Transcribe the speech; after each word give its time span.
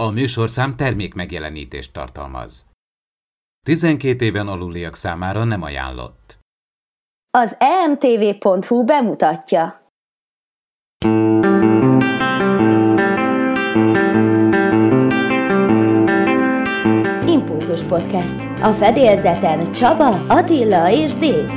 A 0.00 0.10
műsorszám 0.10 0.76
termék 0.76 1.14
megjelenítést 1.14 1.92
tartalmaz. 1.92 2.66
12 3.66 4.24
éven 4.24 4.48
aluliak 4.48 4.96
számára 4.96 5.44
nem 5.44 5.62
ajánlott. 5.62 6.38
Az 7.38 7.56
emtv.hu 7.58 8.84
bemutatja. 8.84 9.90
Impulzus 17.26 17.82
Podcast. 17.82 18.60
A 18.60 18.72
fedélzeten 18.72 19.72
Csaba, 19.72 20.26
Attila 20.26 20.90
és 20.90 21.14
Dév. 21.14 21.48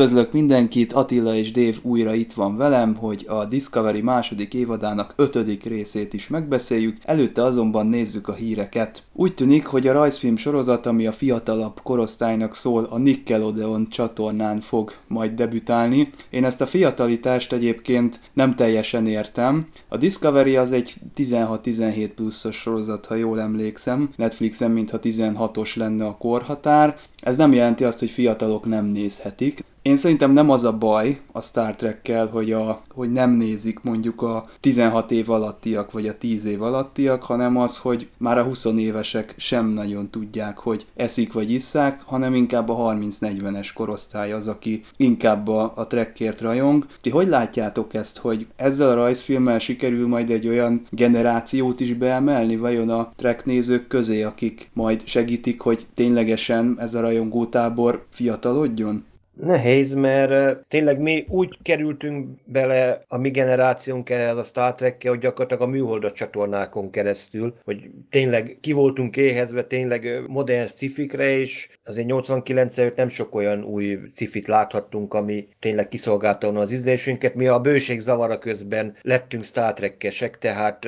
Üdvözlök 0.00 0.32
mindenkit, 0.32 0.92
Attila 0.92 1.34
és 1.34 1.52
Dév 1.52 1.78
újra 1.82 2.14
itt 2.14 2.32
van 2.32 2.56
velem, 2.56 2.94
hogy 2.94 3.24
a 3.28 3.44
Discovery 3.44 4.00
második 4.00 4.54
évadának 4.54 5.12
ötödik 5.16 5.64
részét 5.64 6.12
is 6.12 6.28
megbeszéljük, 6.28 6.96
előtte 7.04 7.42
azonban 7.42 7.86
nézzük 7.86 8.28
a 8.28 8.32
híreket. 8.32 9.02
Úgy 9.12 9.34
tűnik, 9.34 9.66
hogy 9.66 9.86
a 9.86 9.92
rajzfilm 9.92 10.36
sorozat, 10.36 10.86
ami 10.86 11.06
a 11.06 11.12
fiatalabb 11.12 11.80
korosztálynak 11.82 12.54
szól, 12.54 12.86
a 12.90 12.98
Nickelodeon 12.98 13.88
csatornán 13.88 14.60
fog 14.60 14.92
majd 15.06 15.32
debütálni. 15.32 16.10
Én 16.30 16.44
ezt 16.44 16.60
a 16.60 16.66
fiatalitást 16.66 17.52
egyébként 17.52 18.20
nem 18.32 18.54
teljesen 18.54 19.06
értem. 19.06 19.66
A 19.88 19.96
Discovery 19.96 20.56
az 20.56 20.72
egy 20.72 20.94
16-17 21.16 22.10
pluszos 22.14 22.56
sorozat, 22.56 23.06
ha 23.06 23.14
jól 23.14 23.40
emlékszem. 23.40 24.10
Netflixen 24.16 24.70
mintha 24.70 24.98
16-os 25.02 25.76
lenne 25.76 26.06
a 26.06 26.16
korhatár. 26.16 26.98
Ez 27.22 27.36
nem 27.36 27.52
jelenti 27.52 27.84
azt, 27.84 27.98
hogy 27.98 28.10
fiatalok 28.10 28.66
nem 28.66 28.84
nézhetik. 28.84 29.64
Én 29.82 29.96
szerintem 29.96 30.32
nem 30.32 30.50
az 30.50 30.64
a 30.64 30.78
baj 30.78 31.20
a 31.32 31.40
Star 31.40 31.74
Trekkel, 31.74 32.26
hogy, 32.26 32.52
a, 32.52 32.82
hogy 32.94 33.12
nem 33.12 33.30
nézik 33.30 33.82
mondjuk 33.82 34.22
a 34.22 34.48
16 34.60 35.10
év 35.10 35.30
alattiak 35.30 35.92
vagy 35.92 36.08
a 36.08 36.18
10 36.18 36.44
év 36.44 36.62
alattiak, 36.62 37.22
hanem 37.22 37.56
az, 37.56 37.78
hogy 37.78 38.08
már 38.16 38.38
a 38.38 38.42
20 38.42 38.64
évesek 38.64 39.34
sem 39.36 39.68
nagyon 39.68 40.10
tudják, 40.10 40.58
hogy 40.58 40.86
eszik 40.96 41.32
vagy 41.32 41.50
isszák, 41.50 42.02
hanem 42.04 42.34
inkább 42.34 42.68
a 42.68 42.94
30-40-es 42.94 43.68
korosztály 43.74 44.32
az, 44.32 44.46
aki 44.46 44.82
inkább 44.96 45.48
a, 45.48 45.72
a 45.76 45.86
Trekkért 45.86 46.40
rajong. 46.40 46.86
Ti 47.00 47.10
hogy 47.10 47.28
látjátok 47.28 47.94
ezt, 47.94 48.18
hogy 48.18 48.46
ezzel 48.56 48.90
a 48.90 48.94
rajzfilmmel 48.94 49.58
sikerül 49.58 50.08
majd 50.08 50.30
egy 50.30 50.48
olyan 50.48 50.82
generációt 50.90 51.80
is 51.80 51.94
beemelni, 51.94 52.56
vajon 52.56 52.90
a 52.90 53.12
Trek 53.16 53.44
nézők 53.44 53.86
közé, 53.86 54.22
akik 54.22 54.70
majd 54.72 55.02
segítik, 55.06 55.60
hogy 55.60 55.86
ténylegesen 55.94 56.76
ez 56.78 56.94
a 56.94 57.00
rajongótábor 57.00 58.06
fiatalodjon? 58.10 59.08
Nehéz, 59.40 59.94
mert 59.94 60.58
tényleg 60.68 61.00
mi 61.00 61.24
úgy 61.28 61.58
kerültünk 61.62 62.28
bele 62.44 63.00
a 63.08 63.16
mi 63.16 63.30
generációnk 63.30 64.10
ehhez 64.10 64.36
a 64.36 64.42
Star 64.42 64.74
trek 64.74 65.08
hogy 65.08 65.18
gyakorlatilag 65.18 65.62
a 65.62 65.70
műholdas 65.70 66.12
csatornákon 66.12 66.90
keresztül, 66.90 67.54
hogy 67.64 67.90
tényleg 68.10 68.58
ki 68.60 68.72
voltunk 68.72 69.16
éhezve 69.16 69.64
tényleg 69.64 70.22
modern 70.26 70.66
cifikre, 70.66 71.30
és 71.30 71.68
azért 71.84 72.06
89 72.06 72.78
előtt 72.78 72.96
nem 72.96 73.08
sok 73.08 73.34
olyan 73.34 73.64
új 73.64 73.98
cifit 74.14 74.48
láthattunk, 74.48 75.14
ami 75.14 75.48
tényleg 75.58 75.88
kiszolgálta 75.88 76.48
az 76.48 76.72
ízlésünket. 76.72 77.34
Mi 77.34 77.46
a 77.46 77.60
bőség 77.60 78.00
zavara 78.00 78.38
közben 78.38 78.96
lettünk 79.02 79.44
Star 79.44 79.72
Trek-esek, 79.72 80.38
tehát 80.38 80.86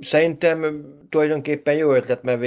Szerintem 0.00 0.84
tulajdonképpen 1.08 1.74
jó 1.74 1.92
ötlet, 1.92 2.22
mert 2.22 2.40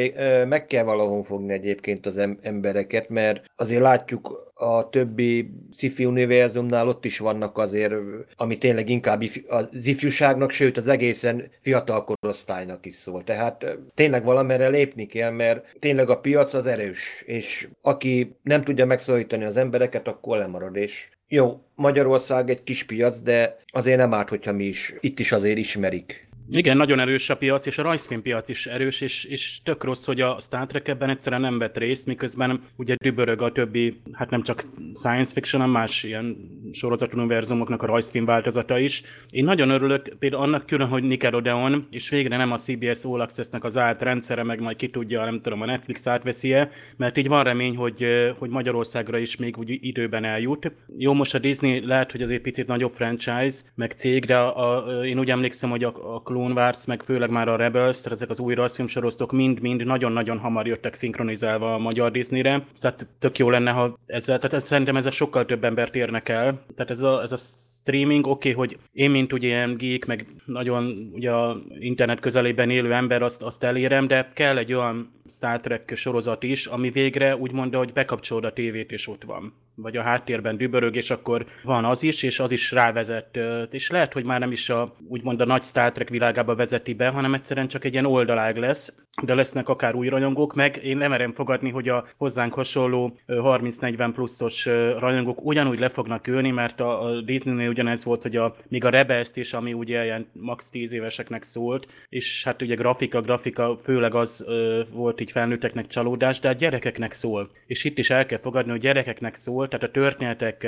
meg 0.47 0.66
kell 0.66 0.84
valahol 0.84 1.24
fogni 1.24 1.53
egyébként 1.53 2.06
az 2.06 2.18
embereket, 2.41 3.09
mert 3.09 3.44
azért 3.56 3.81
látjuk 3.81 4.47
a 4.57 4.90
többi 4.90 5.50
sci-fi 5.73 6.06
univerzumnál 6.06 6.88
ott 6.88 7.06
is 7.06 7.19
vannak 7.19 7.57
azért, 7.57 7.94
ami 8.35 8.57
tényleg 8.57 8.90
inkább 8.90 9.23
az 9.47 9.68
ifjúságnak, 9.72 10.51
sőt 10.51 10.78
az 10.78 10.88
egészen 10.88 11.51
fiatal 11.62 12.03
korosztálynak 12.03 12.85
is 12.85 12.94
szól. 12.94 13.23
Tehát 13.23 13.66
tényleg 13.94 14.23
valamerre 14.23 14.68
lépni 14.68 15.06
kell, 15.06 15.31
mert 15.31 15.75
tényleg 15.79 16.09
a 16.09 16.19
piac 16.19 16.53
az 16.53 16.68
erős, 16.68 17.23
és 17.25 17.68
aki 17.81 18.35
nem 18.44 18.63
tudja 18.63 18.85
megszólítani 18.85 19.44
az 19.44 19.57
embereket, 19.57 20.07
akkor 20.07 20.38
lemarad, 20.38 20.75
és 20.75 21.09
jó, 21.28 21.59
Magyarország 21.75 22.50
egy 22.50 22.63
kis 22.63 22.84
piac, 22.84 23.19
de 23.19 23.57
azért 23.68 23.97
nem 23.97 24.13
árt, 24.13 24.29
hogyha 24.29 24.53
mi 24.53 24.63
is 24.63 24.94
itt 25.00 25.19
is 25.19 25.31
azért 25.31 25.57
ismerik 25.57 26.26
igen, 26.52 26.78
nagyon 26.78 27.00
erős 27.00 27.30
a 27.30 27.38
piac, 27.38 27.66
és 27.66 27.78
a 27.78 27.84
rajzfilm 27.84 28.22
piac 28.22 28.50
is 28.50 28.66
erős, 28.66 29.02
és, 29.02 29.24
és 29.24 29.59
tök 29.63 29.84
rossz, 29.84 30.06
hogy 30.06 30.22
a 30.22 30.38
Star 30.40 30.68
Trek 30.68 30.88
ebben 30.88 31.09
egyszerűen 31.09 31.41
nem 31.41 31.58
vett 31.58 31.78
részt, 31.78 32.06
miközben 32.06 32.62
ugye 32.75 32.96
dübörög 33.03 33.41
a 33.41 33.52
többi, 33.52 34.02
hát 34.12 34.30
nem 34.30 34.44
csak 34.44 34.63
science 34.94 35.34
fiction, 35.34 35.62
hanem 35.62 35.75
más 35.75 36.03
ilyen 36.03 36.38
sorozatuniverzumoknak 36.72 37.84
a 37.84 37.86
rajzfilm 37.86 38.25
változata 38.25 38.80
is. 38.80 39.02
Én 39.30 39.44
nagyon 39.44 39.69
örülök 39.69 40.16
például 40.19 40.41
annak 40.41 40.66
külön, 40.66 40.88
hogy 40.88 41.03
Nickelodeon, 41.03 41.88
és 41.91 42.09
végre 42.09 42.38
nem 42.38 42.52
a 42.52 42.57
CBS 42.57 43.03
All 43.03 43.22
Access-nek 43.22 43.63
az 43.63 43.78
állt 43.78 44.02
rendszere, 44.02 44.44
meg 44.44 44.59
majd 44.59 44.75
ki 44.75 44.90
tudja, 44.90 45.24
nem 45.25 45.41
tudom, 45.41 45.62
a 45.62 45.66
Netflix 45.66 46.07
átveszi-e, 46.07 46.69
mert 46.97 47.18
így 47.18 47.28
van 47.28 47.44
remény, 47.44 47.75
hogy, 47.75 48.06
hogy 48.38 48.50
Magyarországra 48.50 49.18
is 49.18 49.36
még 49.36 49.57
úgy 49.57 49.78
időben 49.81 50.24
eljut. 50.24 50.72
Jó, 50.97 51.13
most 51.13 51.36
a 51.36 51.40
Disney 51.40 51.86
lehet, 51.86 52.12
hogy 52.12 52.22
azért 52.22 52.41
picit 52.41 52.68
nagyobb 52.68 52.94
franchise, 52.94 53.62
meg 53.75 53.91
cég, 53.91 54.25
de 54.25 54.38
a, 54.38 54.88
a, 54.88 55.06
én 55.06 55.19
úgy 55.19 55.30
emlékszem, 55.30 55.69
hogy 55.69 55.84
a, 55.84 56.16
a 56.16 56.22
Clone 56.38 56.62
Wars, 56.62 56.86
meg 56.86 57.03
főleg 57.03 57.30
már 57.30 57.48
a 57.48 57.56
Rebels, 57.56 58.06
ezek 58.06 58.30
az 58.30 58.40
új 58.40 58.53
rajzfilmsorosztok 58.53 59.31
mind-mind 59.31 59.86
nagyon-nagyon 59.86 60.38
hamar 60.38 60.68
jöttek 60.68 60.96
szinkronizálva 60.96 61.74
a 61.74 61.78
magyar 61.78 62.12
Disneyre, 62.12 62.66
tehát 62.80 63.08
tök 63.20 63.38
jó 63.38 63.50
lenne, 63.50 63.72
ha 63.72 63.98
ezzel, 64.06 64.40
tehát 64.40 64.66
szerintem 64.66 64.96
ezzel 64.96 65.12
sokkal 65.12 65.46
több 65.46 65.64
embert 65.64 65.96
érnek 65.96 66.30
el. 66.30 66.66
Tehát 66.75 66.92
ez 66.92 67.02
a, 67.02 67.22
ez 67.22 67.31
a 67.31 67.38
streaming, 67.38 68.28
oké, 68.28 68.52
okay, 68.52 68.68
hogy 68.68 68.80
én, 68.92 69.12
mint 69.12 69.34
ugye 69.34 69.48
ilyen 69.48 69.78
geek, 69.78 70.06
meg 70.06 70.25
nagyon 70.46 71.12
ugye 71.14 71.31
a 71.31 71.58
internet 71.80 72.20
közelében 72.20 72.69
élő 72.69 72.94
ember, 72.94 73.22
azt, 73.22 73.42
azt 73.44 73.64
elérem, 73.64 74.08
de 74.08 74.31
kell 74.34 74.58
egy 74.58 74.74
olyan 74.74 75.22
Star 75.25 75.59
Trek 75.59 75.92
sorozat 75.96 76.44
is, 76.44 76.66
ami 76.66 76.90
végre 76.90 77.36
úgy 77.36 77.52
mondja, 77.52 77.78
hogy 77.78 77.94
bekapcsolod 77.94 78.46
a 78.46 78.54
tévét, 78.54 78.92
és 78.92 79.08
ott 79.08 79.24
van. 79.24 79.54
Vagy 79.81 79.97
a 79.97 80.01
háttérben 80.01 80.57
dübörög, 80.57 80.95
és 80.95 81.09
akkor 81.09 81.45
van 81.63 81.85
az 81.85 82.03
is, 82.03 82.23
és 82.23 82.39
az 82.39 82.51
is 82.51 82.71
rávezet. 82.71 83.39
És 83.71 83.89
lehet, 83.89 84.13
hogy 84.13 84.23
már 84.23 84.39
nem 84.39 84.51
is 84.51 84.69
a, 84.69 84.95
úgymond 85.07 85.41
a 85.41 85.45
nagy 85.45 85.63
Star 85.63 85.91
Trek 85.91 86.09
világába 86.09 86.55
vezeti 86.55 86.93
be, 86.93 87.07
hanem 87.07 87.33
egyszerűen 87.33 87.67
csak 87.67 87.83
egy 87.83 87.91
ilyen 87.91 88.05
oldalág 88.05 88.57
lesz, 88.57 88.95
de 89.23 89.33
lesznek 89.33 89.69
akár 89.69 89.95
új 89.95 90.07
rajongók, 90.07 90.55
meg 90.55 90.79
én 90.83 90.97
nem 90.97 91.09
merem 91.09 91.33
fogadni, 91.33 91.69
hogy 91.69 91.89
a 91.89 92.07
hozzánk 92.17 92.53
hasonló 92.53 93.17
30-40 93.28 94.09
pluszos 94.13 94.66
rajongók 95.00 95.45
ugyanúgy 95.45 95.79
le 95.79 95.89
fognak 95.89 96.28
ülni, 96.28 96.51
mert 96.51 96.79
a, 96.79 97.03
a 97.03 97.22
Disney-nél 97.22 97.69
ugyanez 97.69 98.06
volt, 98.06 98.22
hogy 98.22 98.35
a, 98.35 98.56
még 98.67 98.85
a 98.85 98.89
rebels 98.89 99.29
is, 99.33 99.53
ami 99.53 99.73
ugye 99.73 100.03
ilyen 100.03 100.27
max 100.33 100.69
10 100.69 100.94
éveseknek 100.94 101.44
szólt, 101.44 101.88
és 102.09 102.44
hát 102.44 102.61
ugye 102.61 102.75
grafika, 102.75 103.22
grafika 103.22 103.77
főleg 103.83 104.16
az 104.16 104.44
ö, 104.47 104.81
volt 104.91 105.22
így 105.22 105.31
felnőtteknek 105.31 105.88
csalódás, 105.88 106.39
de 106.39 106.50
a 106.50 106.53
gyerekeknek 106.53 107.11
szól. 107.11 107.50
És 107.67 107.83
itt 107.83 107.97
is 107.97 108.09
el 108.09 108.25
kell 108.25 108.39
fogadni, 108.39 108.72
hogy 108.72 108.81
gyerekeknek 108.81 109.35
szól, 109.35 109.67
tehát 109.67 109.85
a 109.85 109.91
történetek 109.91 110.67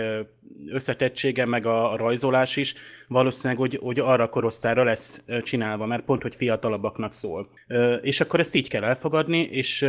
összetettsége, 0.67 1.45
meg 1.45 1.65
a, 1.65 1.91
a 1.91 1.97
rajzolás 1.97 2.55
is 2.55 2.73
valószínűleg, 3.07 3.59
hogy, 3.59 3.79
hogy 3.81 3.99
arra 3.99 4.29
korosztályra 4.29 4.83
lesz 4.83 5.23
csinálva, 5.44 5.85
mert 5.85 6.03
pont, 6.03 6.21
hogy 6.21 6.35
fiatalabbaknak 6.35 7.13
szól. 7.13 7.50
Ö, 7.68 7.95
és 7.95 8.21
akkor 8.21 8.38
ezt 8.39 8.56
így 8.56 8.69
kell 8.69 8.83
elfogadni, 8.83 9.38
és 9.38 9.80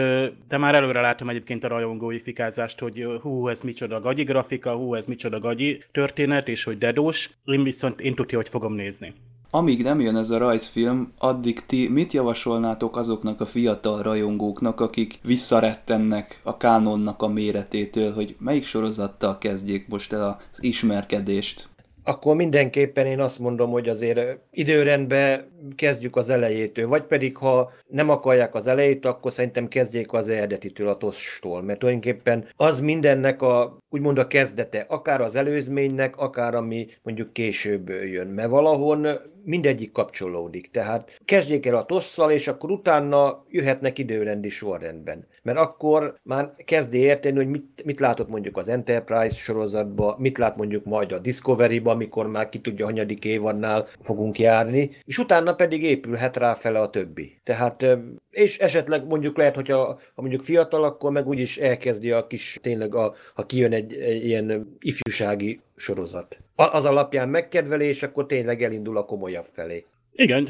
de 0.49 0.57
már 0.57 0.75
előre 0.75 1.01
látom 1.01 1.29
egyébként 1.29 1.65
a 1.65 1.69
rajongói 1.69 2.19
fikázást, 2.19 2.79
hogy 2.79 3.07
hú, 3.23 3.49
ez 3.49 3.61
micsoda 3.61 4.01
gagyi 4.01 4.23
grafika, 4.23 4.75
hú, 4.75 4.95
ez 4.95 5.07
micsoda 5.07 5.41
gagyi 5.41 5.83
történet, 5.93 6.49
és 6.49 6.65
hogy 6.65 6.79
dedós. 6.79 7.31
Én 7.45 7.63
viszont 7.63 8.01
én 8.01 8.15
tudja, 8.15 8.39
hogy 8.39 8.49
fogom 8.49 8.75
nézni. 8.75 9.15
Amíg 9.53 9.83
nem 9.83 10.01
jön 10.01 10.17
ez 10.17 10.31
a 10.31 10.39
rajzfilm, 10.39 11.13
addig 11.19 11.67
ti 11.67 11.89
mit 11.89 12.13
javasolnátok 12.13 12.97
azoknak 12.97 13.41
a 13.41 13.47
fiatal 13.47 14.03
rajongóknak, 14.03 14.81
akik 14.81 15.19
visszarettennek 15.23 16.41
a 16.43 16.57
kánonnak 16.57 17.23
a 17.23 17.29
méretétől, 17.29 18.13
hogy 18.13 18.37
melyik 18.39 18.65
sorozattal 18.65 19.39
kezdjék 19.39 19.89
most 19.89 20.13
el 20.13 20.23
az 20.51 20.59
ismerkedést? 20.65 21.69
akkor 22.05 22.37
mindenképpen 22.37 23.07
én 23.07 23.21
azt 23.21 23.39
mondom, 23.39 23.71
hogy 23.71 23.89
azért 23.89 24.21
időrendben 24.51 25.50
kezdjük 25.77 26.17
az 26.17 26.31
elejétől, 26.31 26.89
vagy 26.89 27.03
pedig 27.03 27.37
ha 27.37 27.73
nem 27.87 28.11
akarják 28.11 28.55
az 28.55 28.67
elejét, 28.67 29.07
akkor 29.07 29.33
szerintem 29.33 29.69
kezdjék 29.69 30.13
az 30.13 30.29
eredetitől, 30.29 30.89
a 30.89 30.97
tostól, 30.97 31.63
mert 31.63 31.79
tulajdonképpen 31.79 32.45
az 32.57 32.81
mindennek 32.81 33.43
a, 33.43 33.79
úgymond 33.91 34.19
a 34.19 34.27
kezdete, 34.27 34.85
akár 34.89 35.21
az 35.21 35.35
előzménynek, 35.35 36.17
akár 36.17 36.55
ami 36.55 36.89
mondjuk 37.03 37.33
később 37.33 37.89
jön, 37.89 38.27
mert 38.27 38.49
valahon 38.49 39.07
mindegyik 39.45 39.93
kapcsolódik. 39.93 40.71
Tehát 40.71 41.11
kezdjék 41.25 41.67
el 41.67 41.75
a 41.75 41.85
tosszal, 41.85 42.31
és 42.31 42.49
akkor 42.49 42.71
utána 42.71 43.45
jöhetnek 43.49 43.99
időrendi 43.99 44.49
sorrendben. 44.49 45.27
Mert 45.43 45.59
akkor 45.59 46.19
már 46.23 46.55
kezdi 46.65 46.99
érteni, 46.99 47.37
hogy 47.37 47.49
mit, 47.49 47.83
mit 47.85 48.01
látott 48.01 48.29
mondjuk 48.29 48.57
az 48.57 48.69
Enterprise 48.69 49.37
sorozatba, 49.37 50.17
mit 50.19 50.39
lát 50.39 50.57
mondjuk 50.57 50.85
majd 50.85 51.13
a 51.13 51.19
Discovery-ba, 51.19 51.91
amikor 51.91 52.27
már 52.27 52.49
ki 52.49 52.61
tudja, 52.61 52.85
hanyadik 52.85 53.25
évadnál 53.25 53.87
fogunk 54.01 54.39
járni, 54.39 54.91
és 55.05 55.19
utána 55.19 55.50
pedig 55.57 55.83
épülhet 55.83 56.37
rá 56.37 56.55
fele 56.55 56.81
a 56.81 56.91
többi. 56.91 57.41
Tehát, 57.45 57.87
és 58.31 58.59
esetleg 58.59 59.07
mondjuk 59.07 59.37
lehet, 59.37 59.55
hogyha 59.55 59.77
ha 60.15 60.23
mondjuk 60.23 60.43
fiatal, 60.43 60.85
akkor 60.85 61.11
meg 61.11 61.27
úgyis 61.27 61.59
elkezdi 61.59 62.11
a 62.11 62.27
kis, 62.27 62.59
tényleg, 62.63 62.95
a, 62.95 63.15
ha 63.35 63.47
kijön 63.47 63.73
egy, 63.73 63.95
egy 63.95 64.25
ilyen 64.25 64.77
ifjúsági 64.81 65.61
sorozat. 65.77 66.39
Az 66.55 66.85
alapján 66.85 67.29
megkedveli, 67.29 67.87
és 67.87 68.03
akkor 68.03 68.27
tényleg 68.27 68.63
elindul 68.63 68.97
a 68.97 69.05
komolyabb 69.05 69.45
felé. 69.45 69.85
Igen, 70.21 70.49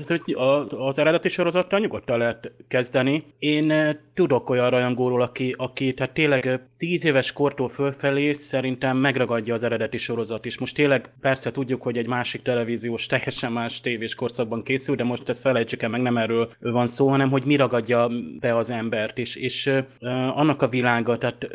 az 0.69 0.99
eredeti 0.99 1.29
sorozattal 1.29 1.79
nyugodtan 1.79 2.19
lehet 2.19 2.53
kezdeni. 2.69 3.25
Én 3.39 3.71
eh, 3.71 3.97
tudok 4.15 4.51
olyan 4.51 4.71
rajongóról, 4.71 5.23
aki, 5.23 5.55
aki 5.59 5.95
tehát 5.95 6.15
tényleg 6.15 6.47
eh, 6.47 6.59
tíz 6.77 7.05
éves 7.05 7.33
kortól 7.33 7.69
fölfelé 7.69 8.33
szerintem 8.33 8.97
megragadja 8.97 9.55
az 9.55 9.63
eredeti 9.63 9.97
sorozat 9.97 10.45
is. 10.45 10.59
Most 10.59 10.75
tényleg 10.75 11.11
persze 11.21 11.51
tudjuk, 11.51 11.83
hogy 11.83 11.99
egy 11.99 12.07
másik 12.07 12.43
televíziós, 12.43 13.07
teljesen 13.07 13.53
más 13.53 13.81
tévés 13.81 14.15
korszakban 14.15 14.63
készül, 14.63 14.95
de 14.95 15.05
most 15.05 15.29
ezt 15.29 15.41
felejtsük 15.41 15.83
el, 15.83 15.89
meg 15.89 16.03
nem 16.03 16.17
erről 16.17 16.53
van 16.61 16.87
szó, 16.87 17.09
hanem 17.09 17.31
hogy 17.31 17.45
mi 17.45 17.57
ragadja 17.57 18.11
be 18.41 18.57
az 18.57 18.71
embert, 18.71 19.19
és, 19.19 19.37
és 19.37 19.67
uh, 19.67 20.39
annak 20.39 20.63
a 20.63 20.69
világa, 20.69 21.19
tehát, 21.19 21.47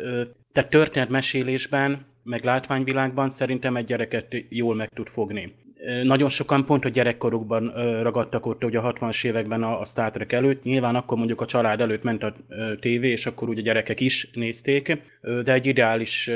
tehát 0.52 0.70
történetmesélésben 0.70 2.06
meg 2.22 2.44
látványvilágban 2.44 3.30
szerintem 3.30 3.76
egy 3.76 3.84
gyereket 3.84 4.26
jól 4.48 4.74
meg 4.74 4.88
tud 4.88 5.08
fogni. 5.08 5.65
Nagyon 6.02 6.28
sokan 6.28 6.64
pont 6.64 6.84
a 6.84 6.88
gyerekkorukban 6.88 7.72
ragadtak 8.02 8.46
ott 8.46 8.64
ugye 8.64 8.78
a 8.78 8.92
60-as 8.92 9.24
években 9.24 9.62
a, 9.62 9.84
Star 9.84 10.10
Trek 10.10 10.32
előtt. 10.32 10.62
Nyilván 10.62 10.94
akkor 10.94 11.18
mondjuk 11.18 11.40
a 11.40 11.46
család 11.46 11.80
előtt 11.80 12.02
ment 12.02 12.22
a 12.22 12.34
tévé, 12.80 13.10
és 13.10 13.26
akkor 13.26 13.48
ugye 13.48 13.60
a 13.60 13.64
gyerekek 13.64 14.00
is 14.00 14.30
nézték, 14.32 15.02
de 15.20 15.52
egy 15.52 15.66
ideális 15.66 16.30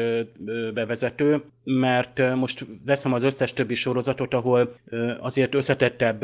bevezető, 0.75 1.43
mert 1.65 2.35
most 2.35 2.67
veszem 2.85 3.13
az 3.13 3.25
összes 3.25 3.53
többi 3.53 3.75
sorozatot, 3.75 4.35
ahol 4.35 4.75
azért 5.21 5.55
összetettebb 5.55 6.23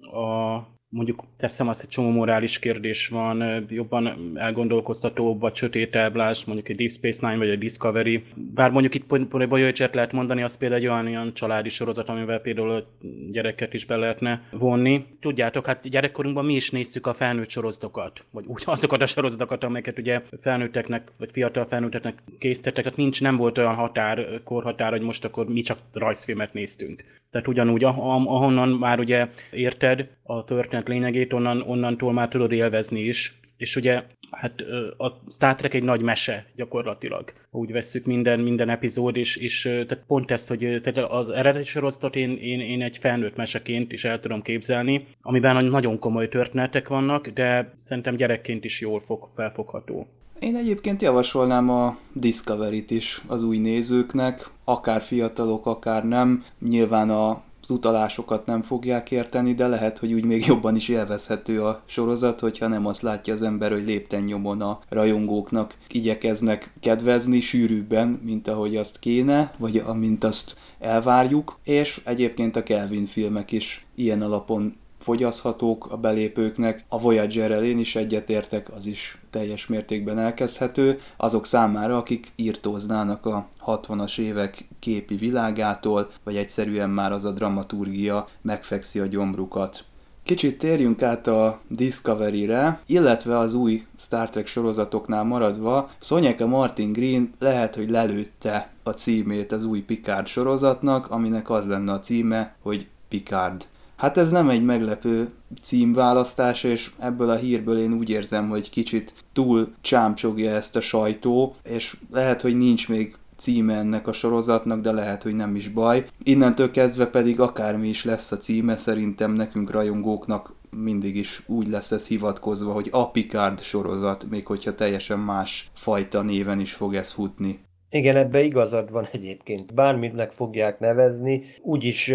a 0.00 0.73
mondjuk 0.94 1.24
teszem 1.36 1.68
azt, 1.68 1.82
egy 1.82 1.88
csomó 1.88 2.10
morális 2.10 2.58
kérdés 2.58 3.08
van, 3.08 3.66
jobban 3.68 4.32
elgondolkoztatóbb, 4.34 5.40
vagy 5.40 5.54
sötétebb, 5.54 6.16
láss, 6.16 6.44
mondjuk 6.44 6.68
egy 6.68 6.76
Deep 6.76 6.90
Space 6.90 7.26
Nine, 7.26 7.38
vagy 7.38 7.48
egy 7.48 7.58
Discovery. 7.58 8.24
Bár 8.34 8.70
mondjuk 8.70 8.94
itt 8.94 9.04
pont 9.04 9.32
Voyager 9.48 9.94
lehet 9.94 10.12
mondani, 10.12 10.42
az 10.42 10.56
például 10.56 10.80
egy 10.80 10.86
olyan, 10.86 11.06
olyan 11.06 11.34
családi 11.34 11.68
sorozat, 11.68 12.08
amivel 12.08 12.40
például 12.40 12.70
a 12.70 12.86
gyereket 13.30 13.74
is 13.74 13.84
be 13.84 13.96
lehetne 13.96 14.42
vonni. 14.50 15.04
Tudjátok, 15.20 15.66
hát 15.66 15.88
gyerekkorunkban 15.88 16.44
mi 16.44 16.54
is 16.54 16.70
néztük 16.70 17.06
a 17.06 17.14
felnőtt 17.14 17.48
sorozatokat, 17.48 18.24
vagy 18.30 18.44
úgy 18.46 18.62
azokat 18.66 19.02
a 19.02 19.06
sorozatokat, 19.06 19.64
amelyeket 19.64 19.98
ugye 19.98 20.22
felnőtteknek, 20.40 21.12
vagy 21.18 21.30
fiatal 21.32 21.66
felnőtteknek 21.66 22.22
készítettek, 22.38 22.84
tehát 22.84 22.98
nincs, 22.98 23.20
nem 23.20 23.36
volt 23.36 23.58
olyan 23.58 23.74
határ, 23.74 24.40
korhatár, 24.44 24.90
hogy 24.90 25.00
most 25.00 25.24
akkor 25.24 25.48
mi 25.48 25.60
csak 25.60 25.78
rajzfilmet 25.92 26.52
néztünk. 26.52 27.04
Tehát 27.34 27.48
ugyanúgy, 27.48 27.84
ahonnan 27.84 28.68
már 28.68 28.98
ugye 28.98 29.28
érted 29.52 30.08
a 30.22 30.44
történet 30.44 30.88
lényegét, 30.88 31.32
onnan, 31.32 31.60
onnantól 31.60 32.12
már 32.12 32.28
tudod 32.28 32.52
élvezni 32.52 33.00
is. 33.00 33.38
És 33.56 33.76
ugye 33.76 34.02
hát 34.30 34.60
a 34.96 35.22
Star 35.28 35.54
Trek 35.54 35.74
egy 35.74 35.82
nagy 35.82 36.00
mese 36.00 36.44
gyakorlatilag. 36.54 37.32
Úgy 37.50 37.72
vesszük 37.72 38.06
minden, 38.06 38.40
minden 38.40 38.68
epizód, 38.68 39.16
és, 39.16 39.36
és 39.36 39.62
tehát 39.62 40.04
pont 40.06 40.30
ezt, 40.30 40.48
hogy 40.48 40.80
tehát 40.82 41.10
az 41.10 41.28
eredeti 41.28 41.64
sorozatot 41.64 42.16
én, 42.16 42.30
én, 42.30 42.60
én 42.60 42.82
egy 42.82 42.98
felnőtt 42.98 43.36
meseként 43.36 43.92
is 43.92 44.04
el 44.04 44.20
tudom 44.20 44.42
képzelni, 44.42 45.06
amiben 45.22 45.64
nagyon 45.64 45.98
komoly 45.98 46.28
történetek 46.28 46.88
vannak, 46.88 47.28
de 47.28 47.72
szerintem 47.74 48.16
gyerekként 48.16 48.64
is 48.64 48.80
jól 48.80 49.02
fog, 49.06 49.28
felfogható. 49.34 50.06
Én 50.44 50.56
egyébként 50.56 51.02
javasolnám 51.02 51.70
a 51.70 51.96
Discovery-t 52.12 52.90
is 52.90 53.22
az 53.26 53.42
új 53.42 53.58
nézőknek, 53.58 54.50
akár 54.64 55.02
fiatalok, 55.02 55.66
akár 55.66 56.04
nem. 56.04 56.44
Nyilván 56.58 57.10
a 57.10 57.42
az 57.62 57.70
utalásokat 57.70 58.46
nem 58.46 58.62
fogják 58.62 59.10
érteni, 59.10 59.54
de 59.54 59.68
lehet, 59.68 59.98
hogy 59.98 60.12
úgy 60.12 60.24
még 60.24 60.46
jobban 60.46 60.76
is 60.76 60.88
élvezhető 60.88 61.62
a 61.62 61.82
sorozat, 61.86 62.40
hogyha 62.40 62.68
nem 62.68 62.86
azt 62.86 63.02
látja 63.02 63.34
az 63.34 63.42
ember, 63.42 63.72
hogy 63.72 63.86
lépten 63.86 64.22
nyomon 64.22 64.60
a 64.60 64.80
rajongóknak 64.88 65.74
igyekeznek 65.88 66.72
kedvezni 66.80 67.40
sűrűbben, 67.40 68.20
mint 68.24 68.48
ahogy 68.48 68.76
azt 68.76 68.98
kéne, 68.98 69.54
vagy 69.58 69.82
amint 69.86 70.24
azt 70.24 70.56
elvárjuk, 70.78 71.58
és 71.62 72.00
egyébként 72.04 72.56
a 72.56 72.62
Kelvin 72.62 73.04
filmek 73.04 73.52
is 73.52 73.86
ilyen 73.94 74.22
alapon 74.22 74.76
fogyaszthatók 75.04 75.92
a 75.92 75.96
belépőknek. 75.96 76.84
A 76.88 77.00
Voyager-rel 77.00 77.64
én 77.64 77.78
is 77.78 77.96
egyetértek, 77.96 78.72
az 78.74 78.86
is 78.86 79.18
teljes 79.30 79.66
mértékben 79.66 80.18
elkezdhető. 80.18 81.00
Azok 81.16 81.46
számára, 81.46 81.96
akik 81.96 82.32
írtóznának 82.36 83.26
a 83.26 83.48
60-as 83.66 84.18
évek 84.18 84.68
képi 84.78 85.14
világától, 85.14 86.10
vagy 86.22 86.36
egyszerűen 86.36 86.90
már 86.90 87.12
az 87.12 87.24
a 87.24 87.30
dramaturgia 87.30 88.28
megfekszi 88.42 88.98
a 88.98 89.06
gyomrukat. 89.06 89.84
Kicsit 90.22 90.58
térjünk 90.58 91.02
át 91.02 91.26
a 91.26 91.60
Discovery-re, 91.68 92.80
illetve 92.86 93.38
az 93.38 93.54
új 93.54 93.84
Star 93.98 94.30
Trek 94.30 94.46
sorozatoknál 94.46 95.24
maradva, 95.24 95.90
Sonyeka 96.00 96.46
Martin 96.46 96.92
Green 96.92 97.32
lehet, 97.38 97.74
hogy 97.74 97.90
lelőtte 97.90 98.70
a 98.82 98.90
címét 98.90 99.52
az 99.52 99.64
új 99.64 99.80
Picard 99.80 100.26
sorozatnak, 100.26 101.10
aminek 101.10 101.50
az 101.50 101.66
lenne 101.66 101.92
a 101.92 102.00
címe, 102.00 102.54
hogy 102.62 102.86
Picard. 103.08 103.66
Hát 103.96 104.16
ez 104.16 104.30
nem 104.30 104.48
egy 104.48 104.64
meglepő 104.64 105.28
címválasztás, 105.62 106.64
és 106.64 106.90
ebből 106.98 107.30
a 107.30 107.36
hírből 107.36 107.78
én 107.78 107.92
úgy 107.92 108.10
érzem, 108.10 108.48
hogy 108.48 108.70
kicsit 108.70 109.14
túl 109.32 109.68
csámcsogja 109.80 110.50
ezt 110.50 110.76
a 110.76 110.80
sajtó, 110.80 111.54
és 111.62 111.96
lehet, 112.12 112.40
hogy 112.40 112.56
nincs 112.56 112.88
még 112.88 113.16
címe 113.36 113.74
ennek 113.74 114.06
a 114.06 114.12
sorozatnak, 114.12 114.80
de 114.80 114.92
lehet, 114.92 115.22
hogy 115.22 115.34
nem 115.34 115.56
is 115.56 115.68
baj. 115.68 116.06
Innentől 116.22 116.70
kezdve 116.70 117.06
pedig 117.06 117.40
akármi 117.40 117.88
is 117.88 118.04
lesz 118.04 118.32
a 118.32 118.38
címe, 118.38 118.76
szerintem 118.76 119.32
nekünk 119.32 119.70
rajongóknak 119.70 120.52
mindig 120.82 121.16
is 121.16 121.42
úgy 121.46 121.66
lesz 121.66 121.92
ez 121.92 122.06
hivatkozva, 122.06 122.72
hogy 122.72 122.88
a 122.90 123.10
Picard 123.10 123.60
sorozat, 123.60 124.26
még 124.30 124.46
hogyha 124.46 124.74
teljesen 124.74 125.18
más 125.18 125.70
fajta 125.74 126.22
néven 126.22 126.60
is 126.60 126.72
fog 126.72 126.94
ez 126.94 127.10
futni. 127.10 127.58
Igen, 127.90 128.16
ebbe 128.16 128.42
igazad 128.42 128.90
van 128.90 129.06
egyébként. 129.12 129.74
Bármitnek 129.74 130.32
fogják 130.32 130.78
nevezni, 130.78 131.42
úgyis 131.62 132.12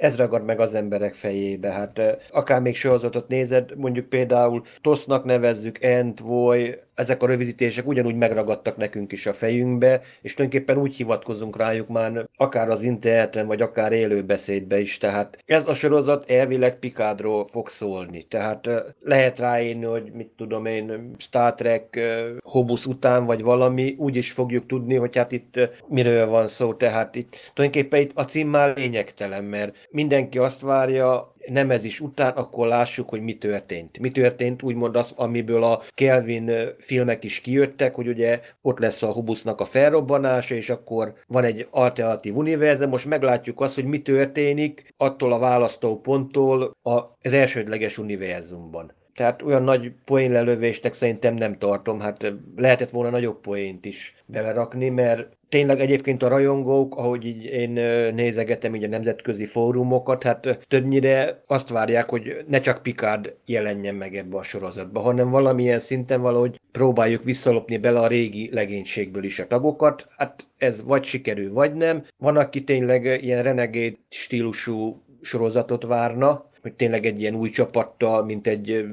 ez 0.00 0.16
ragad 0.16 0.44
meg 0.44 0.60
az 0.60 0.74
emberek 0.74 1.14
fejébe. 1.14 1.70
Hát 1.70 2.00
akár 2.30 2.60
még 2.60 2.76
sorozatot 2.76 3.28
nézed, 3.28 3.76
mondjuk 3.76 4.06
például 4.06 4.62
Tosznak 4.80 5.24
nevezzük, 5.24 5.82
Ent, 5.82 6.20
Voy, 6.20 6.78
ezek 7.00 7.22
a 7.22 7.26
rövidítések 7.26 7.86
ugyanúgy 7.86 8.16
megragadtak 8.16 8.76
nekünk 8.76 9.12
is 9.12 9.26
a 9.26 9.32
fejünkbe, 9.32 10.00
és 10.22 10.34
tulajdonképpen 10.34 10.82
úgy 10.82 10.96
hivatkozunk 10.96 11.56
rájuk 11.56 11.88
már 11.88 12.28
akár 12.36 12.68
az 12.68 12.82
interneten, 12.82 13.46
vagy 13.46 13.62
akár 13.62 13.92
élőbeszédbe 13.92 14.80
is. 14.80 14.98
Tehát 14.98 15.38
ez 15.46 15.66
a 15.66 15.74
sorozat 15.74 16.30
elvileg 16.30 16.78
Pikádról 16.78 17.44
fog 17.44 17.68
szólni. 17.68 18.22
Tehát 18.22 18.68
lehet 19.00 19.38
ráírni, 19.38 19.84
hogy 19.84 20.10
mit 20.12 20.30
tudom 20.36 20.66
én, 20.66 21.14
Star 21.18 21.54
Trek 21.54 22.00
Hobus 22.42 22.86
után, 22.86 23.24
vagy 23.24 23.42
valami, 23.42 23.94
úgy 23.98 24.16
is 24.16 24.32
fogjuk 24.32 24.66
tudni, 24.66 24.94
hogy 24.94 25.16
hát 25.16 25.32
itt 25.32 25.54
miről 25.88 26.26
van 26.26 26.48
szó. 26.48 26.74
Tehát 26.74 27.14
itt 27.14 27.36
tulajdonképpen 27.54 28.00
itt 28.00 28.10
a 28.14 28.24
cím 28.24 28.48
már 28.48 28.76
lényegtelen, 28.76 29.44
mert 29.44 29.88
mindenki 29.90 30.38
azt 30.38 30.60
várja, 30.60 31.29
nem 31.46 31.70
ez 31.70 31.84
is 31.84 32.00
után, 32.00 32.32
akkor 32.32 32.66
lássuk, 32.66 33.08
hogy 33.08 33.20
mi 33.20 33.38
történt. 33.38 33.98
Mi 33.98 34.10
történt, 34.10 34.62
úgymond 34.62 34.96
az, 34.96 35.12
amiből 35.16 35.64
a 35.64 35.82
Kelvin 35.94 36.52
filmek 36.78 37.24
is 37.24 37.40
kijöttek, 37.40 37.94
hogy 37.94 38.08
ugye 38.08 38.40
ott 38.62 38.78
lesz 38.78 39.02
a 39.02 39.12
Hubusznak 39.12 39.60
a 39.60 39.64
felrobbanása, 39.64 40.54
és 40.54 40.70
akkor 40.70 41.14
van 41.26 41.44
egy 41.44 41.66
alternatív 41.70 42.36
univerzum, 42.36 42.88
most 42.88 43.06
meglátjuk 43.06 43.60
azt, 43.60 43.74
hogy 43.74 43.84
mi 43.84 44.02
történik 44.02 44.94
attól 44.96 45.32
a 45.32 45.38
választóponttól 45.38 46.76
az 46.82 47.32
elsődleges 47.32 47.98
univerzumban. 47.98 48.92
Tehát 49.14 49.42
olyan 49.42 49.62
nagy 49.62 49.92
poénlelövéstek 50.04 50.92
szerintem 50.92 51.34
nem 51.34 51.58
tartom, 51.58 52.00
hát 52.00 52.32
lehetett 52.56 52.90
volna 52.90 53.10
nagyobb 53.10 53.40
poént 53.40 53.84
is 53.84 54.14
belerakni, 54.26 54.88
mert 54.88 55.36
tényleg 55.50 55.80
egyébként 55.80 56.22
a 56.22 56.28
rajongók, 56.28 56.96
ahogy 56.96 57.24
így 57.26 57.44
én 57.44 57.70
nézegetem 58.14 58.74
így 58.74 58.84
a 58.84 58.88
nemzetközi 58.88 59.46
fórumokat, 59.46 60.22
hát 60.22 60.58
többnyire 60.68 61.42
azt 61.46 61.68
várják, 61.68 62.10
hogy 62.10 62.44
ne 62.48 62.60
csak 62.60 62.82
Picard 62.82 63.34
jelenjen 63.46 63.94
meg 63.94 64.16
ebbe 64.16 64.36
a 64.36 64.42
sorozatba, 64.42 65.00
hanem 65.00 65.30
valamilyen 65.30 65.78
szinten 65.78 66.20
valahogy 66.20 66.60
próbáljuk 66.72 67.24
visszalopni 67.24 67.78
bele 67.78 67.98
a 67.98 68.06
régi 68.06 68.48
legénységből 68.52 69.24
is 69.24 69.38
a 69.38 69.46
tagokat. 69.46 70.06
Hát 70.16 70.46
ez 70.58 70.84
vagy 70.84 71.04
sikerül, 71.04 71.52
vagy 71.52 71.74
nem. 71.74 72.04
Van, 72.18 72.36
aki 72.36 72.64
tényleg 72.64 73.04
ilyen 73.04 73.42
renegéd 73.42 73.96
stílusú 74.08 75.02
sorozatot 75.20 75.84
várna, 75.84 76.50
hogy 76.62 76.74
tényleg 76.74 77.06
egy 77.06 77.20
ilyen 77.20 77.34
új 77.34 77.50
csapattal, 77.50 78.24
mint 78.24 78.46
egy 78.46 78.84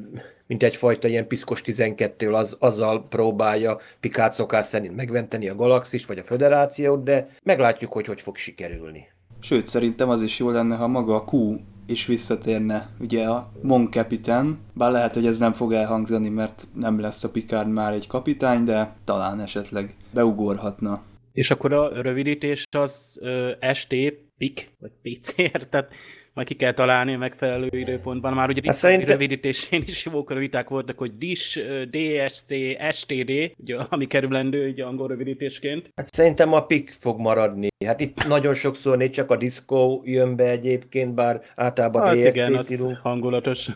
mint 0.47 0.63
egyfajta 0.63 1.07
ilyen 1.07 1.27
piszkos 1.27 1.61
12 1.61 2.33
az, 2.33 2.55
azzal 2.59 3.07
próbálja 3.09 3.79
Pikát 3.99 4.33
szokás 4.33 4.65
szerint 4.65 4.95
megventeni 4.95 5.49
a 5.49 5.55
galaxis 5.55 6.05
vagy 6.05 6.17
a 6.17 6.23
föderációt, 6.23 7.03
de 7.03 7.29
meglátjuk, 7.43 7.91
hogy 7.91 8.05
hogy 8.05 8.21
fog 8.21 8.35
sikerülni. 8.35 9.07
Sőt, 9.39 9.67
szerintem 9.67 10.09
az 10.09 10.21
is 10.21 10.39
jó 10.39 10.49
lenne, 10.49 10.75
ha 10.75 10.87
maga 10.87 11.15
a 11.15 11.23
Q 11.31 11.55
is 11.85 12.05
visszatérne 12.05 12.89
ugye 12.99 13.25
a 13.25 13.51
Mon 13.61 13.91
Capitaine, 13.91 14.55
bár 14.73 14.91
lehet, 14.91 15.13
hogy 15.13 15.25
ez 15.25 15.37
nem 15.37 15.53
fog 15.53 15.73
elhangzani, 15.73 16.29
mert 16.29 16.63
nem 16.73 16.99
lesz 16.99 17.23
a 17.23 17.31
Picard 17.31 17.69
már 17.69 17.93
egy 17.93 18.07
kapitány, 18.07 18.63
de 18.63 18.95
talán 19.03 19.39
esetleg 19.39 19.95
beugorhatna. 20.13 21.01
És 21.33 21.51
akkor 21.51 21.73
a 21.73 22.01
rövidítés 22.01 22.63
az 22.77 23.19
ö, 23.21 23.51
ST, 23.73 23.95
PIC, 24.37 24.67
vagy 24.79 24.91
PCR, 25.01 25.67
tehát 25.69 25.91
majd 26.37 26.49
ki 26.49 26.55
kell 26.55 26.71
találni 26.71 27.13
a 27.13 27.17
megfelelő 27.17 27.67
időpontban. 27.71 28.33
Már 28.33 28.49
ugye 28.49 28.61
hát 28.65 28.75
szerint... 28.75 29.09
rövidítésén 29.09 29.83
is 29.87 30.05
jók 30.05 30.29
a 30.29 30.35
viták 30.35 30.69
voltak, 30.69 30.97
hogy 30.97 31.17
DIS, 31.17 31.59
DSC, 31.89 32.53
STD, 32.91 33.31
ugye, 33.57 33.75
ami 33.89 34.07
kerülendő 34.07 34.69
ugye 34.69 34.83
angol 34.83 35.07
rövidítésként. 35.07 35.91
Hát 35.95 36.13
szerintem 36.13 36.53
a 36.53 36.65
PIC 36.65 36.95
fog 36.95 37.19
maradni. 37.19 37.67
Hát 37.85 37.99
itt 37.99 38.27
nagyon 38.27 38.53
sokszor 38.53 38.97
négy 38.97 39.11
csak 39.11 39.31
a 39.31 39.37
Disco 39.37 40.01
jön 40.03 40.35
be 40.35 40.49
egyébként, 40.49 41.13
bár 41.13 41.41
általában 41.55 42.01
az 42.01 42.17
DSC 42.17 42.35
igen, 42.35 42.55
az 42.55 42.99
hangulatos. 43.01 43.69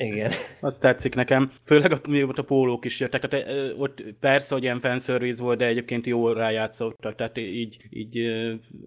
Igen. 0.00 0.30
Az 0.60 0.78
tetszik 0.78 1.14
nekem. 1.14 1.52
Főleg 1.64 2.00
még 2.08 2.28
ott 2.28 2.38
a 2.38 2.42
pólók 2.42 2.84
is 2.84 3.00
jöttek. 3.00 3.28
Tehát 3.28 3.46
ott 3.78 4.02
persze, 4.20 4.54
hogy 4.54 4.62
ilyen 4.62 4.80
fanservice 4.80 5.42
volt, 5.42 5.58
de 5.58 5.66
egyébként 5.66 6.06
jól 6.06 6.34
rájátszottak. 6.34 7.14
Tehát 7.14 7.38
így, 7.38 7.76
így 7.90 8.18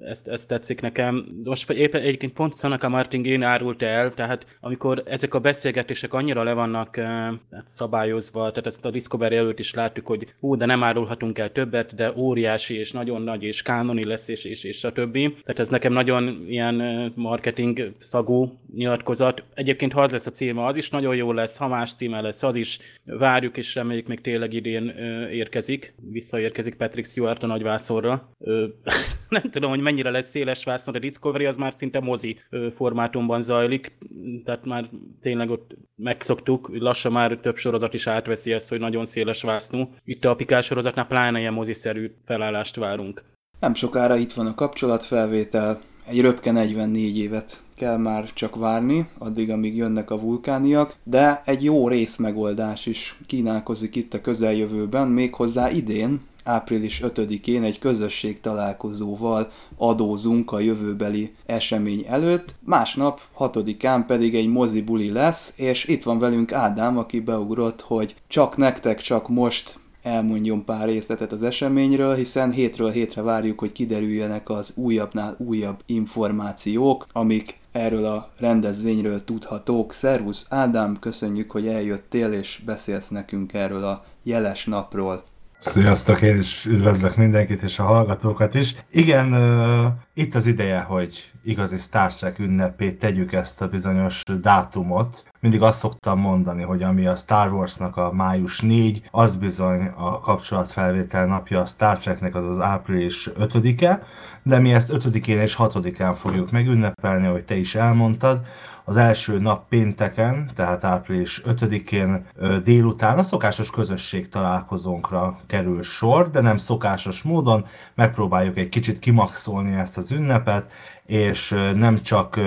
ezt, 0.04 0.28
ezt 0.28 0.48
tetszik 0.48 0.82
nekem. 0.82 1.26
Most 1.44 1.70
éppen 1.70 2.02
egyébként 2.02 2.34
pont 2.34 2.54
Szanaka 2.54 2.90
Martingén 2.90 3.44
árult 3.44 3.82
el, 3.82 4.14
tehát 4.14 4.46
amikor 4.60 5.04
ezek 5.06 5.34
a 5.34 5.40
beszélgetések 5.40 6.14
annyira 6.14 6.44
le 6.44 6.54
vannak 6.54 6.96
hát 6.96 7.42
szabályozva, 7.66 8.50
tehát 8.50 8.66
ezt 8.66 8.86
a 8.86 8.92
Discovery 8.92 9.36
előtt 9.36 9.60
is 9.60 9.74
láttuk, 9.74 10.08
hogy 10.08 10.34
hú, 10.40 10.56
de 10.56 10.66
nem 10.66 10.84
árulhatunk 10.84 11.38
el 11.38 11.52
többet, 11.52 11.96
de 11.96 12.14
óriási 12.16 12.78
és 12.78 12.92
nagyon 12.92 13.22
nagy 13.22 13.44
és 13.44 13.62
kánoni 13.62 14.06
lesz, 14.06 14.28
és, 14.28 14.46
és, 14.46 14.64
és 14.64 14.84
a 14.84 14.92
többi. 14.92 15.34
Tehát 15.44 15.60
ez 15.60 15.70
nekem 15.70 15.94
nagyon 15.94 16.46
ilyen 16.48 17.12
marketing 17.16 17.92
szagú 17.98 18.58
nyilatkozat. 18.76 19.44
Egyébként 19.54 19.94
ha 19.94 20.02
az 20.02 20.12
lesz 20.12 20.26
a 20.26 20.32
címe, 20.32 20.66
az 20.66 20.78
is 20.78 20.90
nagyon 20.90 21.03
nagyon 21.04 21.26
jó 21.26 21.32
lesz, 21.32 21.58
ha 21.58 21.68
más 21.68 21.96
címe 21.96 22.22
lesz, 22.22 22.44
az 22.44 22.56
is 22.56 22.80
várjuk, 23.06 23.58
és 23.58 23.76
reméljük 23.76 24.08
még 24.08 24.22
tényleg 24.22 24.54
idén 24.54 24.88
érkezik, 25.32 25.96
visszaérkezik 26.12 26.76
Patrick 26.76 27.08
Stewart 27.08 27.44
a 27.44 27.48
nagyvászorra. 27.48 28.30
Nem 29.30 29.50
tudom, 29.52 29.70
hogy 29.70 29.80
mennyire 29.80 30.10
lesz 30.10 30.30
széles 30.30 30.64
vászon, 30.64 30.96
a 30.96 31.00
Discovery 31.00 31.46
az 31.46 31.58
már 31.58 31.74
szinte 31.74 32.00
mozi 32.00 32.40
formátumban 32.76 33.42
zajlik, 33.42 33.98
tehát 34.46 34.66
már 34.66 34.90
tényleg 35.22 35.50
ott 35.50 35.76
megszoktuk, 35.96 36.70
lassan 36.74 37.12
már 37.12 37.38
több 37.38 37.58
sorozat 37.58 37.94
is 37.94 38.08
átveszi 38.08 38.54
ezt, 38.54 38.70
hogy 38.70 38.80
nagyon 38.80 39.06
széles 39.06 39.42
vásznú. 39.42 39.94
Itt 40.06 40.26
a 40.26 40.36
Pikás 40.36 40.66
sorozatnál 40.66 41.08
pláne 41.08 41.40
ilyen 41.40 41.54
moziszerű 41.54 42.12
felállást 42.26 42.76
várunk. 42.76 43.24
Nem 43.60 43.74
sokára 43.74 44.16
itt 44.16 44.34
van 44.34 44.48
a 44.48 44.56
kapcsolatfelvétel, 44.56 45.82
egy 46.06 46.22
röpke 46.22 46.52
44 46.52 47.18
évet 47.18 47.62
kell 47.76 47.98
már 47.98 48.34
csak 48.34 48.56
várni, 48.56 49.08
addig, 49.18 49.50
amíg 49.50 49.76
jönnek 49.76 50.12
a 50.12 50.20
vulkániak, 50.20 50.96
de 51.04 51.42
egy 51.46 51.64
jó 51.64 51.88
részmegoldás 51.88 52.86
is 52.86 53.20
kínálkozik 53.26 53.96
itt 53.96 54.14
a 54.14 54.22
közeljövőben, 54.22 55.08
méghozzá 55.08 55.70
idén, 55.70 56.22
április 56.44 57.02
5-én 57.04 57.64
egy 57.64 57.80
közösség 57.80 58.40
találkozóval 58.40 59.52
adózunk 59.78 60.52
a 60.52 60.60
jövőbeli 60.60 61.34
esemény 61.46 62.06
előtt, 62.08 62.56
másnap 62.66 63.22
6-án 63.40 64.04
pedig 64.08 64.36
egy 64.36 64.48
mozibuli 64.48 65.12
lesz, 65.12 65.54
és 65.58 65.86
itt 65.86 66.04
van 66.04 66.20
velünk 66.20 66.52
Ádám, 66.52 66.98
aki 66.98 67.20
beugrott, 67.20 67.82
hogy 67.82 68.16
csak 68.28 68.58
nektek, 68.58 69.02
csak 69.02 69.30
most 69.30 69.80
elmondjon 70.04 70.66
pár 70.66 70.88
részletet 70.88 71.32
az 71.32 71.44
eseményről, 71.44 72.16
hiszen 72.16 72.52
hétről 72.52 72.92
hétre 72.92 73.22
várjuk, 73.22 73.60
hogy 73.60 73.72
kiderüljenek 73.72 74.50
az 74.50 74.72
újabbnál 74.76 75.36
újabb 75.38 75.82
információk, 75.86 77.08
amik 77.12 77.58
erről 77.72 78.06
a 78.06 78.30
rendezvényről 78.38 79.24
tudhatók. 79.24 79.94
Szervusz 79.94 80.46
Ádám, 80.50 81.00
köszönjük, 81.00 81.52
hogy 81.52 81.68
eljöttél 81.68 82.32
és 82.32 82.62
beszélsz 82.66 83.08
nekünk 83.08 83.54
erről 83.54 83.84
a 83.84 84.06
jeles 84.24 84.66
napról. 84.66 85.24
Sziasztok, 85.66 86.22
én 86.22 86.38
is 86.38 86.66
üdvözlök 86.66 87.16
mindenkit 87.16 87.62
és 87.62 87.80
a 87.80 87.84
hallgatókat 87.84 88.56
is. 88.56 88.76
Igen, 88.92 89.34
uh, 89.34 89.86
itt 90.14 90.36
az 90.36 90.46
ideje, 90.46 90.80
hogy 90.80 91.32
igazi 91.44 91.78
Star 91.78 92.14
Trek 92.14 92.40
ünnepé 92.40 92.92
tegyük 92.92 93.34
ezt 93.34 93.62
a 93.62 93.68
bizonyos 93.68 94.22
dátumot. 94.42 95.26
Mindig 95.40 95.62
azt 95.62 95.80
szoktam 95.80 96.20
mondani, 96.20 96.62
hogy 96.62 96.84
ami 96.84 97.06
a 97.06 97.16
Star 97.16 97.54
Warsnak 97.54 97.98
a 97.98 98.14
május 98.14 98.60
4, 98.60 99.08
az 99.12 99.36
bizony 99.36 99.92
a 99.96 100.20
kapcsolatfelvétel 100.20 101.26
napja 101.26 101.60
a 101.60 101.66
Star 101.66 101.98
Treknek 101.98 102.36
az 102.36 102.46
az 102.46 102.60
április 102.60 103.30
5-e, 103.40 104.04
de 104.44 104.60
mi 104.60 104.74
ezt 104.74 104.90
5-én 104.92 105.40
és 105.40 105.56
6-án 105.60 106.16
fogjuk 106.18 106.52
megünnepelni, 106.52 107.28
ahogy 107.28 107.46
te 107.46 107.56
is 107.56 107.76
elmondtad 107.76 108.42
az 108.86 108.98
első 108.98 109.40
nap 109.40 109.68
pénteken, 109.68 110.52
tehát 110.56 110.84
április 110.84 111.42
5-én 111.46 112.26
délután 112.64 113.18
a 113.18 113.24
szokásos 113.24 113.70
közösség 113.70 114.30
találkozónkra 114.30 115.38
kerül 115.48 115.84
sor, 115.84 116.30
de 116.30 116.42
nem 116.42 116.58
szokásos 116.58 117.22
módon. 117.24 117.66
Megpróbáljuk 117.96 118.58
egy 118.58 118.70
kicsit 118.70 119.00
kimaxolni 119.00 119.76
ezt 119.76 119.98
az 119.98 120.12
ünnepet, 120.12 120.72
és 121.06 121.56
nem 121.76 122.02
csak 122.02 122.40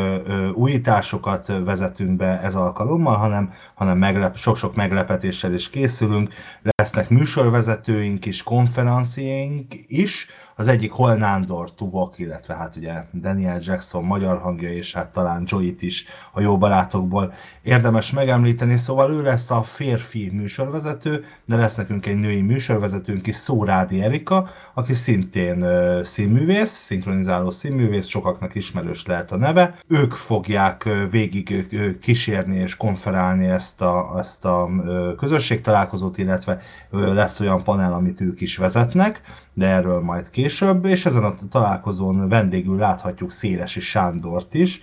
újításokat 0.54 1.46
vezetünk 1.64 2.16
be 2.16 2.40
ez 2.40 2.54
alkalommal, 2.54 3.16
hanem, 3.16 3.52
hanem 3.74 3.98
meglep, 3.98 4.36
sok-sok 4.36 4.74
meglepetéssel 4.74 5.52
is 5.52 5.70
készülünk. 5.70 6.32
Lesznek 6.76 7.08
műsorvezetőink 7.08 8.26
is, 8.26 8.42
konferenciénk 8.42 9.74
is, 9.86 10.26
az 10.58 10.68
egyik 10.68 10.92
Hol 10.92 11.14
Nándor 11.14 11.74
Tuvok, 11.74 12.18
illetve 12.18 12.54
hát 12.54 12.76
ugye 12.76 13.04
Daniel 13.20 13.58
Jackson 13.62 14.04
magyar 14.04 14.38
hangja, 14.38 14.72
és 14.72 14.92
hát 14.92 15.12
talán 15.12 15.42
Joey-t 15.46 15.82
is 15.82 16.04
a 16.32 16.40
jó 16.40 16.58
barátokból 16.58 17.32
érdemes 17.62 18.12
megemlíteni, 18.12 18.76
szóval 18.76 19.10
ő 19.10 19.22
lesz 19.22 19.50
a 19.50 19.62
férfi 19.62 20.30
műsorvezető, 20.32 21.24
de 21.44 21.56
lesz 21.56 21.74
nekünk 21.74 22.06
egy 22.06 22.16
női 22.16 22.40
műsorvezetőnk 22.40 23.26
is, 23.26 23.36
Szórádi 23.36 24.02
Erika, 24.02 24.48
aki 24.74 24.92
szintén 24.92 25.66
színművész, 26.04 26.70
szinkronizáló 26.70 27.50
színművész, 27.50 28.06
sokaknak 28.06 28.45
ismerős 28.54 29.06
lehet 29.06 29.32
a 29.32 29.36
neve. 29.36 29.78
Ők 29.88 30.12
fogják 30.12 30.88
végig 31.10 31.66
kísérni 32.00 32.56
és 32.56 32.76
konferálni 32.76 33.46
ezt 33.46 33.80
a, 33.80 34.14
ezt 34.18 34.44
a 34.44 34.68
közösségtalálkozót, 35.16 36.18
illetve 36.18 36.60
lesz 36.90 37.40
olyan 37.40 37.64
panel, 37.64 37.92
amit 37.92 38.20
ők 38.20 38.40
is 38.40 38.56
vezetnek, 38.56 39.20
de 39.52 39.66
erről 39.66 40.00
majd 40.00 40.30
később, 40.30 40.84
és 40.84 41.06
ezen 41.06 41.24
a 41.24 41.34
találkozón 41.50 42.28
vendégül 42.28 42.76
láthatjuk 42.76 43.30
Szélesi 43.30 43.80
Sándort 43.80 44.54
is, 44.54 44.80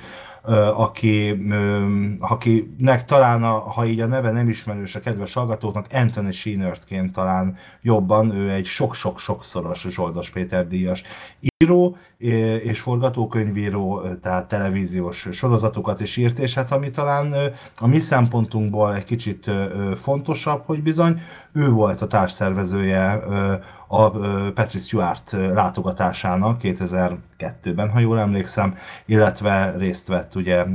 aki, 0.76 1.44
akinek 2.20 3.06
talán, 3.06 3.44
a, 3.44 3.60
ha 3.60 3.86
így 3.86 4.00
a 4.00 4.08
neve 4.08 4.32
nem 4.32 4.50
ismerős 4.50 4.96
a 4.96 5.00
kedves 5.00 5.34
hallgatóknak, 5.34 5.88
Anthony 5.92 6.32
Sheenertként 6.32 7.12
talán 7.12 7.56
jobban, 7.82 8.36
ő 8.36 8.50
egy 8.50 8.66
sok-sok-sokszoros 8.66 9.86
Zsoldos 9.90 10.30
Péter 10.30 10.68
díjas 10.68 11.04
író 11.64 11.98
és 12.64 12.80
forgatókönyvíró, 12.80 14.02
tehát 14.22 14.48
televíziós 14.48 15.28
sorozatokat 15.32 16.02
is 16.02 16.18
írt, 16.18 16.40
és 16.40 16.54
hát 16.54 16.72
ami 16.72 16.90
talán 16.90 17.36
a 17.78 17.88
mi 17.88 18.00
szempontunkból 18.00 18.96
egy 18.96 19.04
kicsit 19.04 19.52
fontosabb, 19.96 20.62
hogy 20.66 20.84
bizony 20.84 21.22
ő 21.54 21.70
volt 21.70 22.02
a 22.02 22.08
társszervezője 22.08 23.24
a 23.88 24.10
Patrick 24.54 24.86
Stewart 24.86 25.32
látogatásának 25.32 26.60
2002-ben, 26.64 27.90
ha 27.90 28.00
jól 28.00 28.20
emlékszem, 28.20 28.76
illetve 29.06 29.76
részt 29.78 30.08
vett 30.08 30.36
ugye 30.36 30.66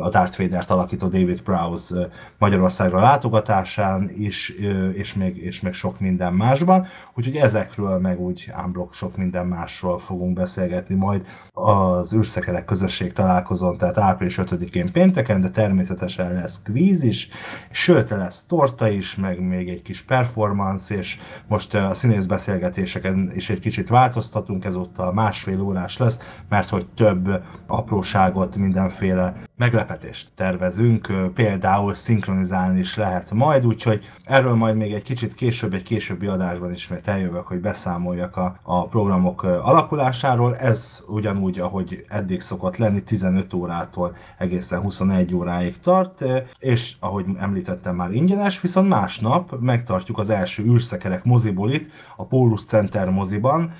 a 0.00 0.08
Darth 0.08 0.38
Vader-t 0.38 0.70
alakító 0.70 1.06
David 1.06 1.42
Prowse 1.42 2.08
Magyarországra 2.38 3.00
látogatásán 3.00 4.10
is, 4.16 4.48
és 4.92 5.14
még, 5.14 5.36
és 5.36 5.60
még 5.60 5.72
sok 5.72 6.00
minden 6.00 6.32
másban, 6.32 6.86
úgyhogy 7.14 7.36
ezekről 7.36 7.98
meg 7.98 8.20
úgy 8.20 8.50
ámblok 8.52 8.94
sok 8.94 9.16
minden 9.16 9.46
másról 9.74 9.98
fogunk 9.98 10.32
beszélgetni 10.34 10.94
majd 10.94 11.26
az 11.52 12.14
űrszekerek 12.14 12.64
közösség 12.64 13.12
találkozón, 13.12 13.76
tehát 13.76 13.98
április 13.98 14.38
5-én 14.42 14.92
pénteken, 14.92 15.40
de 15.40 15.50
természetesen 15.50 16.32
lesz 16.32 16.62
kvíz 16.62 17.02
is, 17.02 17.28
sőt 17.70 18.10
lesz 18.10 18.44
torta 18.48 18.88
is, 18.88 19.16
meg 19.16 19.40
még 19.40 19.68
egy 19.68 19.82
kis 19.82 20.02
performance, 20.02 20.96
és 20.96 21.18
most 21.48 21.74
a 21.74 21.94
színész 21.94 22.24
beszélgetéseken 22.24 23.32
is 23.34 23.50
egy 23.50 23.60
kicsit 23.60 23.88
változtatunk, 23.88 24.64
ezúttal 24.64 25.12
másfél 25.12 25.60
órás 25.60 25.96
lesz, 25.96 26.18
mert 26.48 26.68
hogy 26.68 26.86
több 26.86 27.42
apróságot, 27.66 28.56
mindenféle 28.56 29.34
meglepetést 29.56 30.28
tervezünk, 30.34 31.12
például 31.34 31.94
szinkronizálni 31.94 32.78
is 32.78 32.96
lehet 32.96 33.30
majd, 33.30 33.66
úgyhogy 33.66 34.10
erről 34.24 34.54
majd 34.54 34.76
még 34.76 34.92
egy 34.92 35.02
kicsit 35.02 35.34
később, 35.34 35.74
egy 35.74 35.82
későbbi 35.82 36.26
adásban 36.26 36.72
ismét 36.72 37.08
eljövök, 37.08 37.46
hogy 37.46 37.60
beszámoljak 37.60 38.36
a, 38.36 38.58
a 38.62 38.86
programok 38.86 39.42
alakulásáról. 39.42 40.56
Ez 40.56 41.02
ugyanúgy, 41.06 41.58
ahogy 41.58 42.04
eddig 42.08 42.40
szokott 42.40 42.76
lenni, 42.76 43.02
15 43.02 43.54
órától 43.54 44.16
egészen 44.38 44.80
21 44.80 45.34
óráig 45.34 45.78
tart, 45.78 46.24
és 46.58 46.94
ahogy 47.00 47.26
említettem 47.38 47.94
már 47.94 48.10
ingyenes, 48.10 48.60
viszont 48.60 48.88
másnap 48.88 49.60
megtartjuk 49.60 50.18
az 50.18 50.30
első 50.30 50.64
űrszekerek 50.64 51.24
mozibulit 51.24 51.90
a 52.16 52.24
Pólus 52.24 52.64
Center 52.64 53.10
moziban, 53.10 53.72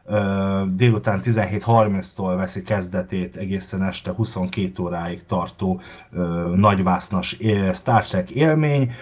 délután 0.74 1.20
17.30-tól 1.24 2.34
veszi 2.36 2.62
kezdetét 2.62 3.36
egészen 3.36 3.82
este 3.82 4.12
22 4.12 4.82
óráig 4.82 5.26
tartó 5.26 5.63
látható 5.64 5.80
nagyvásznas 6.54 7.36
Star 7.72 8.04
Trek 8.04 8.30
élmény, 8.30 8.92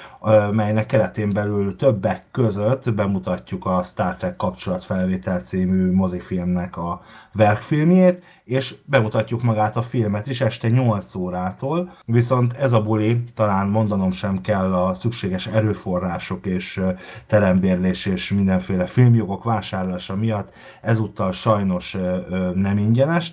melynek 0.52 0.86
keretén 0.86 1.32
belül 1.32 1.76
többek 1.76 2.24
között 2.30 2.94
bemutatjuk 2.94 3.64
a 3.64 3.82
Star 3.82 4.16
Trek 4.16 4.36
kapcsolatfelvétel 4.36 5.40
című 5.40 5.92
mozifilmnek 5.92 6.76
a 6.76 7.00
verkfilmjét, 7.32 8.22
és 8.52 8.74
bemutatjuk 8.84 9.42
magát 9.42 9.76
a 9.76 9.82
filmet 9.82 10.26
is 10.26 10.40
este 10.40 10.68
8 10.68 11.14
órától, 11.14 11.92
viszont 12.04 12.52
ez 12.52 12.72
a 12.72 12.82
buli, 12.82 13.24
talán 13.34 13.68
mondanom 13.68 14.10
sem 14.10 14.40
kell 14.40 14.74
a 14.74 14.92
szükséges 14.92 15.46
erőforrások 15.46 16.46
és 16.46 16.80
terembérlés 17.26 18.06
és 18.06 18.32
mindenféle 18.32 18.86
filmjogok 18.86 19.44
vásárlása 19.44 20.16
miatt. 20.16 20.50
Ezúttal 20.80 21.32
sajnos 21.32 21.96
nem 22.54 22.78
ingyenes, 22.78 23.32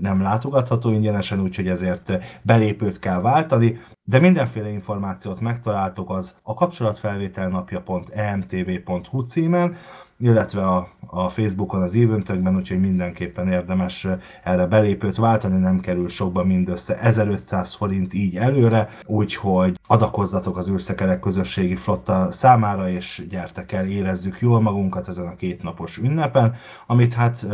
nem 0.00 0.22
látogatható 0.22 0.90
ingyenesen, 0.90 1.40
úgyhogy 1.40 1.68
ezért 1.68 2.12
belépőt 2.42 2.98
kell 2.98 3.20
váltani, 3.20 3.80
de 4.04 4.18
mindenféle 4.18 4.68
információt 4.68 5.40
megtaláltok 5.40 6.10
az 6.10 6.36
a 6.42 6.54
kapcsolatfelvételnapja.emtv.hu 6.54 9.20
címen, 9.20 9.76
illetve 10.18 10.66
a, 10.66 10.88
a 11.06 11.28
Facebookon 11.28 11.82
az 11.82 11.94
eventökben, 11.94 12.56
úgyhogy 12.56 12.80
mindenképpen 12.80 13.48
érdemes 13.48 14.06
erre 14.44 14.66
belépőt 14.66 15.16
váltani, 15.16 15.58
nem 15.58 15.80
kerül 15.80 16.08
sokba 16.08 16.44
mindössze 16.44 16.98
1500 16.98 17.74
forint 17.74 18.14
így 18.14 18.36
előre, 18.36 18.88
úgyhogy 19.04 19.78
adakozzatok 19.86 20.56
az 20.56 20.68
űrszekerek 20.68 21.20
közösségi 21.20 21.76
flotta 21.76 22.30
számára, 22.30 22.88
és 22.88 23.26
gyertek 23.28 23.72
el, 23.72 23.86
érezzük 23.86 24.40
jól 24.40 24.60
magunkat 24.60 25.08
ezen 25.08 25.26
a 25.26 25.34
kétnapos 25.34 25.98
ünnepen, 25.98 26.54
amit 26.86 27.14
hát 27.14 27.46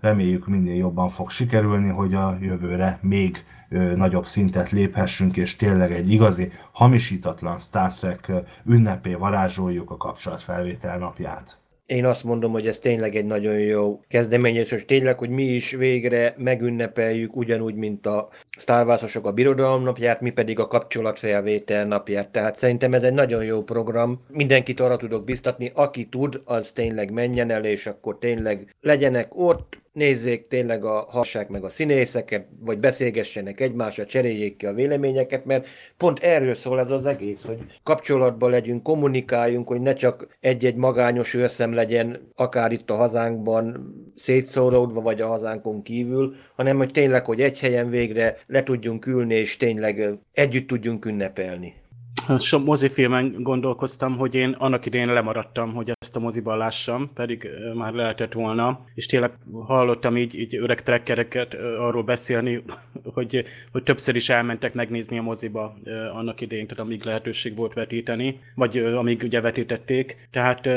reméljük 0.00 0.46
minél 0.46 0.76
jobban 0.76 1.08
fog 1.08 1.30
sikerülni, 1.30 1.88
hogy 1.88 2.14
a 2.14 2.36
jövőre 2.40 2.98
még 3.02 3.44
nagyobb 3.94 4.26
szintet 4.26 4.70
léphessünk, 4.70 5.36
és 5.36 5.56
tényleg 5.56 5.92
egy 5.92 6.12
igazi, 6.12 6.52
hamisítatlan 6.72 7.58
Star 7.58 7.94
Trek 7.94 8.32
ünnepé 8.64 9.14
varázsoljuk 9.14 9.90
a 9.90 9.96
kapcsolatfelvétel 9.96 10.98
napját. 10.98 11.60
Én 11.90 12.04
azt 12.04 12.24
mondom, 12.24 12.52
hogy 12.52 12.66
ez 12.66 12.78
tényleg 12.78 13.16
egy 13.16 13.24
nagyon 13.24 13.58
jó 13.58 14.00
kezdeményezés, 14.08 14.72
és 14.72 14.84
tényleg, 14.84 15.18
hogy 15.18 15.28
mi 15.28 15.44
is 15.44 15.70
végre 15.70 16.34
megünnepeljük 16.38 17.36
ugyanúgy, 17.36 17.74
mint 17.74 18.06
a 18.06 18.28
Star 18.58 18.86
Wars-osok 18.86 19.26
a 19.26 19.32
Birodalom 19.32 19.82
napját, 19.82 20.20
mi 20.20 20.30
pedig 20.30 20.58
a 20.58 20.66
kapcsolatfelvétel 20.66 21.84
napját. 21.86 22.28
Tehát 22.28 22.56
szerintem 22.56 22.94
ez 22.94 23.02
egy 23.02 23.12
nagyon 23.12 23.44
jó 23.44 23.62
program. 23.62 24.20
Mindenkit 24.28 24.80
arra 24.80 24.96
tudok 24.96 25.24
biztatni, 25.24 25.70
aki 25.74 26.06
tud, 26.06 26.40
az 26.44 26.72
tényleg 26.72 27.10
menjen 27.12 27.50
el, 27.50 27.64
és 27.64 27.86
akkor 27.86 28.18
tényleg 28.18 28.74
legyenek 28.80 29.28
ott, 29.30 29.80
nézzék 29.92 30.46
tényleg 30.46 30.84
a 30.84 31.06
hassák 31.08 31.48
meg 31.48 31.64
a 31.64 31.68
színészeket, 31.68 32.46
vagy 32.60 32.78
beszélgessenek 32.78 33.60
egymásra, 33.60 34.04
cseréljék 34.04 34.56
ki 34.56 34.66
a 34.66 34.72
véleményeket, 34.72 35.44
mert 35.44 35.68
pont 35.96 36.18
erről 36.18 36.54
szól 36.54 36.80
ez 36.80 36.90
az 36.90 37.06
egész, 37.06 37.44
hogy 37.44 37.58
kapcsolatban 37.82 38.50
legyünk, 38.50 38.82
kommunikáljunk, 38.82 39.68
hogy 39.68 39.80
ne 39.80 39.92
csak 39.92 40.36
egy-egy 40.40 40.76
magányos 40.76 41.34
őrszem 41.34 41.72
legyen, 41.72 42.32
akár 42.34 42.72
itt 42.72 42.90
a 42.90 42.96
hazánkban 42.96 43.94
szétszóródva, 44.14 45.00
vagy 45.00 45.20
a 45.20 45.26
hazánkon 45.26 45.82
kívül, 45.82 46.34
hanem 46.56 46.76
hogy 46.76 46.90
tényleg, 46.90 47.24
hogy 47.24 47.40
egy 47.40 47.60
helyen 47.60 47.90
végre 47.90 48.36
le 48.46 48.62
tudjunk 48.62 49.06
ülni, 49.06 49.34
és 49.34 49.56
tényleg 49.56 50.18
együtt 50.32 50.66
tudjunk 50.66 51.04
ünnepelni. 51.04 51.79
Sok 52.38 52.64
mozifilmen 52.64 53.42
gondolkoztam, 53.42 54.16
hogy 54.16 54.34
én 54.34 54.50
annak 54.50 54.86
idején 54.86 55.12
lemaradtam, 55.12 55.74
hogy 55.74 55.92
ezt 56.00 56.16
a 56.16 56.20
moziban 56.20 56.58
lássam, 56.58 57.10
pedig 57.14 57.48
már 57.74 57.92
lehetett 57.92 58.32
volna, 58.32 58.84
és 58.94 59.06
tényleg 59.06 59.30
hallottam 59.66 60.16
így, 60.16 60.34
így 60.34 60.56
öreg 60.56 60.82
trekkereket 60.82 61.54
arról 61.54 62.02
beszélni, 62.02 62.62
hogy, 63.04 63.44
hogy 63.72 63.82
többször 63.82 64.16
is 64.16 64.28
elmentek 64.28 64.74
megnézni 64.74 65.18
a 65.18 65.22
moziba 65.22 65.76
annak 66.14 66.40
idején, 66.40 66.66
tehát 66.66 66.84
amíg 66.84 67.04
lehetőség 67.04 67.56
volt 67.56 67.74
vetíteni, 67.74 68.40
vagy 68.54 68.78
amíg 68.78 69.22
ugye 69.22 69.40
vetítették. 69.40 70.28
Tehát 70.30 70.68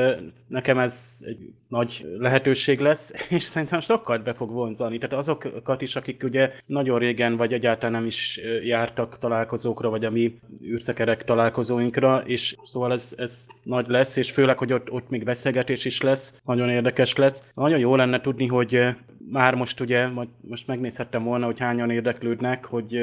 nekem 0.48 0.78
ez 0.78 1.24
egy 1.26 1.54
nagy 1.74 2.06
lehetőség 2.18 2.80
lesz, 2.80 3.14
és 3.38 3.44
szerintem 3.44 3.80
sokkal 3.80 4.18
be 4.18 4.34
fog 4.34 4.52
vonzani. 4.52 4.98
Tehát 4.98 5.16
azokat 5.16 5.82
is, 5.82 5.96
akik 5.96 6.24
ugye 6.24 6.52
nagyon 6.66 7.00
régen, 7.00 7.38
vagy 7.38 7.54
egyáltalán 7.54 7.92
nem 7.92 8.06
is 8.06 8.40
jártak 8.64 9.18
találkozókra, 9.20 9.90
vagy 9.90 10.06
a 10.06 10.12
mi 10.12 10.40
űrszekerek 10.66 11.23
találkozóinkra, 11.26 12.22
és 12.26 12.56
szóval 12.64 12.92
ez, 12.92 13.16
ez 13.18 13.48
nagy 13.64 13.88
lesz, 13.88 14.16
és 14.18 14.32
főleg, 14.32 14.58
hogy 14.58 14.74
ott, 14.74 14.92
ott 14.92 15.10
még 15.10 15.24
beszélgetés 15.24 15.86
is 15.86 16.02
lesz, 16.02 16.42
nagyon 16.46 16.70
érdekes 16.70 17.16
lesz. 17.16 17.44
Nagyon 17.54 17.80
jó 17.80 17.96
lenne 17.96 18.22
tudni, 18.22 18.48
hogy 18.48 18.80
már 19.30 19.56
most 19.56 19.80
ugye, 19.80 20.08
most 20.42 20.68
megnézhettem 20.68 21.24
volna, 21.24 21.46
hogy 21.46 21.60
hányan 21.60 21.90
érdeklődnek, 21.90 22.66
hogy 22.66 23.00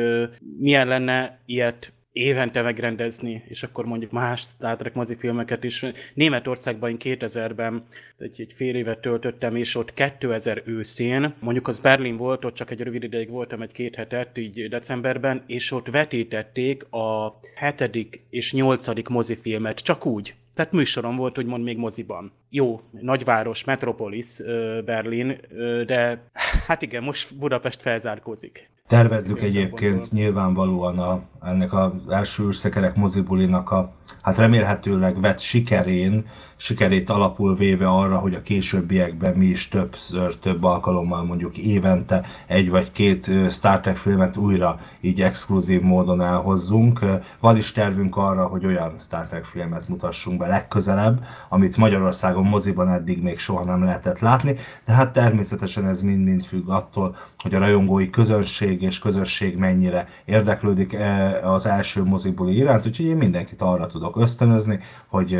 milyen 0.59 0.87
lenne 0.87 1.39
ilyet 1.47 1.93
évente 2.13 2.63
megrendezni, 2.63 3.43
és 3.49 3.63
akkor 3.63 3.85
mondjuk 3.85 4.11
más 4.11 4.41
Star 4.41 4.77
Trek 4.77 4.95
mozifilmeket 4.95 5.65
is. 5.65 5.85
Németországban 6.15 6.91
én 6.91 6.97
2000-ben 7.19 7.87
egy, 8.19 8.41
egy 8.41 8.53
fél 8.57 8.75
évet 8.75 9.01
töltöttem, 9.01 9.57
és 9.57 9.75
ott 9.75 9.95
2000 9.95 10.63
őszén, 10.65 11.35
mondjuk 11.41 11.69
az 11.69 11.81
Berlin 11.81 12.17
volt, 12.17 12.45
ott 12.45 12.55
csak 12.55 12.71
egy 12.71 12.81
rövid 12.81 13.03
ideig 13.03 13.29
voltam, 13.29 13.63
egy 13.63 13.73
két 13.73 13.95
hetet, 13.95 14.39
így 14.39 14.69
decemberben, 14.69 15.45
és 15.47 15.73
ott 15.73 15.91
vetítették 15.91 16.93
a 16.93 17.39
hetedik 17.55 18.23
és 18.31 18.53
nyolcadik 18.53 19.09
mozifilmet, 19.09 19.79
csak 19.79 20.07
úgy. 20.07 20.35
Tehát 20.55 20.73
műsorom 20.73 21.17
volt, 21.17 21.39
úgymond 21.39 21.65
még 21.65 21.79
moziban. 21.79 22.33
Jó, 22.49 22.81
nagyváros, 22.91 23.65
metropolis, 23.65 24.43
Berlin, 24.85 25.41
de 25.87 26.25
hát 26.67 26.83
igen, 26.83 27.03
most 27.03 27.37
Budapest 27.37 27.81
felzárkózik. 27.81 28.71
Tervezzük 28.87 29.43
egyébként 29.43 30.13
nyilvánvalóan 30.13 30.99
a, 30.99 31.23
ennek 31.43 31.73
az 31.73 31.93
első 32.09 32.47
űrszekerek 32.47 32.97
mozibulinak 32.97 33.71
a 33.71 33.93
hát 34.23 34.37
remélhetőleg 34.37 35.21
vett 35.21 35.39
sikerén, 35.39 36.27
sikerét 36.61 37.11
alapul 37.11 37.57
véve 37.57 37.89
arra, 37.89 38.19
hogy 38.19 38.35
a 38.35 38.43
későbbiekben 38.43 39.35
mi 39.37 39.47
is 39.47 39.69
többször, 39.69 40.37
több 40.37 40.65
alkalommal 40.65 41.25
mondjuk 41.25 41.57
évente 41.57 42.27
egy 42.47 42.71
vagy 42.71 42.93
két 42.93 43.31
Star 43.51 43.81
Trek 43.81 43.97
filmet 43.97 44.37
újra 44.37 44.79
így 45.01 45.21
exkluzív 45.21 45.81
módon 45.81 46.21
elhozzunk. 46.23 47.01
Van 47.41 47.57
is 47.57 47.73
tervünk 47.73 48.17
arra, 48.17 48.47
hogy 48.47 48.67
olyan 48.67 48.93
Star 48.99 49.27
Trek 49.27 49.45
filmet 49.45 49.89
mutassunk 49.89 50.39
be 50.39 50.47
legközelebb, 50.47 51.25
amit 51.49 51.77
Magyarországon 51.77 52.45
moziban 52.45 52.89
eddig 52.89 53.23
még 53.23 53.39
soha 53.39 53.65
nem 53.65 53.85
lehetett 53.85 54.19
látni, 54.19 54.57
de 54.85 54.93
hát 54.93 55.13
természetesen 55.13 55.87
ez 55.87 56.01
mind-mind 56.01 56.45
függ 56.45 56.69
attól, 56.69 57.17
hogy 57.43 57.55
a 57.55 57.59
rajongói 57.59 58.11
közönség 58.11 58.83
és 58.83 58.99
közösség 58.99 59.57
mennyire 59.57 60.09
érdeklődik 60.25 60.97
az 61.43 61.67
első 61.67 62.03
mozibuli 62.03 62.57
iránt, 62.57 62.87
úgyhogy 62.87 63.07
én 63.07 63.17
mindenkit 63.17 63.63
arra 63.63 63.87
tudok 63.87 64.17
ösztönözni, 64.17 64.79
hogy 65.07 65.39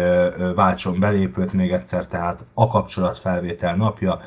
váltson 0.55 1.01
belépőt 1.01 1.53
még 1.53 1.71
egyszer, 1.71 2.07
tehát 2.07 2.47
a 2.55 2.67
kapcsolatfelvétel 2.67 3.77
napja 3.77 4.21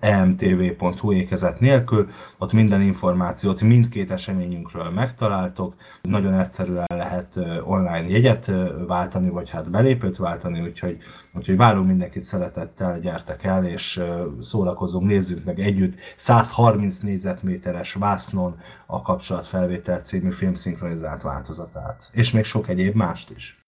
emtv.hu 0.00 1.12
ékezet 1.12 1.60
nélkül, 1.60 2.08
ott 2.38 2.52
minden 2.52 2.80
információt 2.80 3.60
mindkét 3.60 4.10
eseményünkről 4.10 4.90
megtaláltok, 4.90 5.74
nagyon 6.02 6.34
egyszerűen 6.34 6.86
lehet 6.88 7.40
online 7.64 8.08
jegyet 8.08 8.50
váltani, 8.86 9.30
vagy 9.30 9.50
hát 9.50 9.70
belépőt 9.70 10.16
váltani, 10.16 10.60
úgyhogy, 10.60 10.96
úgyhogy 11.38 11.56
várunk 11.56 11.86
mindenkit 11.86 12.22
szeretettel, 12.22 12.98
gyertek 12.98 13.44
el, 13.44 13.64
és 13.64 14.02
szórakozunk, 14.40 15.06
nézzük 15.06 15.44
meg 15.44 15.60
együtt 15.60 15.98
130 16.16 16.98
négyzetméteres 16.98 17.94
vásznon 17.94 18.56
a 18.86 19.02
kapcsolatfelvétel 19.02 20.00
című 20.00 20.30
filmszinkronizált 20.30 21.22
változatát. 21.22 22.10
És 22.12 22.32
még 22.32 22.44
sok 22.44 22.68
egyéb 22.68 22.94
mást 22.94 23.30
is. 23.30 23.67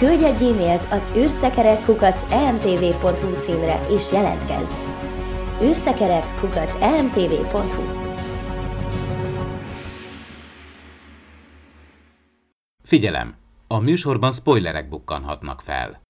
Küldj 0.00 0.24
egy 0.24 0.42
e-mailt 0.42 0.86
az 0.90 1.10
űrszekerek.emtv.hu 1.16 3.40
címre 3.40 3.86
és 3.88 4.12
jelentkezz! 4.12 4.70
űrszekerek.emtv.hu 5.62 7.82
Figyelem! 12.82 13.34
A 13.66 13.78
műsorban 13.78 14.32
spoilerek 14.32 14.88
bukkanhatnak 14.88 15.60
fel. 15.60 16.00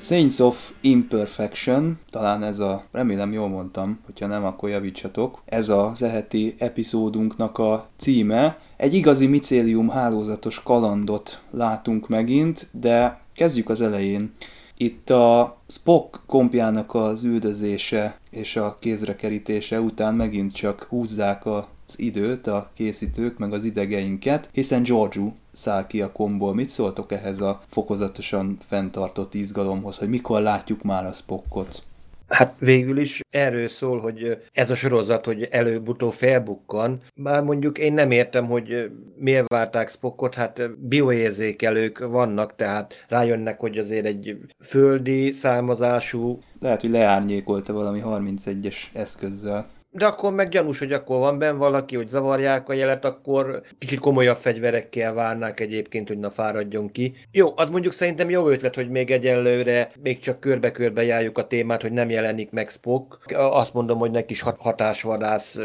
Saints 0.00 0.38
of 0.40 0.72
Imperfection, 0.80 1.98
talán 2.10 2.42
ez 2.42 2.58
a, 2.58 2.84
remélem 2.92 3.32
jól 3.32 3.48
mondtam, 3.48 3.98
hogyha 4.04 4.26
nem, 4.26 4.44
akkor 4.44 4.68
javítsatok. 4.68 5.42
Ez 5.44 5.68
az 5.68 6.02
eheti 6.02 6.54
epizódunknak 6.58 7.58
a 7.58 7.88
címe. 7.96 8.58
Egy 8.76 8.94
igazi 8.94 9.26
micélium 9.26 9.88
hálózatos 9.88 10.62
kalandot 10.62 11.42
látunk 11.50 12.08
megint, 12.08 12.68
de 12.72 13.20
kezdjük 13.34 13.68
az 13.68 13.80
elején. 13.80 14.32
Itt 14.76 15.10
a 15.10 15.58
Spock 15.66 16.20
kompjának 16.26 16.94
az 16.94 17.24
üldözése 17.24 18.18
és 18.30 18.56
a 18.56 18.76
kézrekerítése 18.80 19.80
után 19.80 20.14
megint 20.14 20.52
csak 20.52 20.86
húzzák 20.88 21.46
az 21.46 21.64
időt 21.96 22.46
a 22.46 22.70
készítők, 22.74 23.38
meg 23.38 23.52
az 23.52 23.64
idegeinket, 23.64 24.48
hiszen 24.52 24.82
Giorgio 24.82 25.32
száll 25.58 25.86
ki 25.86 26.00
a 26.02 26.12
komból. 26.12 26.54
Mit 26.54 26.68
szóltok 26.68 27.12
ehhez 27.12 27.40
a 27.40 27.60
fokozatosan 27.68 28.58
fenntartott 28.66 29.34
izgalomhoz, 29.34 29.98
hogy 29.98 30.08
mikor 30.08 30.42
látjuk 30.42 30.82
már 30.82 31.06
a 31.06 31.12
Spockot? 31.12 31.82
Hát 32.28 32.54
végül 32.58 32.98
is 32.98 33.20
erről 33.30 33.68
szól, 33.68 34.00
hogy 34.00 34.42
ez 34.52 34.70
a 34.70 34.74
sorozat, 34.74 35.24
hogy 35.24 35.42
előbb-utóbb 35.42 36.12
felbukkan. 36.12 37.00
Bár 37.14 37.42
mondjuk 37.42 37.78
én 37.78 37.92
nem 37.92 38.10
értem, 38.10 38.46
hogy 38.46 38.90
miért 39.16 39.48
várták 39.48 39.88
Spockot, 39.88 40.34
hát 40.34 40.78
bioérzékelők 40.78 41.98
vannak, 41.98 42.56
tehát 42.56 43.04
rájönnek, 43.08 43.60
hogy 43.60 43.78
azért 43.78 44.06
egy 44.06 44.38
földi 44.64 45.30
származású... 45.30 46.38
Lehet, 46.60 46.80
hogy 46.80 46.90
leárnyékolta 46.90 47.72
valami 47.72 48.02
31-es 48.04 48.76
eszközzel 48.92 49.66
de 49.90 50.06
akkor 50.06 50.32
meg 50.32 50.48
gyanús, 50.48 50.78
hogy 50.78 50.92
akkor 50.92 51.18
van 51.18 51.38
benne 51.38 51.58
valaki, 51.58 51.96
hogy 51.96 52.08
zavarják 52.08 52.68
a 52.68 52.72
jelet, 52.72 53.04
akkor 53.04 53.62
kicsit 53.78 53.98
komolyabb 53.98 54.36
fegyverekkel 54.36 55.12
várnák 55.12 55.60
egyébként, 55.60 56.08
hogy 56.08 56.18
na 56.18 56.30
fáradjon 56.30 56.90
ki. 56.90 57.14
Jó, 57.32 57.52
az 57.56 57.68
mondjuk 57.68 57.92
szerintem 57.92 58.30
jó 58.30 58.48
ötlet, 58.48 58.74
hogy 58.74 58.88
még 58.90 59.10
egyelőre 59.10 59.90
még 60.02 60.18
csak 60.18 60.40
körbe-körbe 60.40 61.04
járjuk 61.04 61.38
a 61.38 61.46
témát, 61.46 61.82
hogy 61.82 61.92
nem 61.92 62.10
jelenik 62.10 62.50
meg 62.50 62.68
Spock. 62.68 63.18
Azt 63.34 63.74
mondom, 63.74 63.98
hogy 63.98 64.10
neki 64.10 64.32
is 64.32 64.40
hatásvadász 64.40 65.58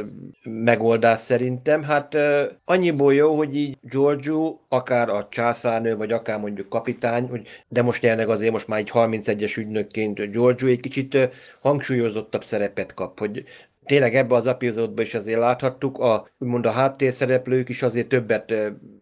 megoldás 0.43 1.19
szerintem. 1.19 1.83
Hát 1.83 2.17
annyiból 2.65 3.13
jó, 3.13 3.33
hogy 3.33 3.55
így 3.55 3.77
Giorgio, 3.81 4.57
akár 4.69 5.09
a 5.09 5.27
császárnő, 5.29 5.95
vagy 5.95 6.11
akár 6.11 6.39
mondjuk 6.39 6.69
kapitány, 6.69 7.27
hogy 7.27 7.47
de 7.67 7.81
most 7.81 8.03
jelenleg 8.03 8.29
azért 8.29 8.51
most 8.51 8.67
már 8.67 8.79
egy 8.79 8.91
31-es 8.93 9.57
ügynökként 9.57 10.31
Giorgio 10.31 10.67
egy 10.67 10.79
kicsit 10.79 11.17
hangsúlyozottabb 11.61 12.43
szerepet 12.43 12.93
kap, 12.93 13.19
hogy 13.19 13.43
tényleg 13.85 14.15
ebbe 14.15 14.35
az 14.35 14.47
epizódban 14.47 15.05
is 15.05 15.13
azért 15.13 15.39
láthattuk, 15.39 15.97
a, 15.97 16.27
úgymond 16.37 16.65
a 16.65 16.71
háttérszereplők 16.71 17.69
is 17.69 17.81
azért 17.81 18.07
többet 18.07 18.53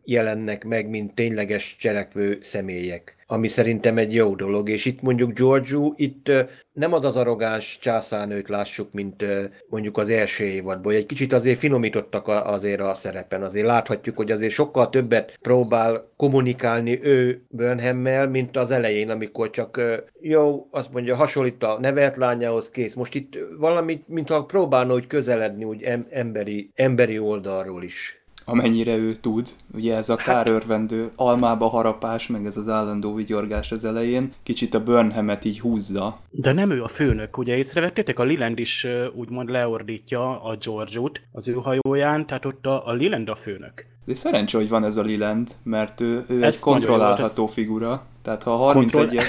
jelennek 0.04 0.63
meg, 0.63 0.89
mint 0.89 1.15
tényleges 1.15 1.76
cselekvő 1.76 2.38
személyek, 2.41 3.20
ami 3.32 3.48
szerintem 3.48 3.98
egy 3.98 4.13
jó 4.13 4.36
dolog, 4.36 4.70
és 4.70 4.86
itt 4.86 5.02
mondjuk 5.02 5.34
Giorgio, 5.34 5.94
itt 5.96 6.32
nem 6.74 6.94
az 6.94 7.06
az 7.06 7.15
arrogáns 7.15 7.78
császárnőt 7.82 8.50
lássuk, 8.50 8.91
mint 8.91 9.26
mondjuk 9.70 9.98
az 9.98 10.10
első 10.10 10.44
évadból, 10.44 10.94
egy 10.94 11.06
kicsit 11.06 11.34
azért 11.34 11.60
finomítottak 11.60 12.28
azért 12.28 12.82
a 12.82 12.94
szerepen, 12.94 13.44
azért 13.44 13.65
láthatjuk, 13.65 14.15
hogy 14.15 14.32
azért 14.32 14.54
sokkal 14.54 14.89
többet 14.89 15.38
próbál 15.41 16.12
kommunikálni 16.17 17.00
ő 17.04 17.46
Burnhammel, 17.50 18.28
mint 18.28 18.58
az 18.58 18.72
elején, 18.72 19.10
amikor 19.10 19.50
csak 19.50 19.82
jó, 20.20 20.67
azt 20.72 20.91
mondja, 20.91 21.15
hasonlít 21.15 21.63
a 21.63 21.78
nevelt 21.80 22.17
lányához, 22.17 22.70
kész. 22.70 22.94
Most 22.94 23.15
itt 23.15 23.38
valamit, 23.58 24.08
mintha 24.08 24.46
próbálna 24.46 24.94
úgy 24.94 25.08
közeledni 25.08 25.63
úgy 25.63 25.84
emberi, 26.10 26.72
emberi 26.76 27.20
oldalról 27.20 27.84
is 27.84 28.20
amennyire 28.45 28.95
ő 28.95 29.13
tud. 29.13 29.49
Ugye 29.73 29.95
ez 29.95 30.10
a 30.10 30.15
hát- 30.17 30.25
kárörvendő 30.25 31.12
almába 31.15 31.67
harapás, 31.67 32.27
meg 32.27 32.45
ez 32.45 32.58
az 32.58 32.69
állandó 32.69 33.13
vigyorgás 33.13 33.71
az 33.71 33.86
elején, 33.86 34.34
kicsit 34.43 34.73
a 34.73 34.84
Burnhamet 34.84 35.45
így 35.45 35.60
húzza. 35.60 36.19
De 36.30 36.51
nem 36.51 36.71
ő 36.71 36.84
a 36.84 36.88
főnök, 36.88 37.38
ugye 37.38 37.58
észrevettétek? 37.58 38.19
A 38.19 38.23
Liland 38.23 38.60
is 38.60 38.88
úgymond 39.13 39.49
leordítja 39.49 40.43
a 40.43 40.58
George-ot 40.65 41.21
az 41.32 41.47
ő 41.47 41.54
hajóján, 41.54 42.25
tehát 42.25 42.45
ott 42.45 42.65
a, 42.65 42.88
a 42.88 42.93
Liland 42.93 43.30
a 43.30 43.36
főnök. 43.36 43.86
De 44.06 44.15
szerencsé, 44.15 44.58
hogy 44.58 44.69
van 44.69 44.84
ez 44.84 44.97
a 44.97 45.01
Liland, 45.01 45.51
mert 45.63 46.01
ő, 46.01 46.23
ő 46.27 46.43
egy 46.43 46.60
kontrollálható 46.60 47.45
ez... 47.45 47.54
figura. 47.54 48.06
Tehát 48.21 48.43
ha 48.43 48.69
a 48.69 48.73
31-es 48.73 48.91
Kontroll... 48.91 49.19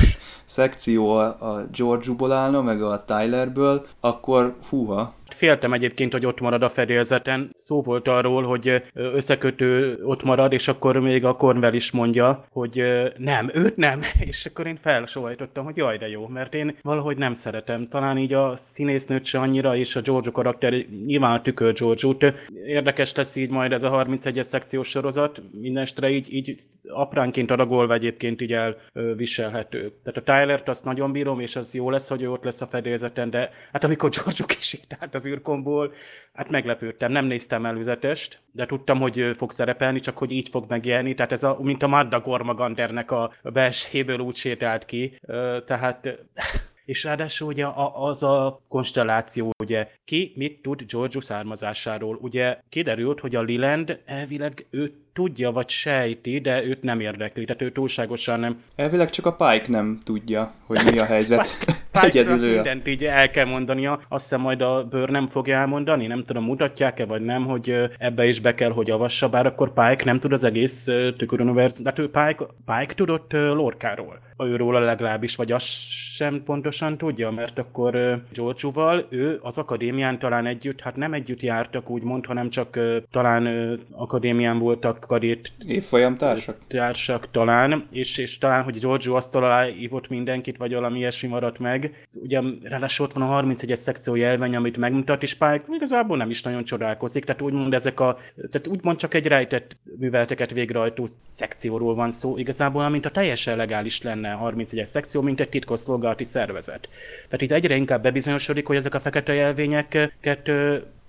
szekció 0.45 1.11
a, 1.11 1.25
a 1.25 1.67
George-ból 1.73 2.33
állna, 2.33 2.63
meg 2.63 2.83
a 2.83 3.05
Tylerből, 3.07 3.87
akkor 4.01 4.57
húha, 4.69 5.15
Féltem 5.43 5.73
egyébként, 5.73 6.13
hogy 6.13 6.27
ott 6.27 6.41
marad 6.41 6.63
a 6.63 6.71
fedélzeten. 6.71 7.51
Szó 7.53 7.83
volt 7.83 8.09
arról, 8.09 8.43
hogy 8.43 8.83
összekötő 8.95 9.99
ott 10.03 10.23
marad, 10.23 10.53
és 10.53 10.69
akkor 10.69 11.01
még 11.01 11.25
a 11.25 11.37
Cornwell 11.37 11.73
is 11.73 11.91
mondja, 11.91 12.45
hogy 12.51 12.85
nem, 13.17 13.51
őt 13.55 13.77
nem. 13.77 14.01
És 14.29 14.47
akkor 14.47 14.67
én 14.67 14.79
felsóhajtottam, 14.83 15.65
hogy 15.65 15.77
jaj, 15.77 15.99
de 15.99 16.09
jó, 16.09 16.27
mert 16.27 16.55
én 16.55 16.77
valahogy 16.83 17.17
nem 17.17 17.35
szeretem. 17.35 17.89
Talán 17.89 18.19
így 18.19 18.33
a 18.33 18.57
színésznőt 18.57 19.25
se 19.25 19.39
annyira, 19.39 19.77
és 19.77 19.97
a 19.97 20.01
George 20.01 20.31
karakter 20.31 20.73
nyilván 21.07 21.33
a 21.33 21.43
tükör 21.43 21.73
George-út. 21.73 22.25
Érdekes 22.67 23.15
lesz 23.15 23.37
így 23.37 23.51
majd 23.51 23.73
ez 23.73 23.83
a 23.83 24.05
31-es 24.05 24.43
szekciós 24.43 24.89
sorozat. 24.89 25.43
Mindenestre 25.61 26.11
így, 26.11 26.35
így 26.35 26.55
apránként 26.89 27.51
adagolva 27.51 27.95
egyébként 27.95 28.41
így 28.41 28.53
elviselhető. 28.53 29.93
Tehát 30.05 30.19
a 30.19 30.23
Tyler-t 30.23 30.69
azt 30.69 30.85
nagyon 30.85 31.13
bírom, 31.13 31.41
és 31.41 31.57
az 31.57 31.75
jó 31.75 31.91
lesz, 31.91 32.09
hogy 32.09 32.23
ő 32.23 32.31
ott 32.31 32.45
lesz 32.45 32.61
a 32.61 32.67
fedélzeten, 32.67 33.31
de 33.31 33.51
hát 33.73 33.85
amikor 33.85 34.11
George 34.11 34.45
kisétált 34.47 35.15
az 35.15 35.31
űrkomból, 35.33 35.93
hát 36.33 36.51
meglepődtem, 36.51 37.13
nem 37.13 37.25
néztem 37.25 37.67
előzetest, 37.67 38.39
de 38.53 38.67
tudtam, 38.67 38.99
hogy 39.01 39.35
fog 39.37 39.51
szerepelni, 39.51 40.01
csak 40.01 40.19
hogy 40.19 40.31
így 40.31 40.49
fog 40.49 40.65
megjelenni, 40.69 41.15
tehát 41.15 41.33
ez 41.33 41.43
a, 41.43 41.59
mint 41.61 41.83
a 41.83 41.87
Madda 41.87 42.21
Gormagandernek 42.21 43.11
a 43.11 43.33
belséből 43.43 44.19
úgy 44.19 44.37
sétált 44.37 44.85
ki, 44.85 45.19
tehát 45.67 46.09
és 46.85 47.05
ráadásul 47.05 47.49
ugye 47.49 47.67
az 47.95 48.23
a 48.23 48.61
konstelláció, 48.69 49.51
ugye 49.59 49.89
ki 50.05 50.33
mit 50.37 50.63
tud 50.63 50.83
Giorgio 50.83 51.21
származásáról. 51.21 52.19
Ugye 52.21 52.59
kiderült, 52.69 53.21
hogy 53.21 53.35
a 53.35 53.43
Liland 53.43 54.01
elvileg 54.05 54.67
ő 54.71 54.95
tudja, 55.13 55.51
vagy 55.51 55.69
sejti, 55.69 56.39
de 56.39 56.65
őt 56.65 56.83
nem 56.83 57.01
érdekli, 57.01 57.45
tehát 57.45 57.63
ő 57.63 57.73
túlságosan 57.73 58.41
nem. 58.41 58.63
Elvileg 58.77 59.11
csak 59.11 59.27
a 59.27 59.33
Pike 59.33 59.67
nem 59.69 60.01
tudja, 60.05 60.53
hogy 60.67 60.81
mi 60.91 60.99
a 60.99 61.05
helyzet. 61.15 61.49
Egyedül 61.93 62.43
ő. 62.43 62.55
Mindent 62.55 62.89
így 62.89 63.05
el 63.05 63.31
kell 63.31 63.47
mondania, 63.47 64.01
azt 64.09 64.29
hiszem 64.29 64.41
majd 64.41 64.61
a 64.61 64.85
bőr 64.91 65.09
nem 65.09 65.29
fogja 65.29 65.57
elmondani, 65.57 66.07
nem 66.07 66.23
tudom, 66.25 66.45
mutatják-e, 66.45 67.05
vagy 67.05 67.23
nem, 67.23 67.45
hogy 67.45 67.91
ebbe 67.99 68.27
is 68.27 68.41
be 68.41 68.55
kell, 68.55 68.71
hogy 68.71 68.91
avassa, 68.91 69.29
bár 69.29 69.47
akkor 69.47 69.73
Pike 69.73 70.05
nem 70.05 70.19
tud 70.19 70.33
az 70.33 70.45
egész 70.45 70.89
tüköruniverzum, 71.17 71.85
de 71.85 71.93
ő 71.97 72.11
Pike, 72.11 72.47
Pike 72.67 72.95
tudott 72.95 73.33
Lorkáról. 73.33 74.21
Őról 74.39 74.81
legalábbis, 74.81 75.37
vagy 75.37 75.53
azt 75.53 75.67
sem 76.15 76.43
pontosan 76.45 76.99
tudja, 76.99 77.31
mert 77.31 77.59
akkor 77.59 78.23
George-val 78.33 79.07
ő 79.09 79.39
az 79.43 79.59
akadémián 79.59 80.19
talán 80.19 80.47
együtt, 80.47 80.81
hát 80.81 80.97
nem 80.97 81.13
együtt 81.13 81.43
jártak 81.43 81.91
úgymond, 81.91 82.27
hanem 82.27 82.51
csak 82.51 82.79
talán 83.11 83.47
akadémián 83.91 84.59
voltak 84.59 85.02
kadét 85.07 85.53
évfolyam 85.67 86.17
társak. 86.17 86.59
Társak 86.69 87.31
talán, 87.31 87.87
és, 87.91 88.19
és 88.19 88.39
talán, 88.39 88.63
hogy 88.63 88.79
Giorgio 88.79 89.15
azt 89.15 89.37
alá 89.37 89.69
ívott 89.69 90.09
mindenkit, 90.09 90.57
vagy 90.57 90.73
valami 90.73 90.99
ilyesmi 90.99 91.29
maradt 91.29 91.59
meg. 91.59 92.07
Ugye 92.23 92.41
ráadásul 92.63 93.07
ott 93.07 93.13
van 93.13 93.31
a 93.31 93.43
31-es 93.43 93.75
szekció 93.75 94.15
jelveny, 94.15 94.57
amit 94.57 94.77
megmutat, 94.77 95.23
és 95.23 95.35
Pike 95.35 95.65
igazából 95.69 96.17
nem 96.17 96.31
is 96.31 96.43
nagyon 96.43 96.65
csodálkozik, 96.65 97.25
tehát 97.25 97.43
úgymond 97.43 97.75
ezek 97.75 98.01
a, 98.01 98.19
tehát 98.51 98.67
úgymond 98.67 98.99
csak 98.99 99.15
egy 99.15 99.27
rejtett 99.27 99.77
műveleteket 99.99 100.51
végrehajtó 100.51 101.07
szekcióról 101.29 101.95
van 101.95 102.11
szó, 102.11 102.37
igazából, 102.37 102.89
mint 102.89 103.07
a 103.07 103.11
teljesen 103.11 103.57
legális 103.57 104.03
lenne 104.03 104.33
a 104.33 104.51
31-es 104.51 104.85
szekció, 104.85 105.21
mint 105.21 105.41
egy 105.41 105.49
titkosszolgálati 105.49 106.25
szervezet. 106.25 106.89
Tehát 107.25 107.41
itt 107.41 107.53
egyre 107.53 107.77
inkább 107.77 108.03
bebizonyosodik, 108.03 108.67
hogy 108.67 108.77
ezek 108.77 108.95
a 108.95 109.01
fekete 109.01 109.33
jelvényeket 109.33 110.51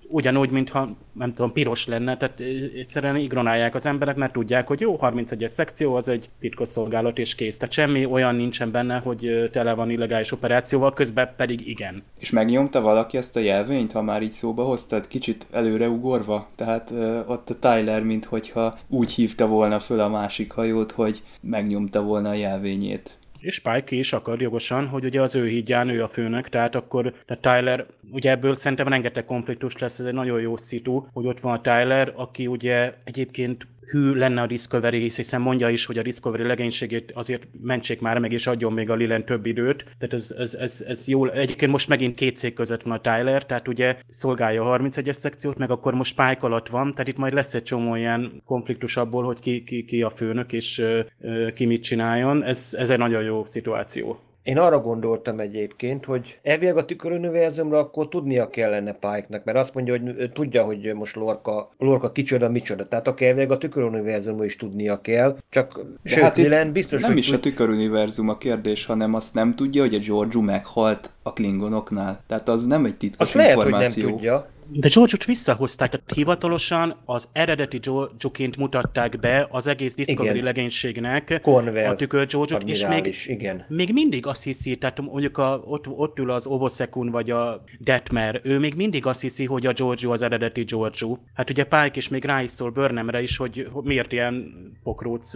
ugyanúgy, 0.08 0.50
mintha 0.50 0.96
nem 1.12 1.34
tudom, 1.34 1.52
piros 1.52 1.86
lenne, 1.86 2.16
tehát 2.16 2.40
egyszerűen 2.76 3.16
ignorálják 3.16 3.74
az 3.74 3.86
emberek, 3.86 4.16
mert 4.16 4.32
tudják, 4.32 4.66
hogy 4.66 4.80
jó, 4.80 4.98
31-es 5.00 5.46
szekció 5.46 5.94
az 5.94 6.08
egy 6.08 6.30
titkosszolgálat 6.40 7.18
és 7.18 7.34
kész. 7.34 7.56
Tehát 7.56 7.74
semmi 7.74 8.04
olyan 8.04 8.34
nincsen 8.34 8.70
benne, 8.70 8.98
hogy 8.98 9.50
tele 9.52 9.72
van 9.74 9.90
illegális 9.90 10.32
operációval, 10.32 10.92
közben 10.92 11.32
pedig 11.36 11.68
igen. 11.68 12.02
És 12.18 12.30
megnyomta 12.30 12.80
valaki 12.80 13.16
ezt 13.16 13.36
a 13.36 13.40
jelvényt, 13.40 13.92
ha 13.92 14.02
már 14.02 14.22
így 14.22 14.32
szóba 14.32 14.64
hoztad, 14.64 15.08
kicsit 15.08 15.46
előre 15.52 15.88
ugorva? 15.88 16.48
Tehát 16.54 16.90
ö, 16.90 17.20
ott 17.26 17.50
a 17.50 17.58
Tyler, 17.58 18.02
mintha 18.02 18.78
úgy 18.88 19.10
hívta 19.10 19.46
volna 19.46 19.78
föl 19.78 20.00
a 20.00 20.08
másik 20.08 20.52
hajót, 20.52 20.90
hogy 20.90 21.22
megnyomta 21.40 22.02
volna 22.02 22.28
a 22.28 22.34
jelvényét 22.34 23.18
és 23.44 23.54
Spike 23.54 23.96
is 23.96 24.12
akar 24.12 24.40
jogosan, 24.40 24.86
hogy 24.86 25.04
ugye 25.04 25.20
az 25.20 25.34
ő 25.34 25.46
hídján 25.46 25.88
ő 25.88 26.02
a 26.02 26.08
főnök, 26.08 26.48
tehát 26.48 26.74
akkor 26.74 27.14
tehát 27.26 27.42
Tyler, 27.42 27.86
ugye 28.10 28.30
ebből 28.30 28.54
szerintem 28.54 28.88
rengeteg 28.88 29.24
konfliktus 29.24 29.78
lesz, 29.78 29.98
ez 29.98 30.06
egy 30.06 30.14
nagyon 30.14 30.40
jó 30.40 30.56
szitu, 30.56 31.06
hogy 31.12 31.26
ott 31.26 31.40
van 31.40 31.54
a 31.54 31.60
Tyler, 31.60 32.12
aki 32.16 32.46
ugye 32.46 32.94
egyébként 33.04 33.66
hű 33.90 34.12
lenne 34.14 34.42
a 34.42 34.46
Discovery, 34.46 34.98
hiszen 34.98 35.40
mondja 35.40 35.68
is, 35.68 35.86
hogy 35.86 35.98
a 35.98 36.02
Discovery 36.02 36.42
legénységét 36.42 37.12
azért 37.14 37.46
mentsék 37.62 38.00
már 38.00 38.18
meg, 38.18 38.32
és 38.32 38.46
adjon 38.46 38.72
még 38.72 38.90
a 38.90 38.94
Lilen 38.94 39.24
több 39.24 39.46
időt. 39.46 39.84
Tehát 39.98 40.14
ez, 40.14 40.34
ez, 40.38 40.54
ez, 40.54 40.84
ez 40.88 41.08
jó. 41.08 41.26
Egyébként 41.26 41.70
most 41.70 41.88
megint 41.88 42.14
két 42.14 42.36
cég 42.36 42.54
között 42.54 42.82
van 42.82 42.92
a 42.92 43.00
Tyler, 43.00 43.46
tehát 43.46 43.68
ugye 43.68 43.96
szolgálja 44.08 44.72
a 44.72 44.78
31-es 44.78 45.12
szekciót, 45.12 45.58
meg 45.58 45.70
akkor 45.70 45.94
most 45.94 46.14
Pike 46.14 46.40
alatt 46.40 46.68
van, 46.68 46.90
tehát 46.92 47.08
itt 47.08 47.16
majd 47.16 47.32
lesz 47.32 47.54
egy 47.54 47.62
csomó 47.62 47.94
ilyen 47.94 48.42
konfliktus 48.46 48.96
abból, 48.96 49.24
hogy 49.24 49.38
ki, 49.40 49.64
ki, 49.64 49.84
ki 49.84 50.02
a 50.02 50.10
főnök, 50.10 50.52
és 50.52 50.78
uh, 51.18 51.52
ki 51.52 51.66
mit 51.66 51.82
csináljon. 51.82 52.42
Ez, 52.42 52.76
ez 52.78 52.90
egy 52.90 52.98
nagyon 52.98 53.22
jó 53.22 53.46
szituáció. 53.46 54.18
Én 54.44 54.58
arra 54.58 54.80
gondoltam 54.80 55.40
egyébként, 55.40 56.04
hogy 56.04 56.38
elvileg 56.42 56.76
a 56.76 56.84
tüköruniverzumra 56.84 57.78
akkor 57.78 58.08
tudnia 58.08 58.48
kellene 58.48 58.92
Pike-nak, 58.92 59.44
mert 59.44 59.58
azt 59.58 59.74
mondja, 59.74 59.98
hogy 59.98 60.30
tudja, 60.32 60.64
hogy 60.64 60.92
most 60.94 61.16
Lorca, 61.16 61.70
Lorca 61.78 62.12
kicsoda, 62.12 62.48
micsoda. 62.50 62.88
Tehát 62.88 63.08
akkor 63.08 63.26
elvileg 63.26 63.50
a 63.50 63.58
tüköruniverzumra 63.58 64.44
is 64.44 64.56
tudnia 64.56 65.00
kell, 65.00 65.36
csak 65.48 65.74
De 66.02 66.10
sőt, 66.10 66.22
hát 66.22 66.34
Dylan 66.34 66.72
biztos, 66.72 67.00
nem 67.00 67.10
hogy 67.10 67.18
is 67.18 67.26
tud... 67.26 67.34
a 67.34 67.40
tüköruniverzum 67.40 68.28
a 68.28 68.38
kérdés, 68.38 68.86
hanem 68.86 69.14
azt 69.14 69.34
nem 69.34 69.54
tudja, 69.54 69.82
hogy 69.82 69.94
a 69.94 69.98
Giorgio 69.98 70.40
meghalt 70.40 71.10
a 71.22 71.32
klingonoknál. 71.32 72.20
Tehát 72.26 72.48
az 72.48 72.66
nem 72.66 72.84
egy 72.84 72.96
titkos 72.96 73.34
azt 73.34 73.46
információ. 73.46 73.78
lehet, 73.78 73.94
hogy 73.94 74.04
nem 74.04 74.12
tudja. 74.12 74.46
De 74.70 74.88
George-ot 74.94 75.24
visszahozták, 75.24 75.90
tehát 75.90 76.12
hivatalosan 76.14 76.96
az 77.04 77.28
eredeti 77.32 77.78
George-ként 77.78 78.56
mutatták 78.56 79.18
be 79.18 79.46
az 79.50 79.66
egész 79.66 79.94
Discovery 79.94 80.30
igen. 80.30 80.44
legénységnek 80.44 81.40
Cornwell, 81.42 81.90
a 81.90 81.96
tükör 81.96 82.26
george 82.26 82.58
és 82.64 82.86
még, 82.86 83.14
igen. 83.26 83.64
még 83.68 83.92
mindig 83.92 84.26
azt 84.26 84.44
hiszi, 84.44 84.76
tehát 84.76 85.00
mondjuk 85.00 85.38
a, 85.38 85.62
ott, 85.64 85.88
ott 85.88 86.18
ül 86.18 86.30
az 86.30 86.46
Ovosekun 86.46 87.10
vagy 87.10 87.30
a 87.30 87.64
Detmer, 87.78 88.40
ő 88.42 88.58
még 88.58 88.74
mindig 88.74 89.06
azt 89.06 89.20
hiszi, 89.20 89.44
hogy 89.44 89.66
a 89.66 89.72
Giorgio 89.72 90.12
az 90.12 90.22
eredeti 90.22 90.62
Giorgio. 90.62 91.16
Hát 91.34 91.50
ugye 91.50 91.64
Pike 91.64 91.92
is 91.94 92.08
még 92.08 92.24
rá 92.24 92.42
is 92.42 92.50
szól 92.50 92.70
Burnhamre 92.70 93.22
is, 93.22 93.36
hogy 93.36 93.68
miért 93.82 94.12
ilyen 94.12 94.52
pokróc, 94.82 95.32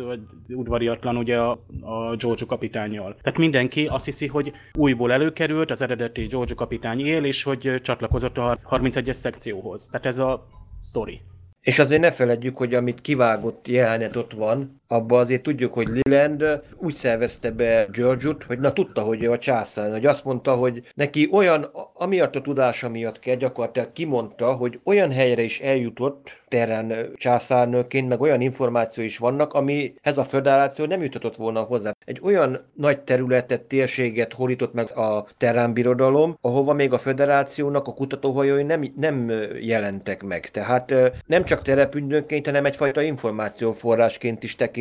udvariatlan 0.48 1.16
ugye 1.16 1.38
a, 1.38 1.50
a 1.80 2.16
Giorgio 2.16 2.46
kapitányjal. 2.46 3.16
Tehát 3.22 3.38
mindenki 3.38 3.86
azt 3.86 4.04
hiszi, 4.04 4.26
hogy 4.26 4.52
újból 4.74 5.12
előkerült, 5.12 5.70
az 5.70 5.82
eredeti 5.82 6.26
Giorgio 6.26 6.54
kapitány 6.54 7.00
él, 7.00 7.24
és 7.24 7.42
hogy 7.42 7.74
csatlakozott 7.82 8.38
a 8.38 8.56
31 8.62 9.16
szekcióhoz. 9.18 9.87
Tehát 9.87 10.07
ez 10.07 10.18
a 10.18 10.46
sztori. 10.81 11.20
És 11.61 11.78
azért 11.78 12.00
ne 12.00 12.11
feledjük, 12.11 12.57
hogy 12.57 12.74
amit 12.74 13.00
kivágott 13.00 13.68
jelenet 13.68 14.16
ott 14.16 14.33
van, 14.33 14.77
abba 14.88 15.18
azért 15.18 15.42
tudjuk, 15.42 15.74
hogy 15.74 15.88
Liland 15.88 16.62
úgy 16.77 16.94
szervezte 16.94 17.51
be 17.51 17.87
George-ut, 17.92 18.44
hogy 18.44 18.59
na 18.59 18.72
tudta, 18.72 19.01
hogy 19.01 19.24
a 19.24 19.38
császár, 19.38 19.90
hogy 19.90 20.07
azt 20.07 20.24
mondta, 20.24 20.53
hogy 20.53 20.83
neki 20.94 21.29
olyan, 21.33 21.70
amiatt 21.94 22.37
a 22.37 22.40
tudása 22.40 22.88
miatt 22.88 23.18
kell, 23.18 23.35
gyakorlatilag 23.35 23.92
kimondta, 23.92 24.53
hogy 24.53 24.81
olyan 24.85 25.12
helyre 25.12 25.42
is 25.42 25.61
eljutott 25.61 26.42
terán 26.48 26.94
császárnőként, 27.16 28.09
meg 28.09 28.20
olyan 28.20 28.40
információ 28.40 29.05
is 29.05 29.18
vannak, 29.18 29.55
amihez 29.55 30.18
a 30.18 30.24
föderáció 30.24 30.85
nem 30.85 31.03
jutatott 31.03 31.37
volna 31.37 31.61
hozzá. 31.61 31.94
Egy 32.05 32.20
olyan 32.22 32.59
nagy 32.74 33.01
területet, 33.01 33.62
térséget 33.62 34.33
horított 34.33 34.72
meg 34.72 34.96
a 34.96 35.27
terán 35.37 35.72
birodalom, 35.72 36.37
ahova 36.40 36.72
még 36.72 36.92
a 36.92 36.98
föderációnak 36.98 37.87
a 37.87 37.94
kutatóhajói 37.94 38.62
nem, 38.62 38.92
nem 38.96 39.33
jelentek 39.61 40.22
meg. 40.22 40.51
Tehát 40.51 40.94
nem 41.27 41.44
csak 41.44 41.62
terepügynökként, 41.62 42.46
hanem 42.46 42.64
egyfajta 42.64 43.03
információforrásként 43.03 44.42
is 44.42 44.57
tekint 44.57 44.77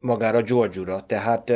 magára 0.00 0.42
George-ura. 0.42 1.04
Tehát 1.06 1.52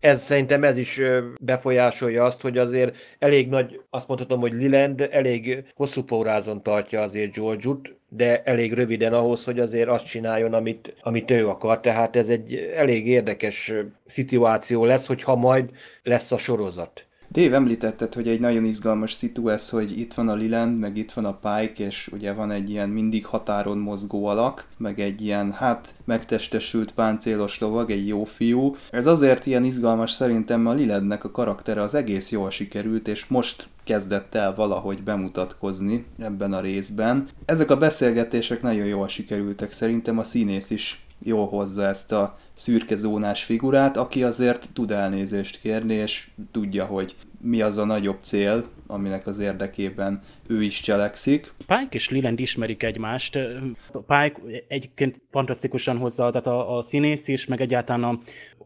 ez 0.00 0.22
szerintem 0.22 0.64
ez 0.64 0.76
is 0.76 1.00
befolyásolja 1.40 2.24
azt, 2.24 2.40
hogy 2.40 2.58
azért 2.58 2.96
elég 3.18 3.48
nagy, 3.48 3.80
azt 3.90 4.08
mondhatom, 4.08 4.40
hogy 4.40 4.52
Liland 4.52 5.08
elég 5.10 5.64
hosszú 5.74 6.02
pórázon 6.02 6.62
tartja 6.62 7.00
azért 7.00 7.34
George-ut, 7.34 7.96
de 8.08 8.42
elég 8.42 8.72
röviden 8.72 9.12
ahhoz, 9.12 9.44
hogy 9.44 9.60
azért 9.60 9.88
azt 9.88 10.06
csináljon, 10.06 10.54
amit, 10.54 10.94
amit 11.02 11.30
ő 11.30 11.48
akar. 11.48 11.80
Tehát 11.80 12.16
ez 12.16 12.28
egy 12.28 12.54
elég 12.74 13.06
érdekes 13.06 13.72
szituáció 14.06 14.84
lesz, 14.84 15.06
hogyha 15.06 15.36
majd 15.36 15.70
lesz 16.02 16.32
a 16.32 16.38
sorozat. 16.38 17.04
Dave 17.32 17.54
említetted, 17.54 18.14
hogy 18.14 18.28
egy 18.28 18.40
nagyon 18.40 18.64
izgalmas 18.64 19.12
szitu 19.12 19.48
ez, 19.48 19.68
hogy 19.68 19.98
itt 19.98 20.14
van 20.14 20.28
a 20.28 20.34
Liland, 20.34 20.78
meg 20.78 20.96
itt 20.96 21.12
van 21.12 21.24
a 21.24 21.38
Pike, 21.38 21.84
és 21.84 22.08
ugye 22.12 22.32
van 22.32 22.50
egy 22.50 22.70
ilyen 22.70 22.88
mindig 22.88 23.26
határon 23.26 23.78
mozgó 23.78 24.26
alak, 24.26 24.66
meg 24.76 25.00
egy 25.00 25.24
ilyen, 25.24 25.52
hát, 25.52 25.94
megtestesült 26.04 26.94
páncélos 26.94 27.58
lovag, 27.58 27.90
egy 27.90 28.06
jó 28.06 28.24
fiú. 28.24 28.76
Ez 28.90 29.06
azért 29.06 29.46
ilyen 29.46 29.64
izgalmas 29.64 30.10
szerintem, 30.10 30.66
a 30.66 30.72
Lilandnek 30.72 31.24
a 31.24 31.30
karaktere 31.30 31.82
az 31.82 31.94
egész 31.94 32.30
jól 32.30 32.50
sikerült, 32.50 33.08
és 33.08 33.26
most 33.26 33.68
kezdett 33.84 34.34
el 34.34 34.54
valahogy 34.54 35.02
bemutatkozni 35.02 36.04
ebben 36.18 36.52
a 36.52 36.60
részben. 36.60 37.28
Ezek 37.44 37.70
a 37.70 37.76
beszélgetések 37.76 38.62
nagyon 38.62 38.86
jól 38.86 39.08
sikerültek, 39.08 39.72
szerintem 39.72 40.18
a 40.18 40.24
színész 40.24 40.70
is 40.70 41.06
jól 41.22 41.46
hozza 41.46 41.86
ezt 41.86 42.12
a 42.12 42.38
szürke 42.60 42.96
zónás 42.96 43.44
figurát, 43.44 43.96
aki 43.96 44.24
azért 44.24 44.68
tud 44.72 44.90
elnézést 44.90 45.60
kérni, 45.60 45.94
és 45.94 46.30
tudja, 46.50 46.84
hogy 46.84 47.14
mi 47.40 47.60
az 47.62 47.76
a 47.76 47.84
nagyobb 47.84 48.18
cél, 48.22 48.68
aminek 48.86 49.26
az 49.26 49.38
érdekében 49.38 50.22
ő 50.50 50.62
is 50.62 50.80
cselekszik. 50.80 51.52
Pike 51.58 51.88
és 51.90 52.10
Leland 52.10 52.40
ismerik 52.40 52.82
egymást. 52.82 53.38
Pike 53.92 54.34
egyébként 54.68 55.20
fantasztikusan 55.30 55.96
hozza, 55.96 56.30
tehát 56.30 56.46
a, 56.46 56.76
a 56.76 56.82
színész 56.82 57.28
is, 57.28 57.46
meg 57.46 57.60
egyáltalán 57.60 58.04
a, 58.04 58.18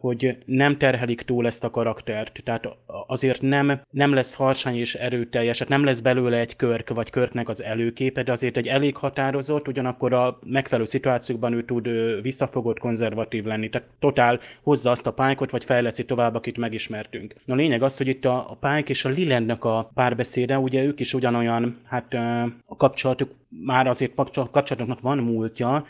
hogy 0.04 0.38
nem 0.46 0.78
terhelik 0.78 1.22
túl 1.22 1.46
ezt 1.46 1.64
a 1.64 1.70
karaktert. 1.70 2.42
Tehát 2.44 2.68
azért 3.06 3.40
nem, 3.40 3.80
nem 3.90 4.14
lesz 4.14 4.34
harsány 4.34 4.76
és 4.76 4.94
erőteljes, 4.94 5.58
tehát 5.58 5.72
nem 5.72 5.84
lesz 5.84 6.00
belőle 6.00 6.38
egy 6.38 6.56
körk, 6.56 6.90
vagy 6.90 7.10
körknek 7.10 7.48
az 7.48 7.62
előképe, 7.62 8.22
de 8.22 8.32
azért 8.32 8.56
egy 8.56 8.68
elég 8.68 8.96
határozott, 8.96 9.68
ugyanakkor 9.68 10.12
a 10.12 10.38
megfelelő 10.44 10.86
szituációkban 10.86 11.52
ő 11.52 11.64
tud 11.64 11.88
visszafogott, 12.22 12.78
konzervatív 12.78 13.44
lenni. 13.44 13.70
Tehát 13.70 13.88
totál 13.98 14.40
hozza 14.62 14.90
azt 14.90 15.06
a 15.06 15.12
pálykot, 15.12 15.50
vagy 15.50 15.64
fejleszi 15.64 16.04
tovább, 16.04 16.34
akit 16.34 16.56
megismertünk. 16.56 17.34
Na 17.44 17.54
a 17.54 17.56
lényeg 17.56 17.82
az, 17.82 17.96
hogy 17.96 18.08
itt 18.08 18.24
a, 18.24 18.50
a 18.50 18.56
pályk 18.60 18.88
és 18.88 19.04
a 19.04 19.08
Lilandnak 19.08 19.64
a 19.64 19.90
párbeszéde, 19.94 20.58
ugye 20.58 20.84
ők 20.84 21.00
is 21.00 21.14
ugyanolyan, 21.14 21.73
hát 21.84 22.14
a 22.66 22.76
kapcsolatuk 22.76 23.30
már 23.48 23.86
azért 23.86 24.14
kapcsolatoknak 24.50 25.00
van 25.00 25.18
múltja. 25.18 25.84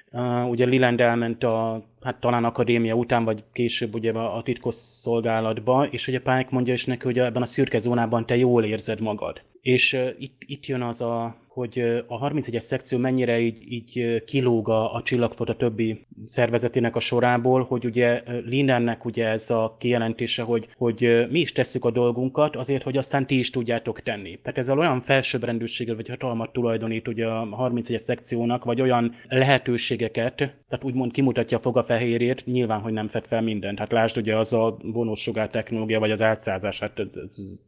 Ugye 0.49 0.65
Liland 0.65 1.01
elment 1.01 1.45
a 1.45 1.85
hát 2.05 2.21
talán 2.21 2.45
akadémia 2.45 2.95
után, 2.95 3.25
vagy 3.25 3.45
később 3.53 3.95
ugye 3.95 4.13
a 4.13 4.43
titkos 4.43 4.75
szolgálatba, 4.75 5.87
és 5.91 6.09
ugye 6.09 6.19
Pike 6.19 6.49
mondja 6.51 6.73
is 6.73 6.85
neki, 6.85 7.05
hogy 7.05 7.19
ebben 7.19 7.43
a 7.43 7.47
szürke 7.47 7.79
zónában 7.79 8.27
te 8.27 8.37
jól 8.37 8.65
érzed 8.65 9.01
magad. 9.01 9.43
És 9.61 9.93
uh, 9.93 10.09
itt, 10.19 10.43
itt 10.47 10.67
jön 10.67 10.83
az 10.83 11.01
a 11.01 11.43
hogy 11.55 12.03
a 12.07 12.19
31-es 12.19 12.59
szekció 12.59 12.99
mennyire 12.99 13.41
így, 13.41 13.73
így 13.73 14.25
kilóg 14.25 14.69
a, 14.69 14.95
a 14.95 15.03
csillagfot 15.03 15.57
többi 15.57 16.07
szervezetének 16.25 16.97
a 16.97 17.01
sorából, 17.01 17.65
hogy 17.65 17.85
ugye 17.85 18.23
Lindennek 18.45 19.05
ugye 19.05 19.27
ez 19.27 19.51
a 19.51 19.77
kijelentése, 19.79 20.43
hogy, 20.43 20.69
hogy 20.77 21.27
mi 21.31 21.39
is 21.39 21.53
tesszük 21.53 21.85
a 21.85 21.91
dolgunkat 21.91 22.57
azért, 22.57 22.83
hogy 22.83 22.97
aztán 22.97 23.27
ti 23.27 23.39
is 23.39 23.51
tudjátok 23.51 24.03
tenni. 24.03 24.39
Tehát 24.43 24.59
ezzel 24.59 24.79
olyan 24.79 25.01
felsőbbrendűséggel 25.01 25.95
vagy 25.95 26.09
hatalmat 26.09 26.53
tulajdonít 26.53 27.09
ugye 27.09 27.27
a 27.27 27.49
31-es 27.71 27.97
szekciónak, 27.97 28.65
vagy 28.65 28.81
olyan 28.81 29.15
lehetőségeket, 29.29 30.64
tehát 30.75 30.89
úgymond 30.93 31.13
kimutatja 31.13 31.57
a 31.57 31.61
fogafehérjét, 31.61 32.47
nyilván, 32.47 32.81
hogy 32.81 32.93
nem 32.93 33.09
fed 33.09 33.27
fel 33.27 33.43
mindent. 33.43 33.79
Hát 33.79 33.93
lásd 33.93 34.17
ugye 34.17 34.37
az 34.37 34.53
a 34.53 34.77
vonósugár 34.83 35.51
technológia, 35.51 35.99
vagy 35.99 36.11
az 36.11 36.23
átszázás, 36.23 36.81
hát 36.81 37.01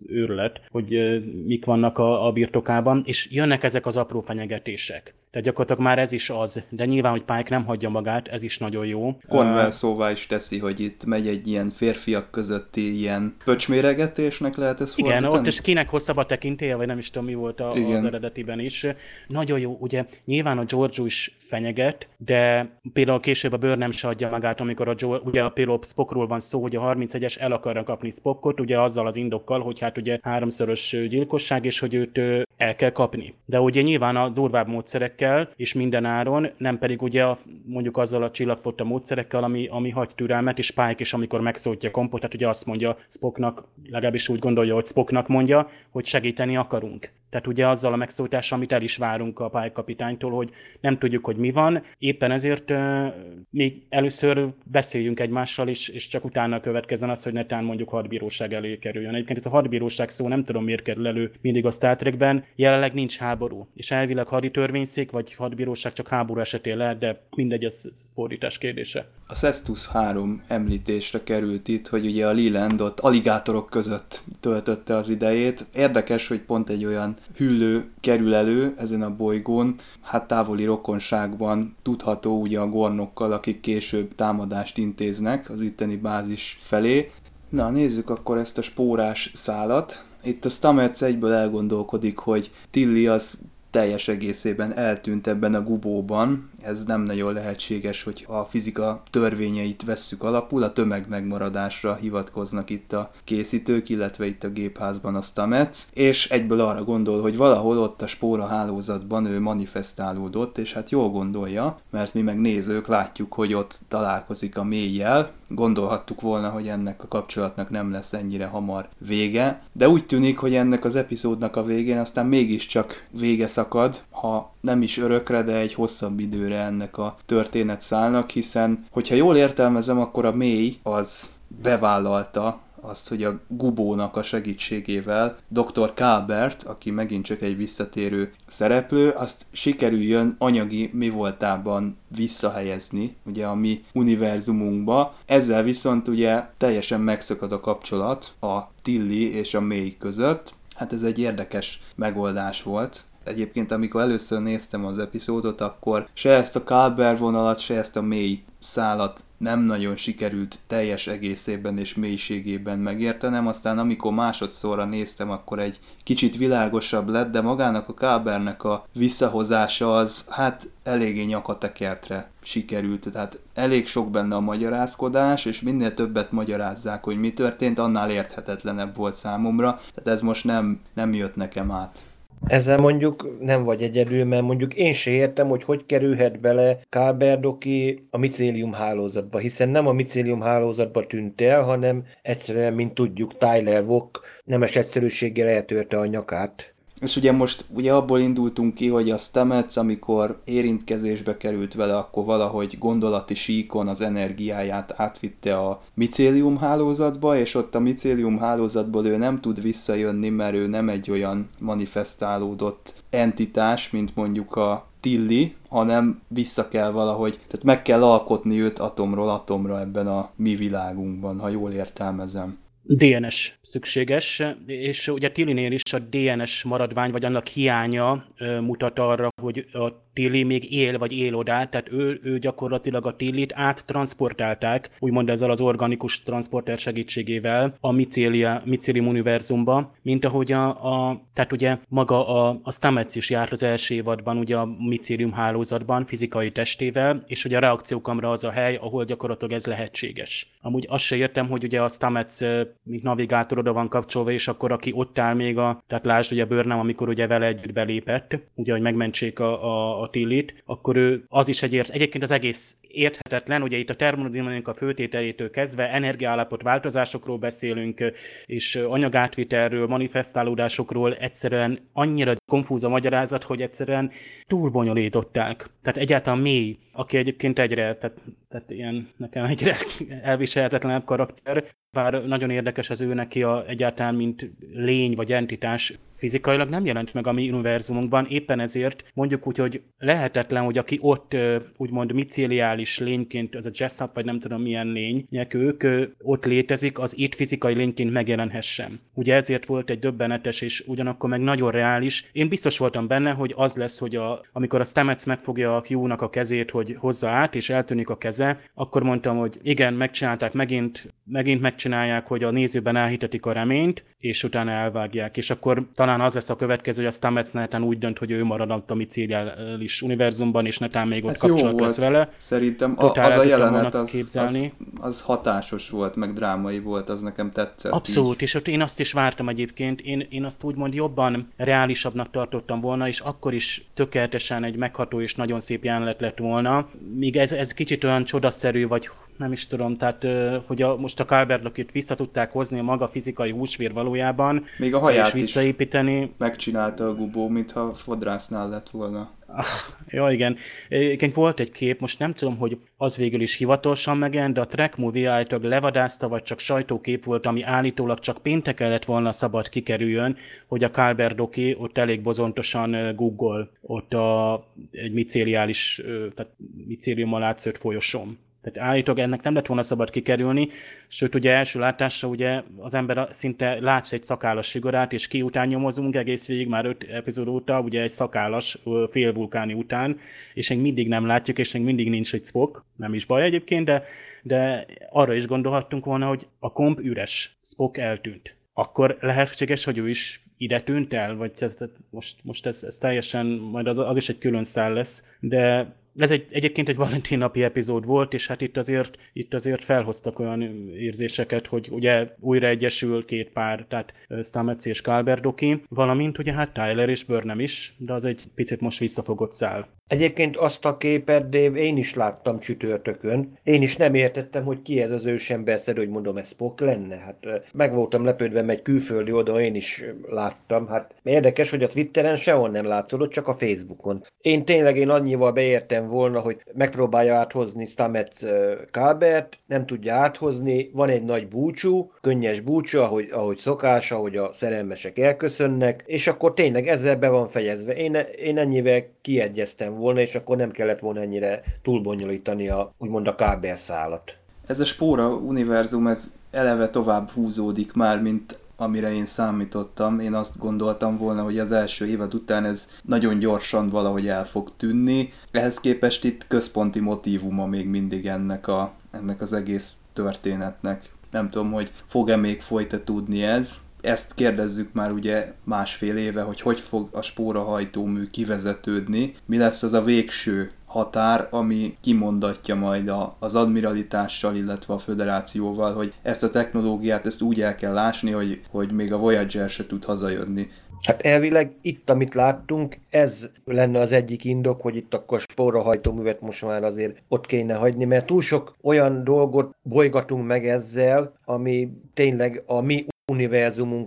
őrület, 0.07 0.61
hogy 0.71 1.21
mik 1.47 1.65
vannak 1.65 1.99
a, 1.99 2.27
a 2.27 2.33
birtokában, 2.33 3.03
és 3.05 3.29
jönnek 3.31 3.63
ezek 3.63 3.87
az 3.87 3.97
apró 3.97 4.21
fenyegetések. 4.21 5.15
Tehát 5.37 5.51
gyakorlatilag 5.51 5.89
már 5.89 5.99
ez 5.99 6.13
is 6.13 6.31
az, 6.31 6.65
de 6.69 6.85
nyilván, 6.85 7.13
hogy 7.13 7.23
Pike 7.23 7.47
nem 7.49 7.65
hagyja 7.65 7.89
magát, 7.89 8.29
ez 8.29 8.43
is 8.43 8.59
nagyon 8.59 8.87
jó. 8.87 9.17
Cornwell 9.29 9.71
szóvá 9.71 10.11
is 10.11 10.27
teszi, 10.27 10.59
hogy 10.59 10.81
itt 10.81 11.05
megy 11.05 11.29
egy 11.29 11.49
ilyen 11.49 11.71
férfiak 11.71 12.31
közötti 12.31 12.99
ilyen 12.99 13.37
pöcsméregetésnek 13.45 14.57
lehet 14.57 14.81
ez 14.81 14.93
Igen, 14.97 15.11
fordítani? 15.13 15.39
ott 15.39 15.47
és 15.47 15.61
kinek 15.61 15.89
hosszabb 15.89 16.17
a 16.17 16.27
tekintélye, 16.27 16.77
vagy 16.77 16.87
nem 16.87 16.99
is 16.99 17.11
tudom 17.11 17.29
mi 17.29 17.35
volt 17.35 17.61
a, 17.61 17.71
az 17.71 18.05
eredetiben 18.05 18.61
is. 18.61 18.87
Nagyon 19.29 19.59
jó, 19.59 19.77
ugye 19.81 20.05
nyilván 20.25 20.59
a 20.59 20.65
George 20.65 21.03
is 21.05 21.37
fenyeget, 21.39 22.09
de 22.17 22.71
például 22.93 23.21
később 23.21 23.53
a 23.53 23.57
bőr 23.57 23.79
nem 23.79 23.91
se 23.91 24.09
adja 24.09 24.31
magát, 24.31 24.61
amikor 24.61 24.89
a 24.89 24.95
George, 24.95 25.29
ugye 25.29 25.43
a 25.43 25.49
például 25.49 25.79
Spockról 25.83 26.27
van 26.27 26.41
szó, 26.41 26.63
hogy 26.63 26.77
a 26.77 26.81
31-es 26.81 27.41
el 27.41 27.53
akarja 27.53 27.85
kapni 27.85 28.11
Spockot, 28.11 28.61
ugye 28.61 28.81
azzal 28.81 29.07
az 29.07 29.17
indokkal, 29.17 29.61
hogy 29.61 29.81
hát 29.81 29.99
ugye 29.99 30.19
háromszoros 30.23 30.97
gyilkosság, 31.09 31.65
és 31.65 31.79
hogy 31.79 31.95
őt 31.95 32.46
el 32.57 32.77
kell 32.77 32.91
kapni. 32.91 33.35
De 33.45 33.61
ugye 33.61 33.83
nyilván 33.83 34.17
a 34.17 34.29
durvább 34.29 34.69
módszerekkel, 34.69 35.51
és 35.57 35.75
minden 35.75 36.05
áron, 36.05 36.51
nem 36.59 36.79
pedig 36.79 37.03
ugye 37.03 37.25
a, 37.25 37.39
mondjuk 37.65 37.97
azzal 37.97 38.23
a 38.23 38.31
csillagfotta 38.31 38.85
módszerekkel, 38.85 39.45
ami, 39.45 39.67
ami 39.71 39.91
hagy 39.91 40.11
türelmet, 40.15 40.59
és 40.59 40.71
Pike 40.71 40.97
is, 40.99 41.13
amikor 41.13 41.41
megszólítja 41.41 41.91
kompot, 41.91 42.21
tehát 42.21 42.35
ugye 42.35 42.49
azt 42.49 42.67
mondja 42.67 42.97
Spocknak, 43.09 43.65
legalábbis 43.91 44.29
úgy 44.29 44.39
gondolja, 44.39 44.75
hogy 44.75 44.87
Spocknak 44.87 45.29
mondja, 45.29 45.69
hogy 45.91 46.07
segíteni 46.07 46.57
akarunk. 46.57 47.11
Tehát 47.31 47.47
ugye 47.47 47.67
azzal 47.67 47.93
a 47.93 47.97
megszólítással, 47.97 48.59
amit 48.59 48.73
el 48.73 48.83
is 48.83 48.97
várunk 48.97 49.41
a 49.41 49.49
pálykapitánytól, 49.49 50.31
hogy 50.31 50.51
nem 50.81 50.99
tudjuk, 50.99 51.25
hogy 51.25 51.37
mi 51.37 51.51
van. 51.51 51.83
Éppen 51.99 52.31
ezért 52.31 52.71
uh, 52.71 53.07
még 53.51 53.83
először 53.89 54.49
beszéljünk 54.65 55.21
egymással, 55.21 55.69
és, 55.69 55.89
és 55.89 56.09
csak 56.09 56.25
utána 56.25 56.61
következzen 56.61 57.11
az, 57.11 57.23
hogy 57.23 57.33
netán 57.33 57.65
mondjuk 57.65 57.89
hadbíróság 57.89 58.53
elé 58.53 58.79
kerüljön. 58.79 59.15
Egyébként 59.15 59.39
ez 59.39 59.47
a 59.47 59.51
hadbíróság 59.51 60.09
szó 60.09 60.29
nem 60.29 60.45
tudom 60.45 60.65
miért 60.65 60.83
kerül 60.83 61.07
elő 61.07 61.33
mindig 61.41 61.67
a 61.67 61.71
Star 61.71 61.97
Trekben. 61.97 62.45
Jelenleg 62.55 62.93
nincs 62.93 63.17
háború, 63.17 63.67
és 63.75 63.91
elvileg 63.91 64.27
hadi 64.27 64.51
törvényszék 64.51 65.11
vagy 65.11 65.35
hadbíróság 65.35 65.93
csak 65.93 66.09
háború 66.09 66.41
esetén 66.41 66.77
lehet, 66.77 66.99
de 66.99 67.21
mindegy, 67.37 67.65
ez 67.65 67.83
fordítás 68.15 68.59
kérdése. 68.59 69.09
A 69.27 69.35
Cestus 69.35 69.87
3 69.87 70.43
említésre 70.49 71.23
került 71.23 71.69
itt, 71.69 71.89
hogy 71.89 72.07
ugye 72.07 72.27
a 72.27 72.33
Leland 72.33 72.81
ott 72.81 73.01
aligátorok 73.01 73.71
között 73.71 74.23
töltötte 74.41 74.97
az 74.97 75.09
idejét. 75.09 75.67
Érdekes, 75.75 76.29
hogy 76.29 76.41
pont 76.41 76.69
egy 76.69 76.85
olyan 76.85 77.17
hüllő 77.37 77.91
kerül 78.01 78.35
elő 78.35 78.75
ezen 78.79 79.03
a 79.03 79.17
bolygón, 79.17 79.75
hát 80.03 80.29
távoli 80.29 80.65
rokonságban 80.65 81.77
tudható 81.83 82.41
ugye 82.41 82.59
a 82.59 82.69
gornokkal, 82.69 83.33
akik 83.33 83.61
később 83.61 84.15
támadást 84.15 84.79
intéznek 84.79 85.51
az 85.51 85.61
itteni 85.61 85.97
bázis 85.97 86.59
felé. 86.63 87.11
Na, 87.49 87.71
nézzük 87.71 88.11
akkor 88.11 88.39
ezt 88.39 88.59
a 88.59 88.63
spórás 88.63 89.31
szálat. 89.35 90.05
Itt 90.23 90.45
a 90.45 90.49
Stamets 90.49 91.03
egyből 91.03 91.33
elgondolkodik, 91.33 92.19
hogy 92.19 92.51
Tilly 92.71 93.07
az 93.07 93.39
teljes 93.71 94.09
egészében 94.09 94.77
eltűnt 94.77 95.27
ebben 95.27 95.55
a 95.55 95.63
gubóban. 95.63 96.51
Ez 96.67 96.85
nem 96.85 97.03
nagyon 97.03 97.33
lehetséges, 97.33 98.03
hogy 98.03 98.25
a 98.29 98.45
fizika 98.45 99.03
törvényeit 99.11 99.85
vesszük 99.85 100.23
alapul, 100.23 100.63
a 100.63 100.73
tömeg 100.73 101.09
megmaradásra 101.09 101.95
hivatkoznak 101.95 102.71
itt 102.71 102.93
a 102.93 103.11
készítők, 103.25 103.89
illetve 103.89 104.27
itt 104.27 104.45
a 104.45 104.49
gépházban 104.49 105.15
a 105.15 105.21
Stamets, 105.21 105.79
és 105.93 106.31
egyből 106.31 106.61
arra 106.61 106.85
gondol, 106.85 107.23
hogy 107.23 107.37
valahol 107.37 107.79
ott 107.79 108.03
a 108.03 108.07
spóra 108.07 108.47
hálózatban 108.47 109.27
ő 109.27 109.41
manifestálódott, 109.41 110.59
és 110.59 110.73
hát 110.73 110.91
jól 110.91 111.11
gondolja, 111.11 111.81
mert 111.91 112.15
mi 112.15 112.23
meg 112.23 112.41
nézők 112.41 112.87
látjuk, 112.87 113.33
hogy 113.33 113.55
ott 113.55 113.79
találkozik 113.89 114.57
a 114.57 114.65
mélyjel, 114.65 115.31
gondolhattuk 115.49 116.21
volna, 116.21 116.49
hogy 116.49 116.69
ennek 116.69 117.03
a 117.03 117.09
kapcsolatnak 117.09 117.71
nem 117.71 117.93
lesz 117.93 118.13
ennyire 118.13 118.47
hamar 118.47 118.89
vége, 118.99 119.63
de 119.73 119.89
úgy 119.89 120.07
tűnik, 120.07 120.39
hogy 120.39 120.55
ennek 120.55 120.85
az 120.85 120.95
epizódnak 120.95 121.57
a 121.57 121.65
végén 121.65 121.99
aztán 121.99 122.27
mégiscsak 122.27 123.07
vége 123.11 123.47
szakad, 123.47 124.01
ha 124.11 124.55
nem 124.61 124.83
is 124.83 124.99
örökre, 124.99 125.43
de 125.43 125.57
egy 125.57 125.75
hosszabb 125.75 126.21
időre 126.21 126.56
ennek 126.59 126.99
a 126.99 127.17
történet 127.27 127.81
szállnak, 127.81 128.31
hiszen, 128.31 128.87
hogyha 128.91 129.15
jól 129.15 129.37
értelmezem, 129.37 130.01
akkor 130.01 130.25
a 130.25 130.33
mély 130.33 130.77
az 130.83 131.39
bevállalta 131.63 132.61
azt, 132.81 133.09
hogy 133.09 133.25
a 133.25 133.41
Gubónak 133.49 134.17
a 134.17 134.23
segítségével 134.23 135.37
dr. 135.49 135.95
Kábert, 135.95 136.63
aki 136.63 136.91
megint 136.91 137.25
csak 137.25 137.43
egy 137.43 137.57
visszatérő 137.57 138.33
szereplő, 138.47 139.09
azt 139.09 139.47
sikerüljön 139.51 140.35
anyagi 140.39 140.91
mi 140.93 141.09
voltában 141.09 141.97
visszahelyezni, 142.17 143.17
ugye 143.25 143.47
a 143.47 143.55
mi 143.55 143.81
univerzumunkba. 143.93 145.15
Ezzel 145.27 145.63
viszont 145.63 146.09
ugye 146.09 146.45
teljesen 146.57 147.01
megszakad 147.01 147.53
a 147.53 147.61
kapcsolat 147.61 148.33
a 148.41 148.59
Tilly 148.83 149.23
és 149.23 149.55
a 149.55 149.61
May 149.61 149.97
között. 149.99 150.55
Hát 150.75 150.93
ez 150.93 151.03
egy 151.03 151.19
érdekes 151.19 151.83
megoldás 151.95 152.63
volt, 152.63 153.05
Egyébként, 153.27 153.73
amikor 153.73 154.01
először 154.01 154.43
néztem 154.43 154.85
az 154.85 154.99
epizódot, 154.99 155.61
akkor 155.61 156.09
se 156.13 156.31
ezt 156.31 156.57
a 156.57 156.65
Káber 156.65 157.19
vonalat, 157.19 157.59
se 157.59 157.77
ezt 157.77 157.97
a 157.97 158.03
mély 158.03 158.43
szálat 158.61 159.21
nem 159.37 159.61
nagyon 159.61 159.97
sikerült 159.97 160.59
teljes 160.67 161.07
egészében 161.07 161.79
és 161.79 161.95
mélységében 161.95 162.79
megértenem, 162.79 163.47
aztán 163.47 163.79
amikor 163.79 164.13
másodszorra 164.13 164.85
néztem, 164.85 165.31
akkor 165.31 165.59
egy 165.59 165.81
kicsit 166.03 166.37
világosabb 166.37 167.09
lett, 167.09 167.31
de 167.31 167.41
magának 167.41 167.89
a 167.89 167.95
kábernek 167.95 168.65
a 168.65 168.87
visszahozása 168.93 169.97
az 169.97 170.25
hát 170.29 170.69
eléggé 170.83 171.23
nyakatekertre 171.23 172.31
sikerült, 172.43 173.09
tehát 173.13 173.39
elég 173.55 173.87
sok 173.87 174.11
benne 174.11 174.35
a 174.35 174.41
magyarázkodás, 174.41 175.45
és 175.45 175.63
minél 175.63 175.95
többet 175.95 176.33
magyarázzák, 176.33 177.05
hogy 177.05 177.19
mi 177.19 177.33
történt, 177.33 177.79
annál 177.79 178.11
érthetetlenebb 178.11 178.97
volt 178.97 179.15
számomra, 179.15 179.81
tehát 179.95 180.19
ez 180.19 180.21
most 180.21 180.45
nem, 180.45 180.81
nem 180.95 181.15
jött 181.15 181.37
nekem 181.37 181.71
át. 181.71 182.03
Ezzel 182.47 182.79
mondjuk 182.79 183.37
nem 183.41 183.63
vagy 183.63 183.83
egyedül, 183.83 184.25
mert 184.25 184.43
mondjuk 184.43 184.75
én 184.75 184.93
se 184.93 185.11
értem, 185.11 185.49
hogy 185.49 185.65
hogy 185.65 185.87
kerülhet 185.87 186.41
bele 186.41 186.79
Káberdoki 186.89 188.07
a 188.11 188.19
micélium 188.19 188.73
hálózatba, 188.73 189.39
hiszen 189.39 189.69
nem 189.69 189.87
a 189.87 189.93
micélium 189.93 190.41
hálózatba 190.41 191.07
tűnt 191.07 191.41
el, 191.41 191.63
hanem 191.63 192.05
egyszerűen, 192.23 192.73
mint 192.73 192.95
tudjuk, 192.95 193.37
Tyler 193.37 193.85
Vok 193.85 194.21
nemes 194.45 194.77
egyszerűséggel 194.77 195.49
eltörte 195.49 195.99
a 195.99 196.07
nyakát. 196.07 196.76
És 197.01 197.17
ugye 197.17 197.33
most 197.33 197.65
ugye 197.75 197.95
abból 197.95 198.21
indultunk 198.21 198.75
ki, 198.75 198.89
hogy 198.89 199.11
a 199.11 199.19
Stamets, 199.19 199.77
amikor 199.77 200.41
érintkezésbe 200.45 201.37
került 201.37 201.75
vele, 201.75 201.97
akkor 201.97 202.25
valahogy 202.25 202.79
gondolati 202.79 203.35
síkon 203.35 203.89
az 203.89 204.01
energiáját 204.01 204.95
átvitte 204.97 205.57
a 205.57 205.83
micélium 205.95 206.59
hálózatba, 206.59 207.39
és 207.39 207.55
ott 207.55 207.75
a 207.75 207.81
micélium 207.81 208.39
hálózatból 208.39 209.07
ő 209.07 209.17
nem 209.17 209.41
tud 209.41 209.63
visszajönni, 209.63 210.29
mert 210.29 210.55
ő 210.55 210.67
nem 210.67 210.89
egy 210.89 211.11
olyan 211.11 211.49
manifestálódott 211.59 213.03
entitás, 213.11 213.91
mint 213.91 214.17
mondjuk 214.17 214.57
a 214.57 214.87
Tilly, 215.01 215.55
hanem 215.69 216.21
vissza 216.29 216.69
kell 216.69 216.91
valahogy, 216.91 217.33
tehát 217.33 217.65
meg 217.65 217.83
kell 217.83 218.03
alkotni 218.03 218.61
őt 218.61 218.79
atomról 218.79 219.29
atomra 219.29 219.81
ebben 219.81 220.07
a 220.07 220.31
mi 220.37 220.55
világunkban, 220.55 221.41
ha 221.41 221.49
jól 221.49 221.71
értelmezem. 221.71 222.59
DNS 222.89 223.53
szükséges, 223.61 224.43
és 224.67 225.09
ugye 225.09 225.31
Tillinél 225.31 225.73
is 225.73 225.93
a 225.93 225.99
DNS 225.99 226.63
maradvány, 226.65 227.11
vagy 227.11 227.25
annak 227.25 227.47
hiánya 227.47 228.27
mutat 228.61 228.99
arra, 228.99 229.29
hogy 229.47 229.67
a 229.73 230.05
Tilly 230.13 230.43
még 230.43 230.73
él, 230.73 230.99
vagy 230.99 231.13
él 231.19 231.35
oda, 231.35 231.53
tehát 231.53 231.93
ő, 231.93 232.21
ő 232.23 232.39
gyakorlatilag 232.39 233.07
a 233.07 233.17
Tillit 233.17 233.53
áttransportálták, 233.55 234.91
úgymond 234.99 235.31
ezzel 235.31 235.51
az 235.51 235.61
organikus 235.61 236.23
transporter 236.23 236.79
segítségével 236.79 237.77
a 237.81 237.93
Mycelia, 237.93 238.63
Mycelium 238.65 239.07
univerzumba, 239.07 239.95
mint 240.03 240.25
ahogy 240.25 240.53
a, 240.53 240.69
a 240.69 241.21
tehát 241.35 241.53
ugye 241.53 241.79
maga 241.89 242.29
a, 242.29 242.61
a 242.63 242.73
Stamets 242.73 243.15
is 243.15 243.31
járt 243.31 243.53
az 243.53 243.63
első 243.63 243.95
évadban 243.95 244.37
ugye 244.37 244.57
a 244.57 244.69
Mycelium 244.89 245.33
hálózatban 245.33 246.07
fizikai 246.07 246.51
testével, 246.51 247.25
és 247.27 247.45
ugye 247.45 247.57
a 247.57 247.61
reakciókamra 247.61 248.31
az 248.31 248.45
a 248.45 248.51
hely, 248.51 248.77
ahol 248.77 249.05
gyakorlatilag 249.05 249.53
ez 249.53 249.67
lehetséges. 249.67 250.51
Amúgy 250.61 250.87
azt 250.89 251.05
se 251.05 251.17
értem, 251.17 251.49
hogy 251.49 251.65
ugye 251.65 251.83
a 251.83 251.89
Stamets, 251.89 252.41
mint 252.83 253.03
navigátor 253.03 253.59
oda 253.59 253.73
van 253.73 253.89
kapcsolva, 253.89 254.31
és 254.31 254.49
akkor 254.49 254.73
aki 254.73 254.93
ott 254.95 255.19
áll 255.19 255.35
még 255.35 255.59
a, 255.59 255.83
tehát 255.87 256.05
lásd 256.05 256.33
ugye 256.33 256.45
Burnham, 256.45 256.79
amikor 256.79 257.09
ugye 257.09 257.27
vele 257.27 257.47
együtt 257.47 257.73
belépett, 257.73 258.39
ugye, 258.55 258.73
hogy 258.73 258.81
megmentsék 258.81 259.36
a, 259.41 259.65
a, 259.65 260.03
a 260.03 260.11
Tillit, 260.11 260.63
akkor 260.65 260.97
ő 260.97 261.25
az 261.29 261.49
is 261.49 261.63
egyért, 261.63 261.89
egyébként 261.89 262.25
az 262.25 262.31
egész 262.31 262.75
érthetetlen, 262.97 263.63
ugye 263.63 263.77
itt 263.77 263.91
a 263.91 263.97
termodinamika 263.97 264.75
főtételétől 264.75 265.51
kezdve 265.51 265.93
energiállapot 265.93 266.63
változásokról 266.63 267.39
beszélünk, 267.39 268.13
és 268.47 268.77
anyagátvitelről, 268.77 269.87
manifestálódásokról 269.87 271.15
egyszerűen 271.15 271.79
annyira 271.93 272.35
konfúz 272.51 272.85
a 272.85 272.89
magyarázat, 272.89 273.43
hogy 273.43 273.63
egyszerűen 273.63 274.11
túlbonyolították. 274.47 275.71
Tehát 275.83 275.99
egyáltalán 275.99 276.39
mély, 276.39 276.79
aki 276.93 277.17
egyébként 277.17 277.59
egyre, 277.59 277.97
tehát, 277.97 278.17
tehát 278.49 278.71
ilyen 278.71 279.09
nekem 279.17 279.45
egyre 279.45 279.77
elviselhetetlenebb 280.23 281.05
karakter, 281.05 281.65
bár 281.97 282.27
nagyon 282.27 282.51
érdekes 282.51 282.91
az 282.91 283.01
ő 283.01 283.15
neki 283.15 283.43
a, 283.43 283.65
egyáltalán, 283.67 284.15
mint 284.15 284.51
lény 284.73 285.15
vagy 285.15 285.33
entitás 285.33 285.99
fizikailag 286.15 286.69
nem 286.69 286.85
jelent 286.85 287.15
meg 287.15 287.27
a 287.27 287.33
mi 287.33 287.51
univerzumunkban, 287.51 288.27
éppen 288.29 288.61
ezért 288.61 289.05
mondjuk 289.15 289.47
úgy, 289.47 289.57
hogy 289.57 289.83
lehetetlen, 289.99 290.65
hogy 290.65 290.79
aki 290.79 290.99
ott 291.01 291.37
úgymond 291.77 292.13
micéliális 292.13 292.86
lényként, 292.99 293.55
az 293.55 293.67
a 293.67 293.71
Jessup, 293.73 294.15
vagy 294.15 294.25
nem 294.25 294.41
tudom 294.41 294.63
milyen 294.63 294.87
lények, 294.87 295.55
ők 295.55 295.85
ott 296.23 296.45
létezik, 296.45 296.99
az 296.99 297.19
itt 297.19 297.35
fizikai 297.35 297.75
lényként 297.75 298.13
megjelenhessen. 298.13 299.01
Ugye 299.15 299.35
ezért 299.35 299.67
volt 299.67 299.91
egy 299.91 299.99
döbbenetes, 299.99 300.61
és 300.61 300.85
ugyanakkor 300.87 301.31
meg 301.31 301.41
nagyon 301.41 301.71
reális. 301.71 302.29
Én 302.33 302.49
biztos 302.49 302.79
voltam 302.79 303.07
benne, 303.07 303.31
hogy 303.31 303.55
az 303.57 303.77
lesz, 303.77 303.99
hogy 303.99 304.17
a, 304.17 304.41
amikor 304.53 304.81
a 304.81 304.85
Stamets 304.85 305.27
megfogja 305.27 305.77
a 305.77 305.85
Q-nak 305.89 306.23
a 306.23 306.31
kezét, 306.31 306.71
hogy 306.71 306.97
hozza 306.99 307.29
át, 307.29 307.55
és 307.55 307.71
eltűnik 307.71 308.09
a 308.09 308.19
keze, 308.19 308.61
akkor 308.75 309.03
mondtam, 309.03 309.37
hogy 309.39 309.59
igen, 309.63 309.95
megcsinálták 309.95 310.53
megint, 310.53 311.15
megint 311.29 311.61
megcsinálják, 311.61 312.27
hogy 312.27 312.45
a 312.45 312.51
nézőben 312.51 312.97
elhitetik 312.97 313.47
a 313.47 313.53
reményt, 313.53 314.05
és 314.19 314.45
utána 314.45 314.71
elvágják. 314.71 315.37
És 315.37 315.51
akkor 315.51 315.87
talán 315.95 316.21
az 316.21 316.35
lesz 316.35 316.51
a 316.51 316.57
következő, 316.57 317.03
hogy 317.03 317.11
a 317.11 317.15
Stamets 317.15 317.53
netán 317.53 317.83
úgy 317.83 317.99
dönt, 317.99 318.19
hogy 318.19 318.31
ő 318.31 318.45
marad 318.45 318.83
a 318.87 318.95
micériális 318.95 320.03
univerzumban, 320.03 320.67
és 320.67 320.79
netán 320.79 321.09
még 321.09 321.25
ott 321.25 321.31
Ez 321.31 321.41
kapcsolat 321.41 321.81
lesz 321.81 321.99
vele. 321.99 322.33
Szerintem 322.39 322.95
a, 322.97 323.19
az 323.19 323.35
a 323.35 323.43
jelenet 323.43 323.95
az, 323.95 324.11
képzelni. 324.11 324.73
Az, 325.01 325.07
az, 325.07 325.21
hatásos 325.21 325.91
volt, 325.91 326.17
meg 326.17 326.33
drámai 326.33 326.79
volt, 326.79 327.09
az 327.09 327.21
nekem 327.21 327.53
tetszett. 327.53 327.93
Abszolút, 327.93 328.35
így. 328.35 328.43
és 328.43 328.55
ott 328.55 328.69
én 328.69 328.81
azt 328.81 329.01
is 329.01 329.13
vártam 329.13 329.49
egyébként, 329.49 330.01
én, 330.01 330.27
én 330.29 330.45
azt 330.45 330.65
úgymond 330.65 330.95
jobban 330.95 331.53
reálisabbnak 331.57 332.31
tartottam 332.31 332.81
volna, 332.81 333.09
és 333.09 333.21
akkor 333.21 333.55
is 333.55 333.89
tökéletesen 333.95 334.65
egy 334.65 334.77
megható 334.77 335.21
és 335.21 335.35
nagyon 335.35 335.61
szép 335.61 335.85
jelenet 335.85 336.21
lett 336.21 336.39
volna. 336.39 336.89
Míg 337.15 337.37
ez, 337.37 337.53
ez 337.53 337.75
kicsit 337.75 338.05
olyan 338.05 338.25
csodaszerű, 338.25 338.87
vagy 338.87 339.09
nem 339.39 339.53
is 339.53 339.67
tudom, 339.67 339.97
tehát 339.97 340.27
hogy 340.67 340.83
a, 340.83 340.97
most 340.97 341.21
a 341.21 341.25
Kalberlokit 341.25 341.93
vissza 341.93 342.15
tudták 342.15 342.53
hozni 342.53 342.79
a 342.79 342.83
maga 342.83 343.09
fizikai 343.09 343.51
húsvér 343.51 343.93
valójában, 343.93 344.65
Még 344.79 344.95
a 344.95 344.99
haját 344.99 345.27
és 345.27 345.33
visszaépíteni. 345.33 346.21
Is 346.21 346.29
megcsinálta 346.39 347.07
a 347.09 347.15
Gubó, 347.15 347.49
mintha 347.49 347.95
fodrásznál 347.95 348.69
lett 348.69 348.91
volna. 348.91 349.31
Ah, 349.47 349.65
ja, 350.09 350.31
igen. 350.31 350.57
Egyébként 350.89 351.35
volt 351.35 351.61
egy 351.61 351.71
kép, 351.71 352.01
most 352.01 352.19
nem 352.19 352.33
tudom, 352.33 352.57
hogy 352.57 352.79
az 352.97 353.17
végül 353.17 353.41
is 353.41 353.57
hivatalosan 353.57 354.17
megjelent, 354.17 354.55
de 354.55 354.61
a 354.61 354.67
Track 354.67 354.97
Movie 354.97 355.31
állítólag 355.31 355.65
levadázta, 355.65 356.29
vagy 356.29 356.43
csak 356.43 356.59
sajtókép 356.59 357.25
volt, 357.25 357.47
ami 357.47 357.63
állítólag 357.63 358.19
csak 358.19 358.39
péntek 358.39 358.79
lett 358.79 359.05
volna 359.05 359.33
szabad 359.33 359.69
kikerüljön, 359.69 360.37
hogy 360.67 360.85
a 360.85 360.91
Kalberdoki 360.91 361.77
ott 361.79 361.99
elég 361.99 362.23
bozontosan 362.23 363.15
Google 363.17 363.69
ott 363.81 364.13
a, 364.13 364.65
egy 364.91 365.13
micéliális, 365.13 366.03
tehát 366.35 366.53
micéliummal 366.87 367.43
átszőtt 367.43 367.77
folyosom. 367.77 368.39
Tehát 368.73 368.89
állítólag 368.89 369.21
ennek 369.21 369.43
nem 369.43 369.55
lett 369.55 369.67
volna 369.67 369.83
szabad 369.83 370.11
kikerülni, 370.11 370.69
sőt 371.09 371.35
ugye 371.35 371.53
első 371.53 371.79
látásra 371.79 372.29
ugye 372.29 372.63
az 372.79 372.95
ember 372.95 373.29
szinte 373.31 373.81
látsz 373.81 374.13
egy 374.13 374.23
szakállas 374.23 374.71
figurát, 374.71 375.13
és 375.13 375.29
ki 375.29 375.43
után 375.43 375.69
nyomozunk 375.69 376.17
egész 376.17 376.47
végig, 376.47 376.69
már 376.69 376.85
öt 376.85 377.03
epizód 377.03 377.49
óta, 377.49 377.81
ugye 377.81 378.03
egy 378.03 378.11
szakállas 378.11 378.79
félvulkáni 379.11 379.73
után, 379.73 380.19
és 380.55 380.69
még 380.69 380.81
mindig 380.81 381.09
nem 381.09 381.27
látjuk, 381.27 381.59
és 381.59 381.73
még 381.73 381.83
mindig 381.83 382.11
nincs 382.11 382.35
egy 382.35 382.45
Spock, 382.45 382.85
nem 382.97 383.15
is 383.15 383.25
baj 383.25 383.43
egyébként, 383.43 383.85
de, 383.85 384.05
de 384.43 384.87
arra 385.11 385.35
is 385.35 385.47
gondolhattunk 385.47 386.05
volna, 386.05 386.29
hogy 386.29 386.47
a 386.59 386.73
komp 386.73 386.99
üres, 386.99 387.59
Spock 387.63 387.99
eltűnt. 387.99 388.57
Akkor 388.73 389.17
lehetséges, 389.21 389.85
hogy 389.85 389.99
ő 389.99 390.09
is 390.09 390.45
ide 390.57 390.81
tűnt 390.81 391.15
el, 391.15 391.37
vagy 391.37 391.53
tehát 391.53 391.91
most, 392.11 392.37
most 392.43 392.67
ez, 392.67 392.83
ez 392.83 392.99
teljesen, 392.99 393.47
majd 393.47 393.87
az, 393.87 393.99
az 393.99 394.17
is 394.17 394.29
egy 394.29 394.39
külön 394.39 394.65
szál 394.65 394.93
lesz, 394.93 395.37
de 395.41 395.95
ez 396.17 396.31
egy, 396.31 396.47
egyébként 396.51 396.89
egy 396.89 396.97
Valentin 396.97 397.39
napi 397.39 397.63
epizód 397.63 398.07
volt, 398.07 398.35
és 398.35 398.47
hát 398.47 398.61
itt 398.61 398.77
azért, 398.77 399.19
itt 399.33 399.55
azért 399.55 399.85
felhoztak 399.85 400.39
olyan 400.39 400.63
érzéseket, 400.95 401.67
hogy 401.67 401.89
ugye 401.91 402.29
újra 402.41 402.67
egyesül 402.67 403.25
két 403.25 403.51
pár, 403.51 403.87
tehát 403.89 404.13
Stamets 404.43 404.87
és 404.87 405.01
Kalberdoki, 405.01 405.83
valamint 405.89 406.39
ugye 406.39 406.53
hát 406.53 406.73
Tyler 406.73 407.09
és 407.09 407.25
Burnham 407.25 407.61
is, 407.61 407.95
de 407.99 408.13
az 408.13 408.25
egy 408.25 408.43
picit 408.55 408.81
most 408.81 408.99
visszafogott 408.99 409.53
szál. 409.53 409.96
Egyébként 410.09 410.57
azt 410.57 410.85
a 410.85 410.97
képet, 410.97 411.49
Dave, 411.49 411.79
én 411.79 411.97
is 411.97 412.15
láttam 412.15 412.59
csütörtökön. 412.59 413.59
Én 413.63 413.83
is 413.83 413.97
nem 413.97 414.15
értettem, 414.15 414.65
hogy 414.65 414.83
ki 414.83 415.01
ez 415.01 415.11
az 415.11 415.27
ősemberszerű, 415.27 415.99
hogy 415.99 416.09
mondom, 416.09 416.37
ez 416.37 416.49
Spock 416.49 416.81
lenne. 416.81 417.17
Hát 417.17 417.63
meg 417.73 417.95
voltam 417.95 418.25
lepődve, 418.25 418.65
egy 418.67 418.83
külföldi 418.83 419.33
oda, 419.33 419.61
én 419.61 419.75
is 419.75 420.05
láttam. 420.29 420.87
Hát 420.87 421.15
érdekes, 421.23 421.71
hogy 421.71 421.83
a 421.83 421.89
Twitteren 421.89 422.37
sehol 422.37 422.69
nem 422.69 422.85
látszódott, 422.85 423.31
csak 423.31 423.49
a 423.49 423.55
Facebookon. 423.55 424.23
Én 424.41 424.65
tényleg 424.65 424.97
én 424.97 425.09
annyival 425.09 425.53
beértem 425.53 426.09
volna, 426.09 426.41
hogy 426.41 426.61
megpróbálja 426.75 427.35
áthozni 427.35 427.85
Stamets 427.85 428.45
Kábert, 428.91 429.59
nem 429.67 429.87
tudja 429.87 430.15
áthozni, 430.15 430.91
van 430.93 431.09
egy 431.09 431.25
nagy 431.25 431.49
búcsú, 431.49 432.13
könnyes 432.21 432.61
búcsú, 432.61 432.99
ahogy, 432.99 433.29
ahogy 433.33 433.57
szokás, 433.57 434.13
ahogy 434.13 434.37
a 434.37 434.53
szerelmesek 434.53 435.19
elköszönnek, 435.19 436.03
és 436.07 436.27
akkor 436.27 436.55
tényleg 436.55 436.89
ezzel 436.89 437.17
be 437.17 437.29
van 437.29 437.49
fejezve. 437.49 437.95
Én, 437.95 438.15
én 438.45 438.59
ennyivel 438.59 439.05
kiegyeztem 439.21 439.95
volna, 439.97 440.21
és 440.21 440.35
akkor 440.35 440.57
nem 440.57 440.71
kellett 440.71 440.99
volna 440.99 441.21
ennyire 441.21 441.63
túlbonyolítani 441.83 442.69
a, 442.69 442.93
úgymond 442.99 443.27
a 443.27 443.35
kábelszálat. 443.35 444.37
Ez 444.67 444.81
a 444.81 444.85
spóra 444.85 445.29
univerzum, 445.29 446.07
ez 446.07 446.37
eleve 446.51 446.91
tovább 446.91 447.31
húzódik 447.31 447.93
már, 447.93 448.23
mint 448.23 448.59
amire 448.77 449.13
én 449.13 449.25
számítottam. 449.25 450.21
Én 450.21 450.35
azt 450.35 450.59
gondoltam 450.59 451.17
volna, 451.17 451.43
hogy 451.43 451.59
az 451.59 451.73
első 451.73 452.07
évad 452.07 452.35
után 452.35 452.65
ez 452.65 452.91
nagyon 453.03 453.39
gyorsan 453.39 453.89
valahogy 453.89 454.29
el 454.29 454.45
fog 454.45 454.73
tűnni. 454.77 455.33
Ehhez 455.51 455.81
képest 455.81 456.25
itt 456.25 456.47
központi 456.47 457.01
motívuma 457.01 457.67
még 457.67 457.87
mindig 457.87 458.27
ennek, 458.27 458.69
a, 458.69 458.93
ennek 459.11 459.41
az 459.41 459.53
egész 459.53 459.97
történetnek. 460.13 461.11
Nem 461.31 461.51
tudom, 461.51 461.73
hogy 461.73 461.93
fog-e 462.07 462.37
még 462.37 462.61
folytatódni 462.61 463.43
ez, 463.43 463.79
ezt 464.07 464.35
kérdezzük 464.35 464.93
már 464.93 465.13
ugye 465.13 465.53
másfél 465.65 466.17
éve, 466.17 466.43
hogy 466.43 466.61
hogy 466.61 466.81
fog 466.81 467.09
a 467.13 467.23
spórahajtómű 467.23 468.23
kivezetődni, 468.31 469.35
mi 469.47 469.59
lesz 469.59 469.83
az 469.83 469.93
a 469.93 470.03
végső 470.03 470.71
határ, 470.87 471.49
ami 471.51 471.97
kimondatja 472.01 472.75
majd 472.75 473.09
a, 473.09 473.37
az 473.39 473.55
admiralitással, 473.55 474.57
illetve 474.57 474.95
a 474.95 474.99
föderációval, 474.99 475.93
hogy 475.93 476.13
ezt 476.23 476.43
a 476.43 476.51
technológiát 476.51 477.27
ezt 477.27 477.43
úgy 477.43 477.61
el 477.61 477.75
kell 477.75 477.93
lásni, 477.93 478.31
hogy, 478.31 478.61
hogy 478.71 478.93
még 478.93 479.13
a 479.13 479.19
Voyager 479.19 479.69
se 479.71 479.87
tud 479.87 480.05
hazajönni. 480.05 480.69
Hát 481.03 481.21
elvileg 481.21 481.73
itt, 481.83 482.11
amit 482.11 482.35
láttunk, 482.35 482.99
ez 483.11 483.49
lenne 483.65 483.99
az 483.99 484.13
egyik 484.13 484.45
indok, 484.45 484.81
hogy 484.83 484.97
itt 484.97 485.15
akkor 485.15 485.41
spórahajtóművet 485.41 486.41
most 486.41 486.65
már 486.65 486.85
azért 486.85 487.23
ott 487.29 487.47
kéne 487.47 487.75
hagyni, 487.75 488.05
mert 488.05 488.27
túl 488.27 488.43
sok 488.43 488.75
olyan 488.83 489.25
dolgot 489.25 489.75
bolygatunk 489.83 490.47
meg 490.47 490.67
ezzel, 490.67 491.33
ami 491.45 491.89
tényleg 492.15 492.63
a 492.67 492.81
mi 492.81 493.07
Universo 493.29 493.83
um, 493.83 494.07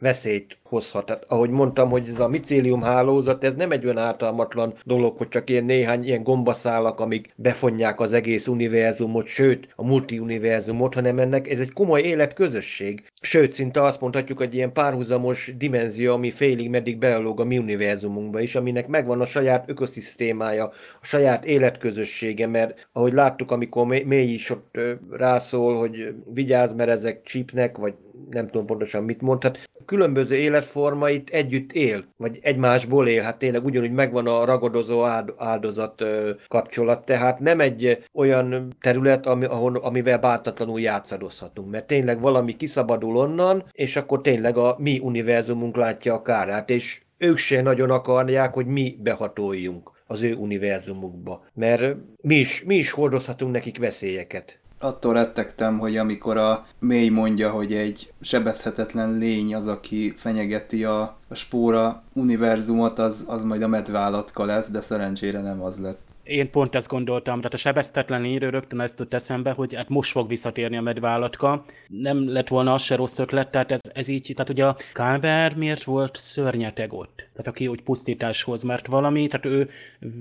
veszélyt 0.00 0.58
hozhat. 0.64 1.06
Tehát, 1.06 1.24
ahogy 1.28 1.50
mondtam, 1.50 1.90
hogy 1.90 2.08
ez 2.08 2.20
a 2.20 2.28
micélium 2.28 2.82
hálózat, 2.82 3.44
ez 3.44 3.54
nem 3.54 3.70
egy 3.70 3.84
olyan 3.84 3.98
ártalmatlan 3.98 4.74
dolog, 4.84 5.16
hogy 5.16 5.28
csak 5.28 5.50
ilyen 5.50 5.64
néhány 5.64 6.04
ilyen 6.04 6.22
gombaszálak, 6.22 7.00
amik 7.00 7.32
befonják 7.36 8.00
az 8.00 8.12
egész 8.12 8.46
univerzumot, 8.46 9.26
sőt, 9.26 9.68
a 9.76 9.86
multiuniverzumot, 9.86 10.94
hanem 10.94 11.18
ennek 11.18 11.50
ez 11.50 11.58
egy 11.58 11.72
komoly 11.72 12.00
életközösség. 12.00 13.02
Sőt, 13.20 13.52
szinte 13.52 13.82
azt 13.82 14.00
mondhatjuk, 14.00 14.38
hogy 14.38 14.54
ilyen 14.54 14.72
párhuzamos 14.72 15.52
dimenzió, 15.56 16.12
ami 16.12 16.30
félig 16.30 16.70
meddig 16.70 16.98
bealog 16.98 17.40
a 17.40 17.44
mi 17.44 17.58
univerzumunkba 17.58 18.40
is, 18.40 18.54
aminek 18.54 18.86
megvan 18.86 19.20
a 19.20 19.24
saját 19.24 19.68
ökoszisztémája, 19.68 20.64
a 21.00 21.04
saját 21.04 21.44
életközössége, 21.44 22.46
mert 22.46 22.88
ahogy 22.92 23.12
láttuk, 23.12 23.50
amikor 23.50 23.86
mély 23.86 24.32
is 24.32 24.50
ott 24.50 24.78
rászól, 25.10 25.76
hogy 25.76 26.14
vigyázz, 26.32 26.72
mert 26.72 26.90
ezek 26.90 27.22
csípnek, 27.22 27.76
vagy 27.76 27.94
nem 28.30 28.46
tudom 28.46 28.66
pontosan 28.66 29.04
mit 29.04 29.20
mondhat, 29.20 29.58
különböző 29.90 30.36
életformait 30.36 31.30
együtt 31.30 31.72
él, 31.72 32.04
vagy 32.16 32.38
egymásból 32.42 33.08
él, 33.08 33.22
hát 33.22 33.38
tényleg 33.38 33.64
ugyanúgy 33.64 33.92
megvan 33.92 34.26
a 34.26 34.44
ragadozó 34.44 35.04
áldozat 35.36 36.04
kapcsolat, 36.48 37.04
tehát 37.04 37.38
nem 37.38 37.60
egy 37.60 38.04
olyan 38.14 38.76
terület, 38.80 39.26
ami, 39.26 39.44
ahol, 39.44 39.76
amivel 39.76 40.18
bártatlanul 40.18 40.80
játszadozhatunk, 40.80 41.70
mert 41.70 41.86
tényleg 41.86 42.20
valami 42.20 42.56
kiszabadul 42.56 43.16
onnan, 43.16 43.64
és 43.72 43.96
akkor 43.96 44.20
tényleg 44.20 44.56
a 44.56 44.76
mi 44.78 44.98
univerzumunk 44.98 45.76
látja 45.76 46.14
a 46.14 46.22
kárát, 46.22 46.70
és 46.70 47.00
ők 47.18 47.36
se 47.36 47.62
nagyon 47.62 47.90
akarják, 47.90 48.54
hogy 48.54 48.66
mi 48.66 48.96
behatoljunk 49.02 49.90
az 50.06 50.22
ő 50.22 50.34
univerzumukba, 50.34 51.44
mert 51.54 51.96
mi 52.22 52.34
is, 52.34 52.62
mi 52.66 52.74
is 52.74 52.90
hordozhatunk 52.90 53.52
nekik 53.52 53.78
veszélyeket 53.78 54.59
attól 54.80 55.12
rettegtem, 55.12 55.78
hogy 55.78 55.96
amikor 55.96 56.36
a 56.36 56.66
mély 56.78 57.08
mondja, 57.08 57.50
hogy 57.50 57.72
egy 57.72 58.12
sebezhetetlen 58.20 59.18
lény 59.18 59.54
az, 59.54 59.66
aki 59.66 60.14
fenyegeti 60.16 60.84
a, 60.84 61.16
a 61.28 61.34
spóra 61.34 62.02
univerzumot, 62.12 62.98
az, 62.98 63.24
az 63.28 63.42
majd 63.42 63.62
a 63.62 63.68
medvállatka 63.68 64.44
lesz, 64.44 64.70
de 64.70 64.80
szerencsére 64.80 65.40
nem 65.40 65.62
az 65.62 65.80
lett 65.80 66.09
én 66.30 66.50
pont 66.50 66.74
ezt 66.74 66.88
gondoltam, 66.88 67.36
tehát 67.36 67.54
a 67.54 67.56
sebeztetlen 67.56 68.20
lényről 68.20 68.50
rögtön 68.50 68.80
ezt 68.80 68.96
tett 68.96 69.14
eszembe, 69.14 69.50
hogy 69.50 69.74
hát 69.74 69.88
most 69.88 70.10
fog 70.10 70.28
visszatérni 70.28 70.76
a 70.76 70.80
medvállatka. 70.80 71.64
Nem 71.88 72.32
lett 72.32 72.48
volna 72.48 72.74
az 72.74 72.82
se 72.82 72.96
rossz 72.96 73.18
ötlet, 73.18 73.50
tehát 73.50 73.70
ez, 73.72 73.80
ez 73.92 74.08
így, 74.08 74.32
tehát 74.34 74.50
ugye 74.50 74.66
a 74.66 74.76
Kálber 74.92 75.56
miért 75.56 75.82
volt 75.82 76.16
szörnyeteg 76.16 76.92
ott? 76.92 77.16
Tehát 77.16 77.46
aki 77.46 77.66
úgy 77.66 77.82
pusztításhoz, 77.82 78.62
mert 78.62 78.86
valami, 78.86 79.26
tehát 79.26 79.46
ő 79.46 79.70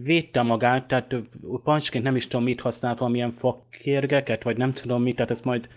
védte 0.04 0.42
magát, 0.42 0.88
tehát 0.88 1.16
pancsként 1.64 2.04
nem 2.04 2.16
is 2.16 2.28
tudom 2.28 2.46
mit 2.46 2.62
használt, 2.62 2.98
valamilyen 2.98 3.32
fakérgeket, 3.32 4.44
vagy 4.44 4.58
nem 4.58 4.74
tudom 4.74 5.02
mit, 5.02 5.16
tehát 5.16 5.32
ezt 5.32 5.46
majd 5.46 5.68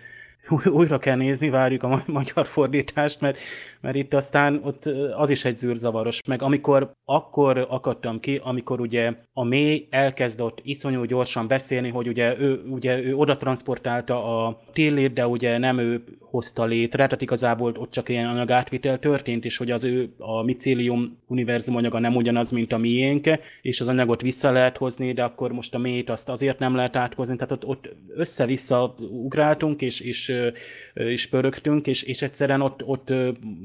újra 0.65 0.99
kell 0.99 1.17
nézni, 1.17 1.49
várjuk 1.49 1.83
a 1.83 2.03
magyar 2.07 2.47
fordítást, 2.47 3.21
mert, 3.21 3.39
mert 3.81 3.97
itt 3.97 4.15
aztán 4.15 4.61
ott 4.65 4.85
az 5.17 5.31
is 5.31 5.45
egy 5.45 5.57
zűrzavaros. 5.57 6.21
Meg 6.27 6.43
amikor 6.43 6.93
akkor 7.05 7.67
akadtam 7.69 8.21
ki, 8.21 8.41
amikor 8.43 8.81
ugye 8.81 9.13
a 9.33 9.45
mély 9.45 9.87
elkezdett 9.91 10.61
iszonyú 10.63 11.05
gyorsan 11.05 11.49
beszélni, 11.49 11.89
hogy 11.89 12.09
ugye 12.09 12.39
ő, 12.39 12.63
ugye 12.71 13.03
ő 13.03 13.15
oda 13.15 13.37
transportálta 13.37 14.47
a 14.47 14.61
tillét, 14.73 15.13
de 15.13 15.27
ugye 15.27 15.59
nem 15.59 15.79
ő 15.79 16.05
hozta 16.21 16.65
létre, 16.65 17.05
tehát 17.05 17.23
igazából 17.23 17.75
ott 17.79 17.91
csak 17.91 18.09
ilyen 18.09 18.27
anyagátvitel 18.27 18.99
történt, 18.99 19.45
és 19.45 19.57
hogy 19.57 19.71
az 19.71 19.85
ő 19.85 20.15
a 20.19 20.43
micélium 20.43 21.19
univerzum 21.27 21.77
anyaga 21.77 21.99
nem 21.99 22.17
ugyanaz, 22.17 22.51
mint 22.51 22.73
a 22.73 22.79
miénk, 22.79 23.29
és 23.63 23.81
az 23.81 23.89
anyagot 23.89 24.21
vissza 24.21 24.51
lehet 24.51 24.77
hozni, 24.77 25.13
de 25.13 25.23
akkor 25.23 25.53
most 25.53 25.75
a 25.75 25.79
mélyt 25.79 26.11
azt 26.11 26.29
azért 26.29 26.59
nem 26.59 26.75
lehet 26.75 26.97
áthozni, 26.97 27.37
tehát 27.37 27.53
ott, 27.53 27.67
ott 27.67 27.89
össze-vissza 28.17 28.95
ugráltunk, 29.11 29.83
és, 29.83 30.01
és, 30.01 30.32
és 30.95 31.29
pörögtünk, 31.29 31.87
és, 31.87 32.03
és 32.03 32.23
egyszerűen 32.23 32.61
ott, 32.61 32.85
ott 32.85 33.13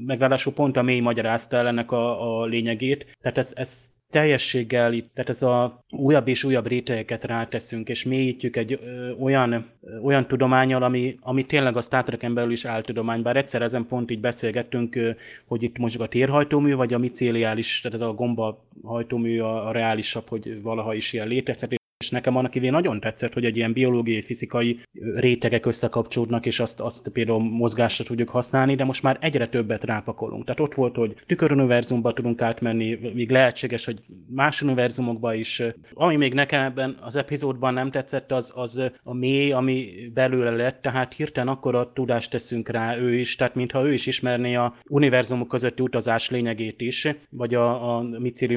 megválaszul 0.06 0.52
pont 0.52 0.76
a 0.76 0.82
mély 0.82 1.00
magyarázta 1.00 1.56
el 1.56 1.66
ennek 1.66 1.92
a, 1.92 2.40
a 2.40 2.44
lényegét, 2.44 3.06
tehát 3.20 3.38
ez, 3.38 3.52
ez 3.56 3.96
teljességgel 4.10 4.90
tehát 4.90 5.28
ez 5.28 5.42
a 5.42 5.84
újabb 5.90 6.28
és 6.28 6.44
újabb 6.44 6.66
rétegeket 6.66 7.24
ráteszünk, 7.24 7.88
és 7.88 8.04
mélyítjük 8.04 8.56
egy 8.56 8.72
ö, 8.82 9.10
olyan, 9.12 9.52
ö, 9.52 9.98
olyan 9.98 10.26
tudományal, 10.26 10.82
ami, 10.82 11.16
ami 11.20 11.46
tényleg 11.46 11.76
a 11.76 11.82
Star 11.82 12.04
Trek-en 12.04 12.34
belül 12.34 12.52
is 12.52 12.64
áltudomány, 12.64 13.22
bár 13.22 13.36
egyszer 13.36 13.62
ezen 13.62 13.86
pont 13.86 14.10
így 14.10 14.20
beszélgettünk, 14.20 14.96
ö, 14.96 15.10
hogy 15.46 15.62
itt 15.62 15.78
mondjuk 15.78 16.02
a 16.02 16.06
térhajtómű, 16.06 16.74
vagy 16.74 16.94
a 16.94 16.98
micéliális, 16.98 17.80
tehát 17.80 18.00
ez 18.00 18.06
a 18.06 18.12
gomba 18.12 18.66
hajtómű 18.82 19.40
a, 19.40 19.68
a 19.68 19.72
reálisabb, 19.72 20.28
hogy 20.28 20.62
valaha 20.62 20.94
is 20.94 21.12
ilyen 21.12 21.28
létezhet, 21.28 21.77
és 21.98 22.10
nekem 22.10 22.36
annak 22.36 22.54
idén 22.54 22.72
nagyon 22.72 23.00
tetszett, 23.00 23.32
hogy 23.32 23.44
egy 23.44 23.56
ilyen 23.56 23.72
biológiai, 23.72 24.22
fizikai 24.22 24.80
rétegek 25.14 25.66
összekapcsolódnak, 25.66 26.46
és 26.46 26.60
azt, 26.60 26.80
azt 26.80 27.08
például 27.08 27.38
mozgásra 27.38 28.04
tudjuk 28.04 28.28
használni, 28.28 28.74
de 28.74 28.84
most 28.84 29.02
már 29.02 29.16
egyre 29.20 29.48
többet 29.48 29.84
rápakolunk. 29.84 30.44
Tehát 30.44 30.60
ott 30.60 30.74
volt, 30.74 30.96
hogy 30.96 31.14
tüköruniverzumba 31.26 32.12
tudunk 32.12 32.42
átmenni, 32.42 32.98
még 33.14 33.30
lehetséges, 33.30 33.84
hogy 33.84 33.98
más 34.26 34.62
univerzumokba 34.62 35.34
is. 35.34 35.62
Ami 35.94 36.16
még 36.16 36.34
nekem 36.34 36.64
ebben 36.64 36.96
az 37.00 37.16
epizódban 37.16 37.74
nem 37.74 37.90
tetszett, 37.90 38.32
az, 38.32 38.52
az 38.54 38.90
a 39.02 39.14
mély, 39.14 39.52
ami 39.52 39.86
belőle 40.14 40.50
lett, 40.50 40.82
tehát 40.82 41.14
hirtelen 41.14 41.48
akkor 41.48 41.74
a 41.74 41.92
tudást 41.92 42.30
teszünk 42.30 42.68
rá 42.68 42.96
ő 42.96 43.14
is, 43.14 43.36
tehát 43.36 43.54
mintha 43.54 43.86
ő 43.86 43.92
is 43.92 44.06
ismerné 44.06 44.54
a 44.54 44.74
univerzumok 44.88 45.48
közötti 45.48 45.82
utazás 45.82 46.30
lényegét 46.30 46.80
is, 46.80 47.08
vagy 47.30 47.54
a, 47.54 47.96
a 47.96 48.04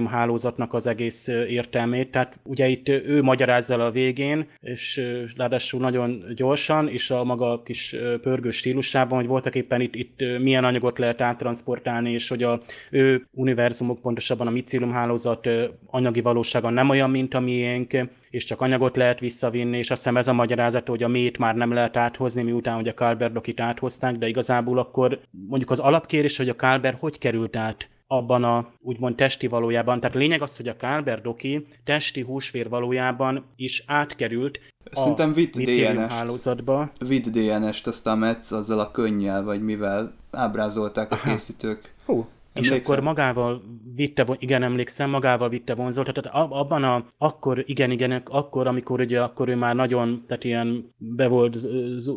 hálózatnak 0.10 0.74
az 0.74 0.88
egész 0.88 1.28
értelmét. 1.28 2.12
Tehát 2.12 2.40
ugye 2.44 2.68
itt 2.68 2.90
ő 2.90 3.22
magyarázza 3.32 3.86
a 3.86 3.92
végén, 3.92 4.48
és 4.60 5.02
ráadásul 5.38 5.80
nagyon 5.80 6.24
gyorsan, 6.36 6.88
és 6.88 7.12
a 7.12 7.24
maga 7.24 7.62
kis 7.64 7.96
pörgő 8.22 8.50
stílusában, 8.52 9.18
hogy 9.20 9.28
voltak 9.28 9.56
éppen 9.56 9.82
itt, 9.82 9.96
itt 9.96 10.40
milyen 10.40 10.64
anyagot 10.64 10.98
lehet 10.98 11.22
áttransportálni, 11.22 12.12
és 12.12 12.30
hogy 12.30 12.44
a 12.44 12.62
ő 12.92 13.28
univerzumok, 13.32 14.02
pontosabban 14.02 14.48
a 14.48 14.52
micilium 14.52 14.92
hálózat 14.92 15.50
anyagi 15.86 16.22
valósága 16.22 16.70
nem 16.70 16.90
olyan, 16.90 17.10
mint 17.10 17.34
a 17.34 17.40
miénk, 17.40 17.98
és 18.30 18.44
csak 18.44 18.62
anyagot 18.62 18.96
lehet 18.96 19.20
visszavinni, 19.20 19.78
és 19.78 19.92
azt 19.92 20.02
hiszem 20.02 20.18
ez 20.18 20.28
a 20.28 20.34
magyarázat, 20.34 20.88
hogy 20.88 21.04
a 21.04 21.08
mét 21.08 21.38
már 21.38 21.56
nem 21.56 21.74
lehet 21.74 21.98
áthozni, 21.98 22.44
miután 22.44 22.76
hogy 22.76 22.88
a 22.88 22.94
Kalberdokit 22.94 23.60
áthozták, 23.60 24.16
de 24.16 24.28
igazából 24.28 24.78
akkor 24.78 25.20
mondjuk 25.48 25.72
az 25.72 25.80
alapkérés, 25.80 26.38
hogy 26.38 26.50
a 26.50 26.56
Kalber 26.56 26.98
hogy 27.00 27.18
került 27.18 27.56
át 27.56 27.90
abban 28.12 28.44
a 28.44 28.72
úgymond 28.82 29.16
testi 29.16 29.48
valójában. 29.48 30.00
Tehát 30.00 30.16
a 30.16 30.20
lényeg 30.20 30.42
az, 30.42 30.58
hogy 30.58 30.68
a 30.68 30.78
Kálber 30.78 31.22
Doki 31.22 31.68
testi 31.84 32.22
húsvér 32.22 32.70
valójában 32.70 33.46
is 33.56 33.84
átkerült 33.88 34.60
Szerintem 34.92 35.34
vitt 35.34 35.58
DNS-t. 35.58 36.12
hálózatba. 36.12 36.92
Vitt 37.08 37.28
DNS-t, 37.28 37.88
aztán 37.88 38.18
Metz 38.18 38.52
azzal 38.52 38.80
a 38.80 38.92
könnyel, 38.92 39.44
vagy 39.44 39.64
mivel 39.64 40.14
ábrázolták 40.32 41.12
a 41.12 41.20
készítők. 41.24 41.94
Hú, 42.06 42.26
Emlékszem. 42.54 42.78
És 42.78 42.84
akkor 42.84 43.00
magával 43.00 43.62
vitte, 43.96 44.26
igen, 44.40 44.64
emlékszem, 44.64 45.10
magával 45.10 45.50
vitte 45.50 45.76
vonzót, 45.76 46.14
tehát 46.14 46.52
abban 46.52 46.84
a, 46.84 47.06
akkor, 47.18 47.64
igen, 47.66 47.92
igen, 47.92 48.12
akkor, 48.26 48.68
amikor 48.68 49.00
ugye, 49.00 49.22
akkor 49.22 49.50
ő 49.50 49.56
már 49.56 49.76
nagyon, 49.76 50.24
tehát 50.28 50.44
ilyen 50.44 50.94
be 50.98 51.28
volt 51.28 51.58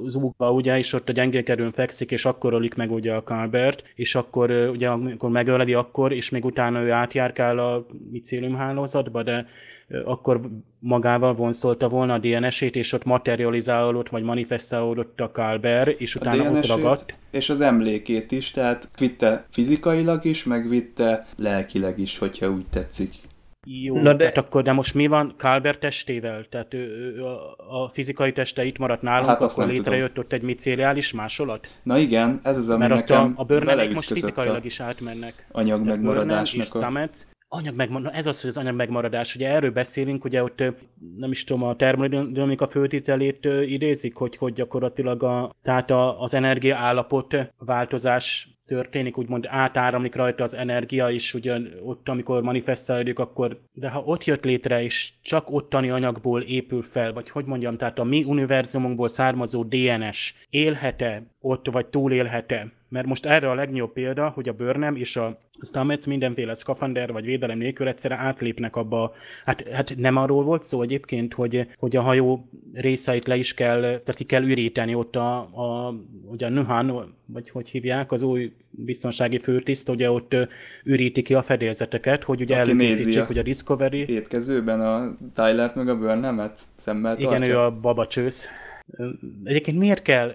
zúgva, 0.07 0.53
ugye, 0.53 0.79
és 0.79 0.93
ott 0.93 1.09
a 1.09 1.13
gyengékerőn 1.13 1.73
fekszik, 1.73 2.11
és 2.11 2.25
akkor 2.25 2.53
ölik 2.53 2.75
meg 2.75 2.93
ugye 2.93 3.15
a 3.15 3.23
Calbert, 3.23 3.93
és 3.95 4.15
akkor 4.15 4.51
ugye, 4.51 4.89
amikor 4.89 5.31
megöleli, 5.31 5.75
akkor, 5.75 6.13
és 6.13 6.31
még 6.31 6.45
utána 6.45 6.83
ő 6.83 6.91
átjárkál 6.91 7.59
a 7.59 7.87
micélium 8.11 8.55
hálózatba, 8.55 9.23
de 9.23 9.47
akkor 10.05 10.41
magával 10.79 11.35
vonszolta 11.35 11.89
volna 11.89 12.15
a 12.15 12.19
DNS-ét, 12.19 12.77
és 12.77 12.93
ott 12.93 13.05
materializálódott, 13.05 14.09
vagy 14.09 14.23
manifestálódott 14.23 15.21
a 15.21 15.31
Kalber, 15.31 15.95
és 15.99 16.15
utána 16.15 16.51
ott 16.51 16.67
ragadt. 16.67 17.15
És 17.31 17.51
az 17.51 17.61
emlékét 17.61 18.33
is, 18.33 18.51
tehát 18.51 18.89
vitte 18.99 19.47
fizikailag 19.51 20.25
is, 20.25 20.45
meg 20.45 20.69
vitte 20.69 21.27
lelkileg 21.37 21.99
is, 21.99 22.19
hogyha 22.19 22.51
úgy 22.51 22.67
tetszik. 22.67 23.15
Jó, 23.67 23.95
Na 23.95 24.13
de... 24.13 24.17
tehát 24.17 24.37
akkor, 24.37 24.63
de 24.63 24.73
most 24.73 24.95
mi 24.95 25.07
van 25.07 25.35
Kalber 25.39 25.79
testével? 25.79 26.45
Tehát 26.51 26.75
ő, 26.75 26.79
ő, 26.79 27.25
a, 27.25 27.55
a 27.83 27.91
fizikai 27.93 28.33
teste 28.33 28.65
itt 28.65 28.79
maradt 28.79 29.03
nálunk, 29.03 29.29
hát 29.29 29.43
akkor 29.43 29.67
létrejött 29.67 30.09
tudom. 30.09 30.25
ott 30.25 30.33
egy 30.33 30.43
micériális 30.43 31.13
másolat? 31.13 31.69
Na 31.83 31.99
igen, 31.99 32.41
ez 32.43 32.57
az, 32.57 32.69
ami 32.69 32.79
Mert 32.79 32.95
nekem 32.95 33.35
a, 33.37 33.41
a 33.41 33.45
bőrnemek 33.45 33.95
most 33.95 34.13
fizikailag 34.13 34.65
is 34.65 34.81
átmennek. 34.81 35.47
Anyag 35.53 35.85
megmaradásnak. 35.85 36.67
A... 36.67 36.79
Stamets, 36.79 37.19
anyag 37.55 37.75
megmaradás, 37.75 38.17
ez 38.19 38.27
az, 38.27 38.41
hogy 38.41 38.51
az 38.51 38.57
anyag 38.57 38.75
megmaradás. 38.75 39.35
Ugye 39.35 39.49
erről 39.49 39.71
beszélünk, 39.71 40.25
ugye 40.25 40.43
ott 40.43 40.63
nem 41.17 41.31
is 41.31 41.45
tudom, 41.45 41.63
a 41.63 41.77
termodinamika 41.77 42.67
főtételét 42.67 43.45
idézik, 43.67 44.15
hogy, 44.15 44.37
hogy 44.37 44.53
gyakorlatilag 44.53 45.23
a, 45.23 45.55
tehát 45.63 45.91
a, 45.91 46.23
az 46.23 46.35
energia 46.35 46.77
állapot 46.77 47.37
változás 47.59 48.49
történik, 48.67 49.19
úgymond 49.19 49.47
átáramlik 49.49 50.15
rajta 50.15 50.43
az 50.43 50.55
energia, 50.55 51.11
és 51.11 51.35
ugyan 51.35 51.69
ott, 51.85 52.09
amikor 52.09 52.43
manifestálódik, 52.43 53.19
akkor, 53.19 53.61
de 53.73 53.89
ha 53.89 54.01
ott 54.01 54.25
jött 54.25 54.45
létre, 54.45 54.83
és 54.83 55.13
csak 55.23 55.51
ottani 55.51 55.91
anyagból 55.91 56.43
épül 56.43 56.83
fel, 56.83 57.13
vagy 57.13 57.31
hogy 57.31 57.45
mondjam, 57.45 57.77
tehát 57.77 57.99
a 57.99 58.05
mi 58.05 58.25
univerzumunkból 58.25 59.09
származó 59.09 59.63
DNS 59.63 60.35
élhet-e 60.51 61.23
ott, 61.41 61.67
vagy 61.71 61.87
túlélhet-e? 61.87 62.73
Mert 62.95 63.07
most 63.07 63.27
erre 63.27 63.51
a 63.51 63.55
legnagyobb 63.55 63.93
példa, 63.93 64.29
hogy 64.29 64.49
a 64.49 64.53
bőrnem 64.53 64.97
és 64.97 65.17
a 65.17 65.39
Stamets 65.61 66.07
mindenféle 66.07 66.55
szkafander 66.55 67.13
vagy 67.13 67.25
védelem 67.25 67.59
nélkül 67.59 67.89
egyszerre 67.89 68.15
átlépnek 68.15 68.77
abba. 68.77 69.13
Hát, 69.45 69.69
hát 69.69 69.95
nem 69.97 70.17
arról 70.17 70.45
volt 70.45 70.65
szó 70.65 70.83
egyébként, 70.83 71.35
hogy, 71.35 71.69
hogy 71.79 71.97
a 71.97 72.03
hajó 72.03 72.49
részeit 72.75 73.27
le 73.27 73.37
is 73.37 73.55
kell, 73.55 73.81
tehát 73.81 74.15
ki 74.15 74.25
kell 74.25 74.43
üríteni 74.43 74.95
ott 74.95 75.17
a, 75.17 75.37
a, 75.39 75.95
ugye 76.31 76.47
a 76.47 76.49
Nuhan, 76.49 77.15
vagy 77.27 77.51
hogy 77.51 77.69
hívják, 77.69 78.13
az 78.13 78.23
új 78.23 78.53
biztonsági 78.71 79.39
főtiszt, 79.39 79.89
ugye 79.89 80.11
ott 80.11 80.37
üríti 80.85 81.23
ki 81.23 81.35
a 81.35 81.43
fedélzeteket, 81.43 82.25
hogy 82.25 82.41
ugye 82.41 82.57
előkészítsék, 82.57 83.23
hogy 83.23 83.39
a 83.39 83.43
Discovery... 83.43 84.09
Étkezőben 84.09 84.81
a 84.81 85.17
Tyler 85.35 85.73
meg 85.75 85.89
a 85.89 85.99
Burnhamet 85.99 86.59
szemmel 86.75 87.17
Igen, 87.17 87.31
tartja. 87.31 87.55
ő 87.55 87.59
a 87.59 87.71
babacsősz. 87.71 88.49
Egyébként 89.45 89.79
miért 89.79 90.03
kell, 90.03 90.35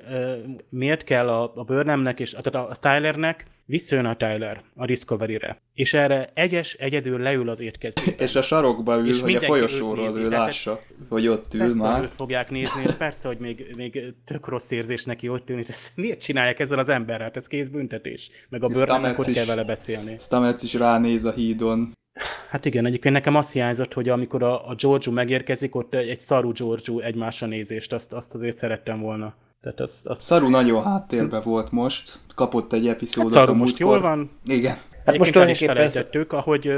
miért 0.69 1.03
kell 1.03 1.29
a, 1.29 1.51
a 1.55 1.63
Burnhamnek 1.63 2.19
és 2.19 2.29
tehát 2.29 2.69
a 2.69 2.75
Tylernek 2.81 3.45
visszajön 3.69 4.05
a 4.05 4.15
Tyler 4.15 4.63
a 4.75 4.85
Discovery-re, 4.85 5.61
és 5.73 5.93
erre 5.93 6.29
egyes, 6.33 6.73
egyedül 6.73 7.19
leül 7.19 7.49
az 7.49 7.59
étkezőben. 7.59 8.13
és 8.17 8.35
a 8.35 8.41
sarokba 8.41 8.97
ül, 8.97 9.07
és 9.07 9.21
hogy 9.21 9.35
a 9.35 9.41
folyosóról 9.41 10.17
ő 10.17 10.29
lássa, 10.29 10.71
tehát, 10.71 10.93
hogy 11.09 11.27
ott 11.27 11.53
ül 11.53 11.59
persze, 11.59 11.77
már. 11.77 12.03
Őt 12.03 12.13
fogják 12.15 12.49
nézni, 12.49 12.83
és 12.85 12.91
persze, 12.91 13.27
hogy 13.27 13.37
még, 13.37 13.73
még 13.77 14.13
tök 14.25 14.47
rossz 14.47 14.71
érzés 14.71 15.03
neki 15.03 15.29
ott 15.29 15.49
ülni, 15.49 15.61
és 15.61 15.69
ezt 15.69 15.91
miért 15.95 16.21
csinálják 16.21 16.59
ezzel 16.59 16.79
az 16.79 16.89
emberrel? 16.89 17.25
Hát 17.25 17.37
ez 17.37 17.47
kész 17.47 17.67
büntetés. 17.67 18.31
Meg 18.49 18.63
a 18.63 18.67
Burnhamnek 18.67 19.15
hogy 19.15 19.33
kell 19.33 19.45
vele 19.45 19.63
beszélni. 19.63 20.15
Stamets 20.19 20.63
is 20.63 20.73
ránéz 20.73 21.25
a 21.25 21.31
hídon, 21.31 21.91
Hát 22.49 22.65
igen, 22.65 22.85
egyébként 22.85 23.13
nekem 23.13 23.35
azt 23.35 23.51
hiányzott, 23.51 23.93
hogy 23.93 24.09
amikor 24.09 24.43
a, 24.43 24.67
a 24.69 24.75
Giorgio 24.75 25.11
megérkezik, 25.11 25.75
ott 25.75 25.93
egy 25.93 26.19
szarú 26.19 26.51
Giorgio 26.51 26.99
egymásra 26.99 27.47
nézést, 27.47 27.93
azt, 27.93 28.13
azt 28.13 28.35
azért 28.35 28.57
szerettem 28.57 29.01
volna. 29.01 29.33
Tehát 29.61 29.79
azt, 29.79 30.07
azt... 30.07 30.21
Szaru 30.21 30.49
nagyon 30.49 30.83
háttérbe 30.83 31.39
volt 31.39 31.71
most, 31.71 32.19
kapott 32.35 32.73
egy 32.73 32.87
epizódot 32.87 33.33
hát 33.33 33.45
Szaru 33.45 33.57
most 33.57 33.77
jól 33.77 33.99
van. 33.99 34.31
Igen. 34.45 34.77
Hát 35.09 35.17
most 35.17 35.49
is 35.49 35.57
felejtettük, 35.57 36.33
ahogy 36.33 36.73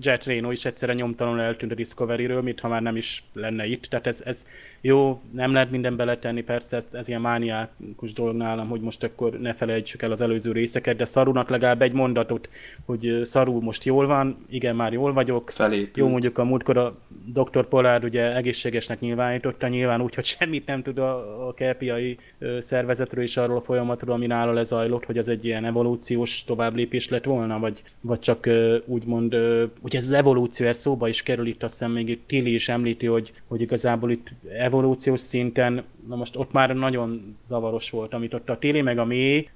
Jet 0.00 0.24
Reno 0.24 0.50
is 0.50 0.64
egyszerre 0.64 0.92
nyomtalanul 0.92 1.40
eltűnt 1.40 1.72
a 1.72 1.74
Discovery-ről, 1.74 2.42
mintha 2.42 2.68
már 2.68 2.82
nem 2.82 2.96
is 2.96 3.24
lenne 3.32 3.66
itt. 3.66 3.84
Tehát 3.84 4.06
ez, 4.06 4.22
ez 4.24 4.46
jó, 4.80 5.22
nem 5.30 5.52
lehet 5.52 5.70
minden 5.70 5.96
beletenni, 5.96 6.42
persze 6.42 6.76
ez, 6.76 6.86
ez 6.92 7.08
ilyen 7.08 7.20
mániákus 7.20 8.12
dolog 8.12 8.36
nálam, 8.36 8.68
hogy 8.68 8.80
most 8.80 9.02
akkor 9.02 9.32
ne 9.40 9.54
felejtsük 9.54 10.02
el 10.02 10.10
az 10.10 10.20
előző 10.20 10.52
részeket, 10.52 10.96
de 10.96 11.04
Szarunak 11.04 11.48
legalább 11.48 11.82
egy 11.82 11.92
mondatot, 11.92 12.48
hogy 12.84 13.20
Szaru 13.22 13.60
most 13.60 13.84
jól 13.84 14.06
van, 14.06 14.46
igen, 14.48 14.76
már 14.76 14.92
jól 14.92 15.12
vagyok. 15.12 15.50
Felépült. 15.50 15.96
Jó, 15.96 16.08
mondjuk 16.08 16.38
a 16.38 16.44
múltkor 16.44 16.76
a 16.76 16.96
Dr. 17.24 17.68
Pollard 17.68 18.04
ugye 18.04 18.36
egészségesnek 18.36 19.00
nyilvánította, 19.00 19.68
nyilván 19.68 20.00
úgy, 20.00 20.14
hogy 20.14 20.24
semmit 20.24 20.66
nem 20.66 20.82
tud 20.82 20.98
a, 20.98 21.46
a 21.48 21.54
kelpiai 21.54 22.18
szervezetről 22.58 23.24
és 23.24 23.36
arról 23.36 23.56
a 23.56 23.60
folyamatról, 23.60 24.14
ami 24.14 24.26
nála 24.26 24.52
lezajlott, 24.52 25.04
hogy 25.04 25.18
ez 25.18 25.28
egy 25.28 25.44
ilyen 25.44 25.64
evolúciós 25.64 26.44
továbblépés 26.44 27.08
lett 27.08 27.24
volna, 27.24 27.58
vagy, 27.58 27.73
vagy 28.00 28.18
csak 28.18 28.48
úgymond, 28.84 29.34
ugye 29.80 29.98
ez 29.98 30.04
az 30.04 30.12
evolúció, 30.12 30.66
ez 30.66 30.76
szóba 30.76 31.08
is 31.08 31.22
kerül 31.22 31.46
itt, 31.46 31.62
azt 31.62 31.78
hiszem 31.78 31.92
még 31.92 32.08
itt 32.08 32.26
Tilly 32.26 32.54
is 32.54 32.68
említi, 32.68 33.06
hogy, 33.06 33.32
hogy 33.48 33.60
igazából 33.60 34.10
itt 34.10 34.28
evolúciós 34.58 35.20
szinten 35.20 35.84
Na 36.08 36.16
most 36.16 36.36
ott 36.36 36.52
már 36.52 36.74
nagyon 36.74 37.36
zavaros 37.44 37.90
volt, 37.90 38.14
amit 38.14 38.34
ott 38.34 38.50
a 38.50 38.58
téli 38.58 38.80
meg 38.80 38.98
a 38.98 39.04
mély, 39.04 39.48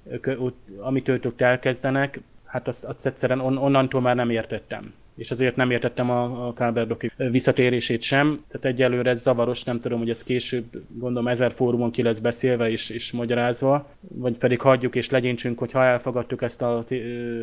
amit 0.79 1.07
ők 1.07 1.41
elkezdenek, 1.41 2.19
hát 2.45 2.67
azt, 2.67 2.83
azt 2.85 3.05
egyszerűen 3.05 3.39
on, 3.39 3.57
onnantól 3.57 4.01
már 4.01 4.15
nem 4.15 4.29
értettem 4.29 4.93
és 5.19 5.31
azért 5.31 5.55
nem 5.55 5.71
értettem 5.71 6.09
a, 6.09 6.47
a 6.47 6.53
Kálberdoki 6.53 7.11
visszatérését 7.17 8.01
sem. 8.01 8.43
Tehát 8.47 8.65
egyelőre 8.65 9.09
ez 9.09 9.21
zavaros, 9.21 9.63
nem 9.63 9.79
tudom, 9.79 9.99
hogy 9.99 10.09
ez 10.09 10.23
később, 10.23 10.65
gondolom 10.97 11.27
ezer 11.27 11.51
fórumon 11.51 11.91
ki 11.91 12.01
lesz 12.01 12.19
beszélve 12.19 12.69
és, 12.69 12.89
és 12.89 13.11
magyarázva, 13.11 13.89
vagy 13.99 14.37
pedig 14.37 14.61
hagyjuk 14.61 14.95
és 14.95 15.09
legyintsünk, 15.09 15.59
hogy 15.59 15.71
ha 15.71 15.83
elfogadtuk 15.83 16.41
ezt 16.41 16.61
a 16.61 16.85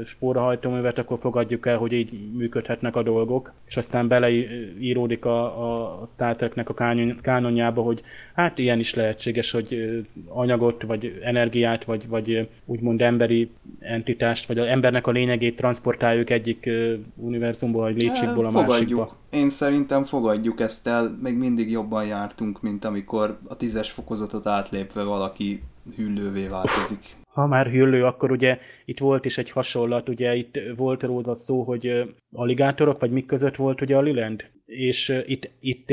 spórahajtóművet, 0.06 0.98
akkor 0.98 1.18
fogadjuk 1.18 1.66
el, 1.66 1.76
hogy 1.76 1.92
így 1.92 2.32
működhetnek 2.32 2.96
a 2.96 3.02
dolgok, 3.02 3.52
és 3.66 3.76
aztán 3.76 4.08
beleíródik 4.08 5.24
a, 5.24 6.00
a 6.00 6.06
Star 6.06 6.36
Treknek 6.36 6.68
a 6.68 7.00
kánonjába, 7.22 7.82
hogy 7.82 8.02
hát 8.34 8.58
ilyen 8.58 8.78
is 8.78 8.94
lehetséges, 8.94 9.50
hogy 9.50 10.00
anyagot, 10.28 10.82
vagy 10.82 11.18
energiát, 11.22 11.84
vagy, 11.84 12.08
vagy 12.08 12.48
úgymond 12.64 13.02
emberi 13.02 13.50
entitást, 13.78 14.46
vagy 14.46 14.58
az 14.58 14.66
embernek 14.66 15.06
a 15.06 15.10
lényegét 15.10 15.56
transportáljuk 15.56 16.30
egyik 16.30 16.70
univerzum 17.16 17.65
univerzumból, 17.66 17.82
vagy 17.82 18.02
létségból 18.02 18.46
a 18.46 18.50
fogadjuk. 18.50 18.98
másikba. 18.98 19.16
Én 19.30 19.48
szerintem 19.48 20.04
fogadjuk 20.04 20.60
ezt 20.60 20.86
el, 20.86 21.16
még 21.22 21.36
mindig 21.36 21.70
jobban 21.70 22.06
jártunk, 22.06 22.62
mint 22.62 22.84
amikor 22.84 23.38
a 23.48 23.56
tízes 23.56 23.90
fokozatot 23.90 24.46
átlépve 24.46 25.02
valaki 25.02 25.62
hüllővé 25.96 26.46
változik. 26.46 27.16
Ha 27.32 27.46
már 27.46 27.66
hüllő, 27.66 28.04
akkor 28.04 28.30
ugye 28.30 28.58
itt 28.84 28.98
volt 28.98 29.24
is 29.24 29.38
egy 29.38 29.50
hasonlat, 29.50 30.08
ugye 30.08 30.34
itt 30.34 30.58
volt 30.76 31.02
róla 31.02 31.34
szó, 31.34 31.62
hogy 31.62 32.14
aligátorok, 32.32 33.00
vagy 33.00 33.10
mik 33.10 33.26
között 33.26 33.56
volt 33.56 33.80
ugye 33.80 33.96
a 33.96 34.00
Liland? 34.00 34.44
És 34.66 35.22
itt, 35.26 35.50
itt 35.60 35.92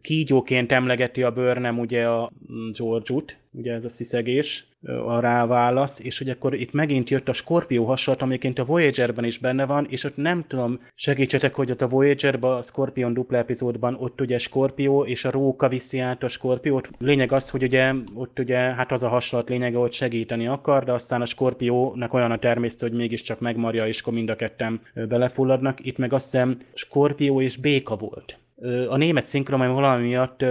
kígyóként 0.00 0.72
emlegeti 0.72 1.22
a 1.22 1.30
bőrnem 1.30 1.78
ugye 1.78 2.08
a 2.08 2.32
George-ut, 2.78 3.38
ugye 3.52 3.72
ez 3.72 3.84
a 3.84 3.88
sziszegés, 3.88 4.68
a 5.06 5.20
ráválasz, 5.20 6.00
és 6.00 6.18
hogy 6.18 6.28
akkor 6.28 6.54
itt 6.54 6.72
megint 6.72 7.10
jött 7.10 7.28
a 7.28 7.32
Scorpio 7.32 7.84
hasonlat, 7.84 8.22
amiként 8.22 8.58
a 8.58 8.64
Voyager-ben 8.64 9.24
is 9.24 9.38
benne 9.38 9.66
van, 9.66 9.86
és 9.90 10.04
ott 10.04 10.16
nem 10.16 10.44
tudom, 10.48 10.80
segítsetek, 10.94 11.54
hogy 11.54 11.70
ott 11.70 11.82
a 11.82 11.88
Voyager-ben, 11.88 12.50
a 12.50 12.62
Scorpion 12.62 13.14
dupla 13.14 13.36
epizódban 13.36 13.96
ott 14.00 14.20
ugye 14.20 14.38
Scorpio 14.38 15.04
és 15.04 15.24
a 15.24 15.30
róka 15.30 15.68
viszi 15.68 15.98
át 15.98 16.22
a 16.22 16.28
Scorpiót. 16.28 16.88
Lényeg 16.98 17.32
az, 17.32 17.50
hogy 17.50 17.62
ugye 17.62 17.92
ott 18.14 18.38
ugye, 18.38 18.58
hát 18.58 18.92
az 18.92 19.02
a 19.02 19.08
hasonlat 19.08 19.48
lényege, 19.48 19.78
hogy 19.78 19.92
segíteni 19.92 20.46
akar, 20.46 20.84
de 20.84 20.92
aztán 20.92 21.20
a 21.20 21.26
Scorpiónak 21.26 22.14
olyan 22.14 22.30
a 22.30 22.38
természet, 22.38 22.80
hogy 22.80 22.92
mégiscsak 22.92 23.40
megmarja, 23.40 23.86
és 23.86 24.00
akkor 24.00 24.12
mind 24.12 24.28
a 24.28 24.36
ketten 24.36 24.80
belefulladnak. 25.08 25.86
Itt 25.86 25.98
meg 25.98 26.12
azt 26.12 26.30
hiszem 26.30 26.58
Scorpio 26.74 27.40
és 27.40 27.56
béka 27.56 27.96
volt 27.96 28.38
a 28.88 28.96
német 28.96 29.26
szinkron 29.26 29.74
valami 29.74 30.06
miatt 30.06 30.44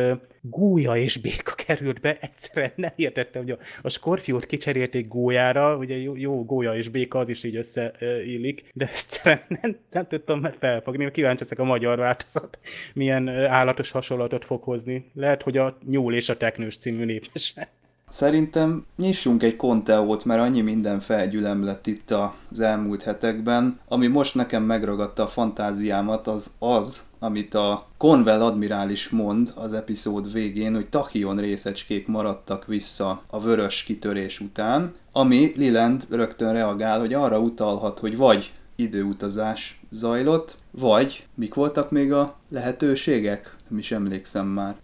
gúja 0.49 0.95
és 0.95 1.17
béka 1.17 1.53
került 1.55 2.01
be, 2.01 2.17
egyszerűen 2.19 2.71
nem 2.75 2.91
értettem, 2.95 3.41
hogy 3.41 3.51
a, 3.51 3.57
a 3.81 3.89
Scorpiót 3.89 4.45
kicserélték 4.45 5.07
gólyára, 5.07 5.77
ugye 5.77 5.97
jó, 5.97 6.15
jó 6.15 6.45
gólya 6.45 6.75
és 6.75 6.89
béka 6.89 7.19
az 7.19 7.29
is 7.29 7.43
így 7.43 7.55
összeillik, 7.55 8.69
de 8.73 8.87
egyszerűen 8.87 9.41
nem, 9.61 9.77
nem 9.91 10.07
tudtam 10.07 10.39
már 10.39 10.55
felfogni, 10.59 11.11
kíváncsi 11.11 11.43
leszek 11.43 11.59
a 11.59 11.63
magyar 11.63 11.97
változat, 11.97 12.59
milyen 12.93 13.29
állatos 13.29 13.91
hasonlatot 13.91 14.45
fog 14.45 14.63
hozni. 14.63 15.11
Lehet, 15.13 15.41
hogy 15.41 15.57
a 15.57 15.77
nyúl 15.85 16.13
és 16.13 16.29
a 16.29 16.37
teknős 16.37 16.77
című 16.77 17.05
népesen. 17.05 17.67
Szerintem 18.09 18.85
nyissunk 18.97 19.43
egy 19.43 19.55
konteót, 19.55 20.25
mert 20.25 20.41
annyi 20.41 20.61
minden 20.61 20.99
felgyülem 20.99 21.63
lett 21.63 21.87
itt 21.87 22.11
az 22.11 22.59
elmúlt 22.59 23.03
hetekben. 23.03 23.79
Ami 23.87 24.07
most 24.07 24.35
nekem 24.35 24.63
megragadta 24.63 25.23
a 25.23 25.27
fantáziámat, 25.27 26.27
az 26.27 26.51
az, 26.59 27.03
amit 27.25 27.53
a 27.53 27.87
Conwell 27.97 28.41
admirális 28.41 29.09
mond 29.09 29.51
az 29.55 29.73
epizód 29.73 30.31
végén, 30.31 30.73
hogy 30.73 30.87
tachion 30.89 31.37
részecskék 31.37 32.07
maradtak 32.07 32.65
vissza 32.65 33.21
a 33.27 33.39
vörös 33.39 33.83
kitörés 33.83 34.39
után, 34.39 34.93
ami 35.11 35.53
Liland 35.55 36.05
rögtön 36.09 36.53
reagál, 36.53 36.99
hogy 36.99 37.13
arra 37.13 37.39
utalhat, 37.39 37.99
hogy 37.99 38.17
vagy 38.17 38.51
időutazás 38.75 39.81
zajlott, 39.91 40.57
vagy 40.71 41.27
mik 41.35 41.53
voltak 41.53 41.91
még 41.91 42.13
a 42.13 42.35
lehetőségek? 42.49 43.55
Nem 43.67 43.79
is 43.79 43.91
emlékszem 43.91 44.47
már. 44.47 44.75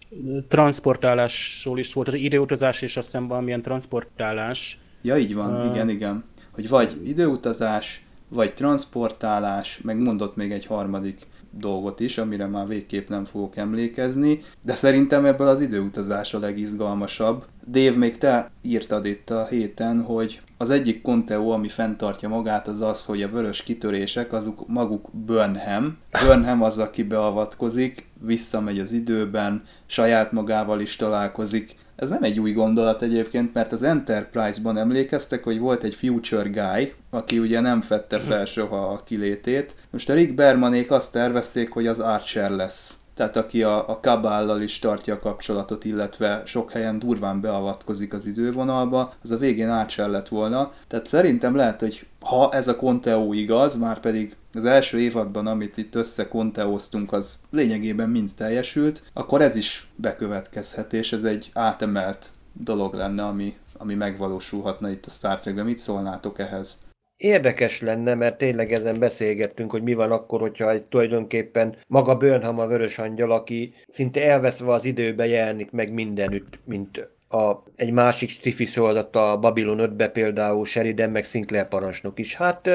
Transportálásról 0.48 1.78
is 1.78 1.92
volt, 1.92 2.08
az 2.08 2.14
időutazás 2.14 2.82
és 2.82 2.96
azt 2.96 3.06
hiszem 3.06 3.28
valamilyen 3.28 3.62
transportálás. 3.62 4.80
Ja, 5.02 5.16
így 5.16 5.34
van, 5.34 5.66
uh... 5.66 5.74
igen, 5.74 5.88
igen. 5.88 6.24
Hogy 6.50 6.68
vagy 6.68 7.00
időutazás, 7.04 8.04
vagy 8.28 8.54
transportálás, 8.54 9.80
meg 9.82 10.02
mondott 10.02 10.36
még 10.36 10.52
egy 10.52 10.66
harmadik 10.66 11.26
dolgot 11.58 12.00
is, 12.00 12.18
amire 12.18 12.46
már 12.46 12.68
végképp 12.68 13.08
nem 13.08 13.24
fogok 13.24 13.56
emlékezni, 13.56 14.38
de 14.62 14.74
szerintem 14.74 15.24
ebből 15.24 15.46
az 15.46 15.60
időutazás 15.60 16.34
a 16.34 16.38
legizgalmasabb. 16.38 17.44
Dave, 17.68 17.96
még 17.96 18.18
te 18.18 18.50
írtad 18.62 19.04
itt 19.04 19.30
a 19.30 19.46
héten, 19.46 20.02
hogy 20.02 20.40
az 20.56 20.70
egyik 20.70 21.02
Conteo, 21.02 21.50
ami 21.50 21.68
fenntartja 21.68 22.28
magát, 22.28 22.68
az 22.68 22.80
az, 22.80 23.04
hogy 23.04 23.22
a 23.22 23.28
vörös 23.28 23.62
kitörések 23.62 24.32
azok 24.32 24.68
maguk 24.68 25.08
Burnham. 25.12 25.96
Burnham 26.24 26.62
az, 26.62 26.78
aki 26.78 27.02
beavatkozik, 27.02 28.06
visszamegy 28.20 28.80
az 28.80 28.92
időben, 28.92 29.62
saját 29.86 30.32
magával 30.32 30.80
is 30.80 30.96
találkozik, 30.96 31.76
ez 32.02 32.08
nem 32.08 32.22
egy 32.22 32.40
új 32.40 32.52
gondolat 32.52 33.02
egyébként, 33.02 33.54
mert 33.54 33.72
az 33.72 33.82
Enterprise-ban 33.82 34.78
emlékeztek, 34.78 35.44
hogy 35.44 35.58
volt 35.58 35.82
egy 35.82 35.94
Future 35.94 36.48
Guy, 36.48 36.92
aki 37.10 37.38
ugye 37.38 37.60
nem 37.60 37.80
fette 37.80 38.20
fel 38.20 38.44
soha 38.44 38.92
a 38.92 39.02
kilétét. 39.02 39.74
Most 39.90 40.10
a 40.10 40.14
Rick 40.14 40.34
Bermanék 40.34 40.90
azt 40.90 41.12
tervezték, 41.12 41.70
hogy 41.70 41.86
az 41.86 42.00
Archer 42.00 42.50
lesz 42.50 42.94
tehát 43.22 43.36
aki 43.36 43.62
a, 43.62 43.88
a 43.88 44.00
kabállal 44.00 44.60
is 44.60 44.78
tartja 44.78 45.14
a 45.14 45.18
kapcsolatot, 45.18 45.84
illetve 45.84 46.42
sok 46.44 46.70
helyen 46.70 46.98
durván 46.98 47.40
beavatkozik 47.40 48.12
az 48.12 48.26
idővonalba, 48.26 49.12
az 49.22 49.30
a 49.30 49.36
végén 49.36 49.68
Archer 49.68 50.08
lett 50.08 50.28
volna. 50.28 50.72
Tehát 50.86 51.06
szerintem 51.06 51.56
lehet, 51.56 51.80
hogy 51.80 52.06
ha 52.20 52.52
ez 52.52 52.68
a 52.68 52.76
Conteo 52.76 53.32
igaz, 53.32 53.76
már 53.76 54.00
pedig 54.00 54.36
az 54.54 54.64
első 54.64 55.00
évadban, 55.00 55.46
amit 55.46 55.76
itt 55.76 55.94
összekonteóztunk, 55.94 57.12
az 57.12 57.38
lényegében 57.50 58.08
mind 58.08 58.30
teljesült, 58.36 59.02
akkor 59.12 59.42
ez 59.42 59.54
is 59.54 59.86
bekövetkezhet, 59.96 60.92
és 60.92 61.12
ez 61.12 61.24
egy 61.24 61.50
átemelt 61.54 62.26
dolog 62.52 62.94
lenne, 62.94 63.24
ami, 63.24 63.56
ami 63.78 63.94
megvalósulhatna 63.94 64.90
itt 64.90 65.06
a 65.06 65.10
Star 65.10 65.38
Trekben. 65.38 65.64
Mit 65.64 65.78
szólnátok 65.78 66.38
ehhez? 66.38 66.78
Érdekes 67.22 67.80
lenne, 67.80 68.14
mert 68.14 68.38
tényleg 68.38 68.72
ezen 68.72 68.98
beszélgettünk, 68.98 69.70
hogy 69.70 69.82
mi 69.82 69.94
van 69.94 70.10
akkor, 70.10 70.40
hogyha 70.40 70.70
egy 70.70 70.86
tulajdonképpen 70.86 71.76
maga 71.86 72.16
Burnham 72.16 72.58
a 72.58 72.66
vörös 72.66 72.98
angyal, 72.98 73.32
aki 73.32 73.74
szinte 73.88 74.24
elveszve 74.28 74.72
az 74.72 74.84
időbe 74.84 75.26
jelenik 75.26 75.70
meg 75.70 75.92
mindenütt, 75.92 76.58
mint 76.64 77.08
a, 77.28 77.62
egy 77.76 77.92
másik 77.92 78.28
sci 78.30 78.64
sorozat 78.64 79.16
a 79.16 79.38
Babylon 79.38 79.78
5-be 79.80 80.08
például 80.08 80.64
Sheridan 80.64 81.10
meg 81.10 81.24
Sinclair 81.24 81.68
parancsnok 81.68 82.18
is. 82.18 82.34
Hát 82.34 82.66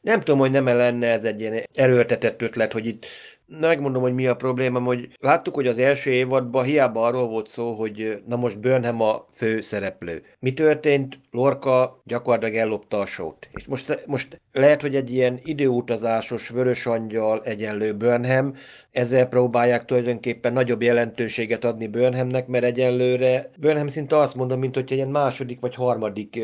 nem 0.00 0.20
tudom, 0.20 0.38
hogy 0.38 0.50
nem 0.50 0.68
-e 0.68 0.74
lenne 0.74 1.06
ez 1.06 1.24
egy 1.24 1.40
ilyen 1.40 1.62
erőltetett 1.74 2.42
ötlet, 2.42 2.72
hogy 2.72 2.86
itt 2.86 3.06
megmondom, 3.48 4.02
hogy 4.02 4.14
mi 4.14 4.26
a 4.26 4.36
probléma, 4.36 4.80
hogy 4.80 5.08
láttuk, 5.20 5.54
hogy 5.54 5.66
az 5.66 5.78
első 5.78 6.10
évadban 6.10 6.64
hiába 6.64 7.02
arról 7.02 7.28
volt 7.28 7.46
szó, 7.46 7.72
hogy 7.72 8.22
na 8.26 8.36
most 8.36 8.60
Burnham 8.60 9.00
a 9.00 9.26
fő 9.32 9.60
szereplő. 9.60 10.22
Mi 10.38 10.52
történt? 10.52 11.20
Lorca 11.30 12.02
gyakorlatilag 12.04 12.54
ellopta 12.54 12.98
a 12.98 13.06
sót. 13.06 13.48
És 13.52 13.66
most, 13.66 14.02
most 14.06 14.40
lehet, 14.52 14.80
hogy 14.80 14.96
egy 14.96 15.12
ilyen 15.12 15.40
időutazásos 15.42 16.48
vörös 16.48 16.86
angyal 16.86 17.42
egyenlő 17.42 17.92
Burnham, 17.92 18.54
ezzel 18.98 19.26
próbálják 19.26 19.84
tulajdonképpen 19.84 20.52
nagyobb 20.52 20.82
jelentőséget 20.82 21.64
adni 21.64 21.86
Burnhamnek, 21.86 22.46
mert 22.46 22.64
egyelőre 22.64 23.50
Burnham 23.58 23.88
szinte 23.88 24.18
azt 24.18 24.34
mondom, 24.34 24.58
mint 24.58 24.74
hogy 24.74 24.84
egy 24.84 24.92
ilyen 24.92 25.08
második 25.08 25.60
vagy 25.60 25.74
harmadik 25.74 26.40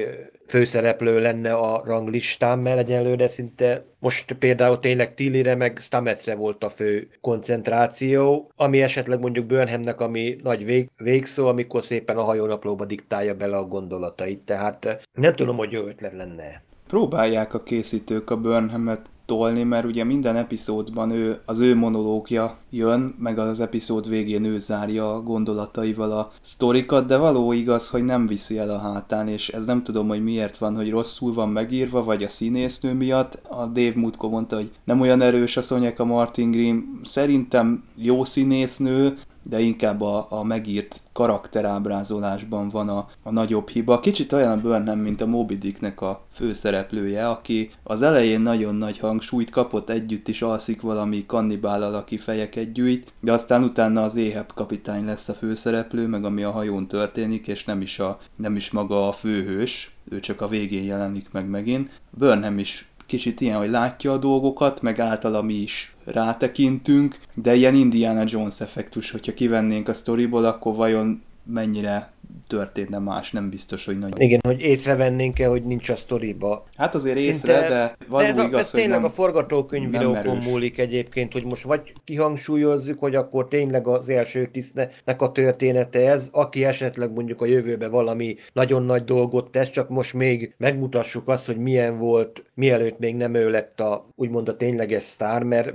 főszereplő 0.47 1.21
lenne 1.21 1.53
a 1.53 1.83
ranglistán, 1.85 2.59
mert 2.59 2.79
egyelőre 2.79 3.29
szinte 3.29 3.85
most 3.99 4.33
például 4.33 4.79
tényleg 4.79 5.15
Tillire 5.15 5.55
meg 5.55 5.79
Stametsre 5.81 6.35
volt 6.35 6.65
a 6.65 6.69
fő 6.69 7.09
koncentráció, 7.21 8.51
ami 8.57 8.83
esetleg 8.83 9.21
mondjuk 9.21 9.47
Burnhamnek, 9.47 10.01
ami 10.01 10.37
nagy 10.43 10.65
vég, 10.65 10.91
végszó, 10.97 11.47
amikor 11.47 11.83
szépen 11.83 12.17
a 12.17 12.23
hajónaplóba 12.23 12.85
diktálja 12.85 13.35
bele 13.35 13.57
a 13.57 13.65
gondolatait. 13.65 14.41
Tehát 14.41 15.09
nem 15.13 15.33
tudom, 15.33 15.57
hogy 15.57 15.73
jó 15.73 15.87
ötlet 15.87 16.13
lenne. 16.13 16.63
Próbálják 16.87 17.55
a 17.55 17.63
készítők 17.63 18.31
a 18.31 18.37
Burnhamet 18.37 19.01
tolni, 19.27 19.63
mert 19.63 19.85
ugye 19.85 20.05
minden 20.05 20.37
epizódban 20.37 21.11
ő, 21.11 21.39
az 21.45 21.59
ő 21.59 21.75
monológia 21.75 22.57
jön, 22.71 23.15
meg 23.19 23.39
az 23.39 23.61
epizód 23.61 24.09
végén 24.09 24.45
ő 24.45 24.59
zárja 24.59 25.23
gondolataival 25.23 26.13
a 26.13 26.33
sztorikat, 26.41 27.07
de 27.07 27.17
való 27.17 27.53
igaz, 27.53 27.89
hogy 27.89 28.05
nem 28.05 28.27
viszi 28.27 28.59
el 28.59 28.71
a 28.71 28.79
hátán, 28.79 29.29
és 29.29 29.49
ez 29.49 29.67
nem 29.67 29.83
tudom, 29.83 30.09
hogy 30.09 30.23
miért 30.23 30.57
van, 30.57 30.77
hogy 30.77 30.91
rosszul 30.91 31.33
van 31.33 31.49
megírva, 31.49 32.05
vagy 32.05 32.23
a 32.23 32.29
színésznő 32.29 32.93
miatt. 32.93 33.39
A 33.49 33.65
Dave 33.67 33.93
Mutko 33.95 34.29
mondta, 34.29 34.57
hogy 34.57 34.71
nem 34.85 35.01
olyan 35.01 35.21
erős 35.21 35.57
a 35.57 35.63
Szonyeka 35.63 36.05
Martin 36.05 36.51
Green, 36.51 37.01
szerintem 37.03 37.85
jó 37.97 38.25
színésznő, 38.25 39.19
de 39.49 39.61
inkább 39.61 40.01
a, 40.01 40.27
a 40.31 40.43
megírt 40.43 41.01
karakterábrázolásban 41.13 42.69
van 42.69 42.89
a, 42.89 43.09
a 43.23 43.31
nagyobb 43.31 43.69
hiba. 43.69 44.01
Kicsit 44.01 44.33
olyan 44.33 44.61
Burnham, 44.61 44.99
mint 44.99 45.21
a 45.21 45.27
Moby 45.27 45.59
Dicknek 45.59 46.01
a 46.01 46.25
főszereplője, 46.33 47.29
aki 47.29 47.71
az 47.83 48.03
elején 48.03 48.41
nagyon 48.41 48.75
nagy 48.75 48.99
hangsúlyt 48.99 49.51
kapott, 49.51 49.91
együtt 49.91 50.29
is 50.29 50.43
alszik 50.43 50.81
valami 50.81 51.27
kannibállal, 51.27 51.95
aki 51.95 52.19
fejeket 52.19 52.73
gyűjt, 52.73 53.13
de 53.21 53.33
aztán 53.33 53.63
utána 53.63 54.03
az 54.03 54.17
éhebb 54.17 54.53
kapitány 54.55 55.05
lesz 55.05 55.29
a 55.29 55.35
főszereplő, 55.35 56.07
meg 56.07 56.25
ami 56.25 56.43
a 56.43 56.51
hajón 56.51 56.87
történik, 56.87 57.47
és 57.47 57.65
nem 57.65 57.81
is, 57.81 57.99
a, 57.99 58.19
nem 58.37 58.57
is 58.57 58.71
maga 58.71 59.09
a 59.09 59.13
főhős, 59.13 59.95
ő 60.11 60.21
csak 60.21 60.41
a 60.41 60.49
végén 60.49 60.85
jelenik 60.85 61.33
meg 61.33 61.49
megint. 61.49 62.01
Burnham 62.11 62.59
is 62.59 62.89
kicsit 63.07 63.41
ilyen, 63.41 63.59
hogy 63.59 63.71
látja 63.71 64.13
a 64.13 64.19
dolgokat, 64.19 64.83
meg 64.83 64.99
általa 65.01 65.43
mi 65.43 65.55
is 65.55 65.95
rátekintünk, 66.05 67.19
de 67.35 67.55
ilyen 67.55 67.75
Indiana 67.75 68.25
Jones 68.27 68.61
effektus, 68.61 69.11
hogyha 69.11 69.35
kivennénk 69.35 69.89
a 69.89 69.93
sztoriból, 69.93 70.45
akkor 70.45 70.75
vajon 70.75 71.23
mennyire 71.45 72.14
történne 72.47 72.99
más, 72.99 73.31
nem 73.31 73.51
biztos, 73.51 73.85
hogy 73.85 73.99
nagyon. 73.99 74.21
Igen, 74.21 74.41
hogy 74.43 74.61
észrevennénk-e, 74.61 75.47
hogy 75.47 75.63
nincs 75.63 75.89
a 75.89 75.97
sztoriba. 75.97 76.67
Hát 76.77 76.95
azért 76.95 77.19
észre, 77.19 77.59
Szinte, 77.59 77.69
de 77.69 77.97
való 78.09 78.25
de 78.25 78.31
ez, 78.31 78.39
a, 78.39 78.45
igaz, 78.45 78.61
ez 78.61 78.71
tényleg 78.71 79.01
nem, 79.01 79.05
a 79.05 79.11
forgatókönyvírókon 79.11 80.37
múlik 80.37 80.79
egyébként, 80.79 81.33
hogy 81.33 81.45
most 81.45 81.63
vagy 81.63 81.93
kihangsúlyozzuk, 82.05 82.99
hogy 82.99 83.15
akkor 83.15 83.49
tényleg 83.49 83.87
az 83.87 84.09
első 84.09 84.49
tisztnek 84.53 85.23
a 85.23 85.33
története 85.33 86.11
ez, 86.11 86.29
aki 86.33 86.65
esetleg 86.65 87.13
mondjuk 87.13 87.41
a 87.41 87.47
jövőbe 87.47 87.89
valami 87.89 88.37
nagyon 88.53 88.83
nagy 88.83 89.05
dolgot 89.05 89.51
tesz, 89.51 89.71
csak 89.71 89.89
most 89.89 90.15
még 90.15 90.55
megmutassuk 90.57 91.29
azt, 91.29 91.47
hogy 91.47 91.59
milyen 91.59 91.99
volt, 91.99 92.45
mielőtt 92.55 92.99
még 92.99 93.17
nem 93.17 93.35
ő 93.35 93.51
lett 93.51 93.81
a, 93.81 94.09
úgymond 94.17 94.49
a 94.49 94.57
tényleges 94.57 95.03
sztár, 95.03 95.43
mert 95.43 95.75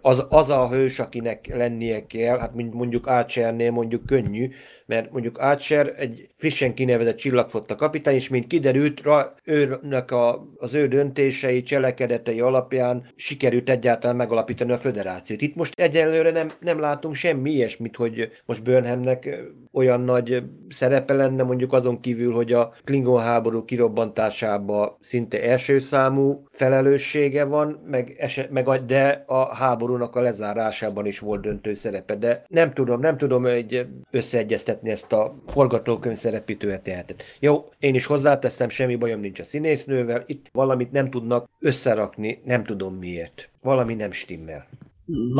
az, 0.00 0.26
az 0.28 0.50
a 0.50 0.68
hős, 0.68 0.98
akinek 0.98 1.54
lennie 1.54 2.06
kell, 2.06 2.38
hát 2.38 2.54
mondjuk 2.54 3.06
Archernél 3.06 3.70
mondjuk 3.70 4.06
könnyű, 4.06 4.50
mert 4.86 5.12
mondjuk 5.12 5.38
Archer 5.56 5.94
egy 5.98 6.28
frissen 6.46 6.74
kinevezett 6.74 7.16
csillagfotta 7.16 7.74
kapitány, 7.74 8.14
és 8.14 8.28
mint 8.28 8.46
kiderült, 8.46 9.02
rá, 9.02 9.32
őnek 9.44 10.10
a, 10.10 10.48
az 10.56 10.74
ő 10.74 10.88
döntései, 10.88 11.62
cselekedetei 11.62 12.40
alapján 12.40 13.06
sikerült 13.16 13.70
egyáltalán 13.70 14.16
megalapítani 14.16 14.72
a 14.72 14.78
föderációt. 14.78 15.40
Itt 15.40 15.54
most 15.54 15.80
egyelőre 15.80 16.30
nem, 16.30 16.48
nem 16.60 16.80
látunk 16.80 17.14
semmi 17.14 17.50
ilyesmit, 17.50 17.96
hogy 17.96 18.30
most 18.44 18.62
Burnhamnek 18.62 19.28
olyan 19.72 20.00
nagy 20.00 20.42
szerepe 20.68 21.14
lenne, 21.14 21.42
mondjuk 21.42 21.72
azon 21.72 22.00
kívül, 22.00 22.32
hogy 22.32 22.52
a 22.52 22.72
Klingon 22.84 23.22
háború 23.22 23.64
kirobbantásába 23.64 24.96
szinte 25.00 25.42
első 25.42 25.78
számú 25.78 26.42
felelőssége 26.50 27.44
van, 27.44 27.80
meg, 27.86 28.16
eset, 28.18 28.50
meg 28.50 28.84
de 28.86 29.24
a 29.26 29.54
háborúnak 29.54 30.16
a 30.16 30.20
lezárásában 30.20 31.06
is 31.06 31.18
volt 31.18 31.40
döntő 31.40 31.74
szerepe, 31.74 32.14
de 32.16 32.42
nem 32.48 32.72
tudom, 32.72 33.00
nem 33.00 33.16
tudom 33.16 33.46
egy 33.46 33.86
összeegyeztetni 34.10 34.90
ezt 34.90 35.12
a 35.12 35.34
forgatókönyv 35.46 36.16
szerepi 36.36 36.56
történetet. 36.56 37.22
Jó, 37.40 37.68
én 37.78 37.94
is 37.94 38.06
hozzáteszem, 38.06 38.68
semmi 38.68 38.96
bajom 38.96 39.20
nincs 39.20 39.40
a 39.40 39.44
színésznővel, 39.44 40.24
itt 40.26 40.48
valamit 40.52 40.92
nem 40.92 41.10
tudnak 41.10 41.48
összerakni, 41.60 42.42
nem 42.44 42.64
tudom 42.64 42.94
miért. 42.94 43.50
Valami 43.62 43.94
nem 43.94 44.12
stimmel 44.12 44.66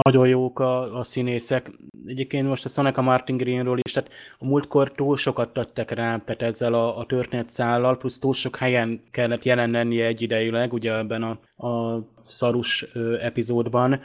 nagyon 0.02 0.28
jók 0.28 0.58
a, 0.58 0.98
a 0.98 1.04
színészek. 1.04 1.70
Egyébként 2.06 2.48
most 2.48 2.64
a 2.64 2.68
Soneca 2.68 3.02
Martin 3.02 3.36
Greenről 3.36 3.78
is, 3.82 3.92
tehát 3.92 4.10
a 4.38 4.44
múltkor 4.44 4.92
túl 4.92 5.16
sokat 5.16 5.52
tettek 5.52 5.90
rá, 5.90 6.16
tehát 6.16 6.42
ezzel 6.42 6.74
a, 6.74 6.98
a 6.98 7.06
történetszállal, 7.06 7.98
plusz 7.98 8.18
túl 8.18 8.34
sok 8.34 8.56
helyen 8.56 9.00
kellett 9.10 9.44
jelen 9.44 9.70
lennie 9.70 10.06
egyidejűleg, 10.06 10.72
ugye 10.72 10.94
ebben 10.94 11.22
a, 11.22 11.66
a 11.68 12.02
szarus 12.22 12.86
ö, 12.92 13.20
epizódban. 13.20 14.00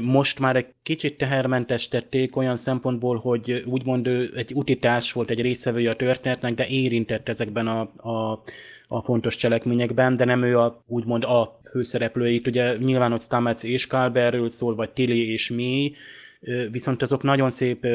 Most 0.00 0.38
már 0.38 0.56
egy 0.56 0.66
kicsit 0.82 1.18
tehermentestették 1.18 2.36
olyan 2.36 2.56
szempontból, 2.56 3.16
hogy 3.16 3.62
úgymond 3.66 4.06
ő 4.06 4.32
egy 4.36 4.52
utitás 4.54 5.12
volt, 5.12 5.30
egy 5.30 5.40
részvevője 5.40 5.90
a 5.90 5.96
történetnek, 5.96 6.54
de 6.54 6.66
érintett 6.66 7.28
ezekben 7.28 7.66
a, 7.66 7.80
a 7.80 8.42
a 8.88 9.02
fontos 9.02 9.36
cselekményekben, 9.36 10.16
de 10.16 10.24
nem 10.24 10.42
ő 10.42 10.58
a, 10.58 10.84
úgymond 10.86 11.24
a 11.24 11.58
főszereplő. 11.70 12.28
Itt 12.28 12.46
ugye 12.46 12.76
nyilván, 12.76 13.10
hogy 13.10 13.20
Stamets 13.20 13.64
és 13.64 13.86
Kalberről 13.86 14.48
szól, 14.48 14.74
vagy 14.74 14.90
Tilly 14.90 15.32
és 15.32 15.50
mi, 15.50 15.92
viszont 16.70 17.02
azok 17.02 17.22
nagyon 17.22 17.50
szép 17.50 17.86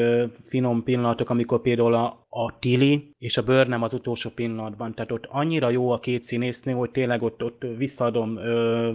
finom 0.44 0.82
pillanatok, 0.82 1.30
amikor 1.30 1.60
például 1.60 1.94
a, 1.94 2.21
a 2.34 2.58
Tilly 2.58 3.14
és 3.18 3.36
a 3.36 3.42
Burnham 3.42 3.82
az 3.82 3.92
utolsó 3.92 4.30
pillanatban. 4.30 4.94
Tehát 4.94 5.12
ott 5.12 5.26
annyira 5.28 5.70
jó 5.70 5.90
a 5.90 6.00
két 6.00 6.24
színésznő, 6.24 6.72
hogy 6.72 6.90
tényleg 6.90 7.22
ott, 7.22 7.42
ott 7.42 7.64
visszaadom 7.76 8.36
ö, 8.36 8.92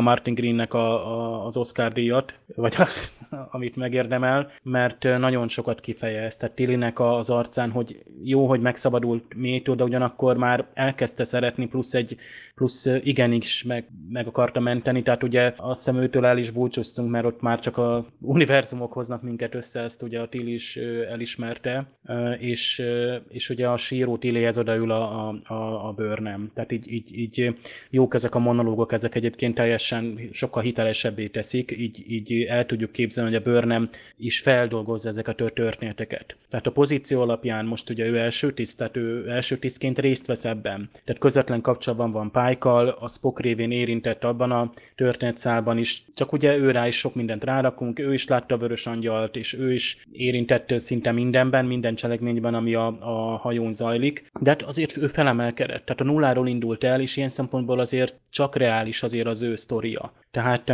Martin 0.00 0.34
Greennek 0.34 0.74
a, 0.74 1.16
a, 1.16 1.44
az 1.44 1.56
Oscar 1.56 1.92
díjat, 1.92 2.34
vagy 2.54 2.74
a, 2.78 2.86
amit 3.56 3.76
megérdemel, 3.76 4.50
mert 4.62 5.02
nagyon 5.18 5.48
sokat 5.48 5.80
kifejez. 5.80 6.36
Tehát 6.36 6.54
Tillynek 6.54 7.00
az 7.00 7.30
arcán, 7.30 7.70
hogy 7.70 8.04
jó, 8.22 8.46
hogy 8.46 8.60
megszabadult 8.60 9.34
Métó, 9.34 9.74
de 9.74 9.84
ugyanakkor 9.84 10.36
már 10.36 10.66
elkezdte 10.74 11.24
szeretni, 11.24 11.66
plusz 11.66 11.94
egy 11.94 12.16
plusz 12.54 12.86
igenis 13.02 13.44
is 13.44 13.64
meg, 13.64 13.88
meg 14.08 14.26
akarta 14.26 14.60
menteni, 14.60 15.02
tehát 15.02 15.22
ugye 15.22 15.52
azt 15.56 15.84
hiszem 15.84 16.02
őtől 16.02 16.26
el 16.26 16.38
is 16.38 16.50
búcsúztunk, 16.50 17.10
mert 17.10 17.24
ott 17.24 17.40
már 17.40 17.58
csak 17.58 17.76
a 17.76 18.06
univerzumok 18.20 18.92
hoznak 18.92 19.22
minket 19.22 19.54
össze, 19.54 19.80
ezt 19.80 20.02
ugye 20.02 20.20
a 20.20 20.28
Tilly 20.28 20.52
is 20.52 20.76
elismerte 21.10 21.98
és, 22.38 22.82
és 23.28 23.50
ugye 23.50 23.68
a 23.68 23.76
síró 23.76 24.16
Tillyhez 24.16 24.58
odaül 24.58 24.90
a, 24.90 25.28
a, 25.28 25.88
a 25.88 25.92
bőrnem. 25.96 26.50
Tehát 26.54 26.72
így, 26.72 26.92
így, 26.92 27.18
így 27.18 27.54
jók 27.90 28.14
ezek 28.14 28.34
a 28.34 28.38
monológok, 28.38 28.92
ezek 28.92 29.14
egyébként 29.14 29.54
teljesen 29.54 30.28
sokkal 30.32 30.62
hitelesebbé 30.62 31.26
teszik, 31.26 31.70
így, 31.78 32.04
így 32.08 32.42
el 32.42 32.66
tudjuk 32.66 32.92
képzelni, 32.92 33.30
hogy 33.30 33.40
a 33.40 33.50
bőrnem 33.50 33.88
is 34.16 34.40
feldolgozza 34.40 35.08
ezeket 35.08 35.40
a 35.40 35.48
történeteket. 35.48 36.36
Tehát 36.50 36.66
a 36.66 36.70
pozíció 36.70 37.20
alapján 37.20 37.64
most 37.64 37.90
ugye 37.90 38.06
ő 38.06 38.18
első 38.18 38.52
tiszt, 38.52 38.76
tehát 38.76 38.96
ő 38.96 39.28
első 39.30 39.56
tisztként 39.56 39.98
részt 39.98 40.26
vesz 40.26 40.44
ebben. 40.44 40.90
Tehát 41.04 41.20
közvetlen 41.20 41.60
kapcsolatban 41.60 42.10
van 42.10 42.30
Pájkal, 42.30 42.88
a 42.88 43.08
Spock 43.08 43.40
révén 43.40 43.70
érintett 43.70 44.24
abban 44.24 44.50
a 44.50 44.70
történetszálban 44.96 45.78
is, 45.78 46.02
csak 46.14 46.32
ugye 46.32 46.56
ő 46.56 46.70
rá 46.70 46.86
is 46.86 46.98
sok 46.98 47.14
mindent 47.14 47.44
rárakunk, 47.44 47.98
ő 47.98 48.12
is 48.12 48.26
látta 48.26 48.54
a 48.54 48.58
vörös 48.58 48.86
angyalt, 48.86 49.36
és 49.36 49.54
ő 49.54 49.72
is 49.72 50.06
érintett 50.12 50.78
szinte 50.78 51.12
mindenben, 51.12 51.64
minden 51.64 51.96
cselekményben, 52.08 52.54
ami 52.54 52.74
a, 52.74 52.86
a 53.00 53.36
hajón 53.36 53.72
zajlik, 53.72 54.30
de 54.40 54.50
hát 54.50 54.62
azért 54.62 54.96
ő 54.96 55.06
felemelkedett, 55.06 55.84
tehát 55.84 56.00
a 56.00 56.04
nulláról 56.04 56.48
indult 56.48 56.84
el, 56.84 57.00
és 57.00 57.16
ilyen 57.16 57.28
szempontból 57.28 57.78
azért 57.78 58.20
csak 58.30 58.56
reális 58.56 59.02
azért 59.02 59.26
az 59.26 59.42
ő 59.42 59.54
sztoria. 59.54 60.12
Tehát... 60.30 60.68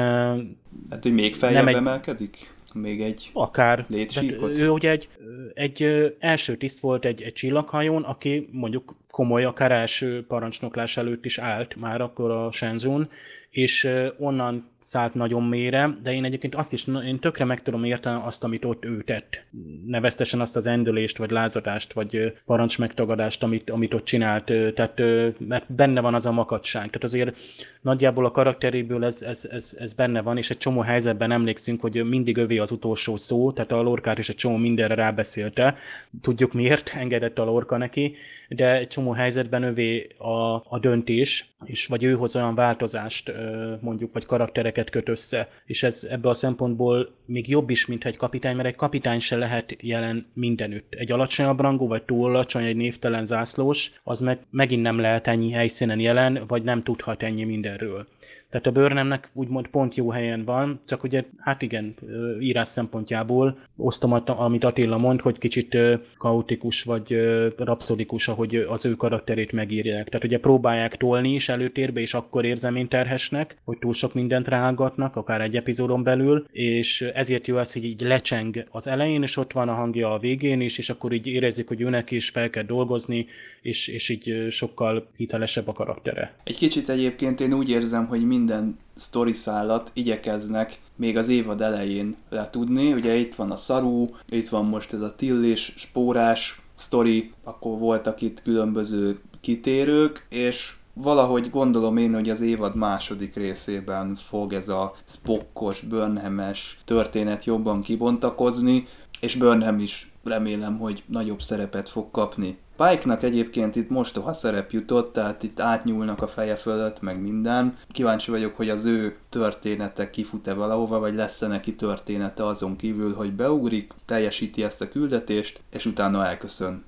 Hát, 0.90 1.02
hogy 1.02 1.14
még 1.14 1.34
feljebb 1.34 1.66
egy... 1.66 1.74
emelkedik? 1.74 2.52
Még 2.74 3.02
egy 3.02 3.30
Akár. 3.32 3.84
létsíkot? 3.88 4.58
Ő 4.58 4.70
ugye 4.70 4.90
egy, 4.90 5.08
egy 5.54 6.14
első 6.18 6.56
tiszt 6.56 6.80
volt 6.80 7.04
egy, 7.04 7.22
egy 7.22 7.32
csillaghajón, 7.32 8.02
aki 8.02 8.48
mondjuk 8.52 8.94
komoly, 9.14 9.44
akár 9.44 9.72
első 9.72 10.26
parancsnoklás 10.26 10.96
előtt 10.96 11.24
is 11.24 11.38
állt 11.38 11.76
már 11.76 12.00
akkor 12.00 12.30
a 12.30 12.52
Shenzhen, 12.52 13.08
és 13.54 13.88
onnan 14.18 14.68
szállt 14.80 15.14
nagyon 15.14 15.42
mélyre, 15.42 15.98
de 16.02 16.12
én 16.12 16.24
egyébként 16.24 16.54
azt 16.54 16.72
is, 16.72 16.86
én 17.06 17.18
tökre 17.18 17.44
meg 17.44 17.62
tudom 17.62 17.84
érteni 17.84 18.20
azt, 18.24 18.44
amit 18.44 18.64
ott 18.64 18.84
ő 18.84 19.02
tett. 19.02 19.44
Neveztesen 19.86 20.40
azt 20.40 20.56
az 20.56 20.66
endülést, 20.66 21.18
vagy 21.18 21.30
lázadást, 21.30 21.92
vagy 21.92 22.32
parancs 22.46 22.78
megtagadást, 22.78 23.42
amit, 23.42 23.70
amit 23.70 23.94
ott 23.94 24.04
csinált, 24.04 24.52
tehát, 24.74 25.02
mert 25.38 25.72
benne 25.72 26.00
van 26.00 26.14
az 26.14 26.26
a 26.26 26.32
makadság. 26.32 26.86
Tehát 26.86 27.04
azért 27.04 27.36
nagyjából 27.80 28.24
a 28.24 28.30
karakteréből 28.30 29.04
ez, 29.04 29.22
ez, 29.22 29.48
ez, 29.50 29.76
ez 29.78 29.92
benne 29.92 30.22
van, 30.22 30.36
és 30.36 30.50
egy 30.50 30.58
csomó 30.58 30.80
helyzetben 30.80 31.32
emlékszünk, 31.32 31.80
hogy 31.80 32.04
mindig 32.08 32.36
övé 32.36 32.58
az 32.58 32.70
utolsó 32.70 33.16
szó, 33.16 33.52
tehát 33.52 33.72
a 33.72 33.82
lorkát 33.82 34.18
is 34.18 34.28
egy 34.28 34.36
csomó 34.36 34.56
mindenre 34.56 34.94
rábeszélte. 34.94 35.76
Tudjuk 36.22 36.52
miért 36.52 36.92
engedett 36.96 37.38
a 37.38 37.44
lorka 37.44 37.76
neki, 37.76 38.16
de 38.48 38.76
egy 38.76 38.88
csomó 38.88 39.03
helyzetben 39.12 39.62
övé 39.62 40.06
a, 40.18 40.54
a 40.54 40.78
döntés, 40.80 41.54
és 41.64 41.86
vagy 41.86 42.04
ő 42.04 42.12
hoz 42.14 42.36
olyan 42.36 42.54
változást, 42.54 43.32
mondjuk, 43.80 44.12
vagy 44.12 44.26
karaktereket 44.26 44.90
köt 44.90 45.08
össze, 45.08 45.48
és 45.66 45.82
ez 45.82 46.06
ebbe 46.10 46.28
a 46.28 46.34
szempontból 46.34 47.08
még 47.26 47.48
jobb 47.48 47.70
is, 47.70 47.86
mint 47.86 48.04
egy 48.04 48.16
kapitány, 48.16 48.56
mert 48.56 48.68
egy 48.68 48.74
kapitány 48.74 49.18
se 49.18 49.36
lehet 49.36 49.76
jelen 49.80 50.26
mindenütt. 50.34 50.94
Egy 50.94 51.12
alacsonyabb 51.12 51.60
rangú, 51.60 51.86
vagy 51.86 52.02
túl 52.02 52.28
alacsony, 52.28 52.64
egy 52.64 52.76
névtelen 52.76 53.26
zászlós, 53.26 53.92
az 54.02 54.20
meg 54.20 54.38
megint 54.50 54.82
nem 54.82 54.98
lehet 54.98 55.26
ennyi 55.26 55.50
helyszínen 55.50 56.00
jelen, 56.00 56.44
vagy 56.46 56.62
nem 56.62 56.82
tudhat 56.82 57.22
ennyi 57.22 57.44
mindenről. 57.44 58.06
Tehát 58.54 58.68
a 58.68 58.72
bőrnemnek 58.80 59.30
úgymond 59.32 59.66
pont 59.66 59.94
jó 59.94 60.10
helyen 60.10 60.44
van, 60.44 60.80
csak 60.86 61.02
ugye, 61.02 61.24
hát 61.38 61.62
igen, 61.62 61.94
írás 62.40 62.68
szempontjából 62.68 63.58
osztom, 63.76 64.12
amit 64.26 64.64
Attila 64.64 64.98
mond, 64.98 65.20
hogy 65.20 65.38
kicsit 65.38 65.78
kaotikus 66.18 66.82
vagy 66.82 67.16
rapszodikus, 67.56 68.28
ahogy 68.28 68.56
az 68.56 68.84
ő 68.84 68.93
karakterét 68.96 69.52
megírják. 69.52 70.08
Tehát 70.08 70.26
ugye 70.26 70.38
próbálják 70.38 70.96
tolni 70.96 71.34
is 71.34 71.48
előtérbe, 71.48 72.00
és 72.00 72.14
akkor 72.14 72.44
érzem 72.44 72.76
én 72.76 72.88
terhesnek, 72.88 73.56
hogy 73.64 73.78
túl 73.78 73.92
sok 73.92 74.14
mindent 74.14 74.48
rágatnak, 74.48 75.16
akár 75.16 75.40
egy 75.40 75.56
epizódon 75.56 76.02
belül, 76.02 76.46
és 76.52 77.00
ezért 77.00 77.46
jó 77.46 77.56
az, 77.56 77.72
hogy 77.72 77.84
így 77.84 78.00
lecseng 78.00 78.66
az 78.70 78.86
elején, 78.86 79.22
és 79.22 79.36
ott 79.36 79.52
van 79.52 79.68
a 79.68 79.74
hangja 79.74 80.12
a 80.12 80.18
végén 80.18 80.60
is, 80.60 80.78
és 80.78 80.90
akkor 80.90 81.12
így 81.12 81.26
érezzük, 81.26 81.68
hogy 81.68 81.80
őnek 81.80 82.10
is 82.10 82.28
fel 82.28 82.50
kell 82.50 82.62
dolgozni, 82.62 83.26
és, 83.62 83.88
és 83.88 84.08
így 84.08 84.46
sokkal 84.50 85.06
hitelesebb 85.16 85.68
a 85.68 85.72
karaktere. 85.72 86.34
Egy 86.44 86.56
kicsit 86.56 86.88
egyébként 86.88 87.40
én 87.40 87.52
úgy 87.52 87.70
érzem, 87.70 88.06
hogy 88.06 88.26
mind 88.26 88.44
minden 88.44 88.78
sztori 88.94 89.32
szállat 89.32 89.90
igyekeznek 89.94 90.78
még 90.96 91.16
az 91.16 91.28
évad 91.28 91.60
elején 91.60 92.16
letudni. 92.28 92.92
Ugye 92.92 93.14
itt 93.14 93.34
van 93.34 93.50
a 93.50 93.56
Saru, 93.56 94.06
itt 94.28 94.48
van 94.48 94.64
most 94.64 94.92
ez 94.92 95.00
a 95.00 95.14
Tillis, 95.14 95.74
spórás 95.76 96.60
sztori, 96.74 97.32
akkor 97.44 97.78
voltak 97.78 98.20
itt 98.20 98.42
különböző 98.42 99.20
kitérők, 99.40 100.26
és 100.28 100.74
valahogy 100.94 101.50
gondolom 101.50 101.96
én, 101.96 102.14
hogy 102.14 102.30
az 102.30 102.40
évad 102.40 102.76
második 102.76 103.36
részében 103.36 104.14
fog 104.14 104.52
ez 104.52 104.68
a 104.68 104.94
spokkos, 105.04 105.80
burnhames 105.80 106.80
történet 106.84 107.44
jobban 107.44 107.82
kibontakozni, 107.82 108.86
és 109.20 109.34
Burnham 109.34 109.78
is 109.78 110.12
remélem, 110.24 110.78
hogy 110.78 111.02
nagyobb 111.06 111.42
szerepet 111.42 111.88
fog 111.88 112.10
kapni. 112.10 112.58
Pike-nak 112.76 113.22
egyébként 113.22 113.76
itt 113.76 113.90
mostoha 113.90 114.32
szerep 114.32 114.70
jutott, 114.70 115.12
tehát 115.12 115.42
itt 115.42 115.60
átnyúlnak 115.60 116.22
a 116.22 116.26
feje 116.26 116.56
fölött, 116.56 117.00
meg 117.00 117.20
minden. 117.20 117.76
Kíváncsi 117.92 118.30
vagyok, 118.30 118.56
hogy 118.56 118.70
az 118.70 118.84
ő 118.84 119.16
története 119.28 120.10
kifut-e 120.10 120.54
valahova, 120.54 120.98
vagy 120.98 121.14
lesz-e 121.14 121.46
neki 121.46 121.74
története 121.74 122.46
azon 122.46 122.76
kívül, 122.76 123.14
hogy 123.14 123.32
beugrik, 123.32 123.92
teljesíti 124.06 124.62
ezt 124.62 124.80
a 124.80 124.88
küldetést, 124.88 125.60
és 125.70 125.86
utána 125.86 126.26
elköszön. 126.26 126.84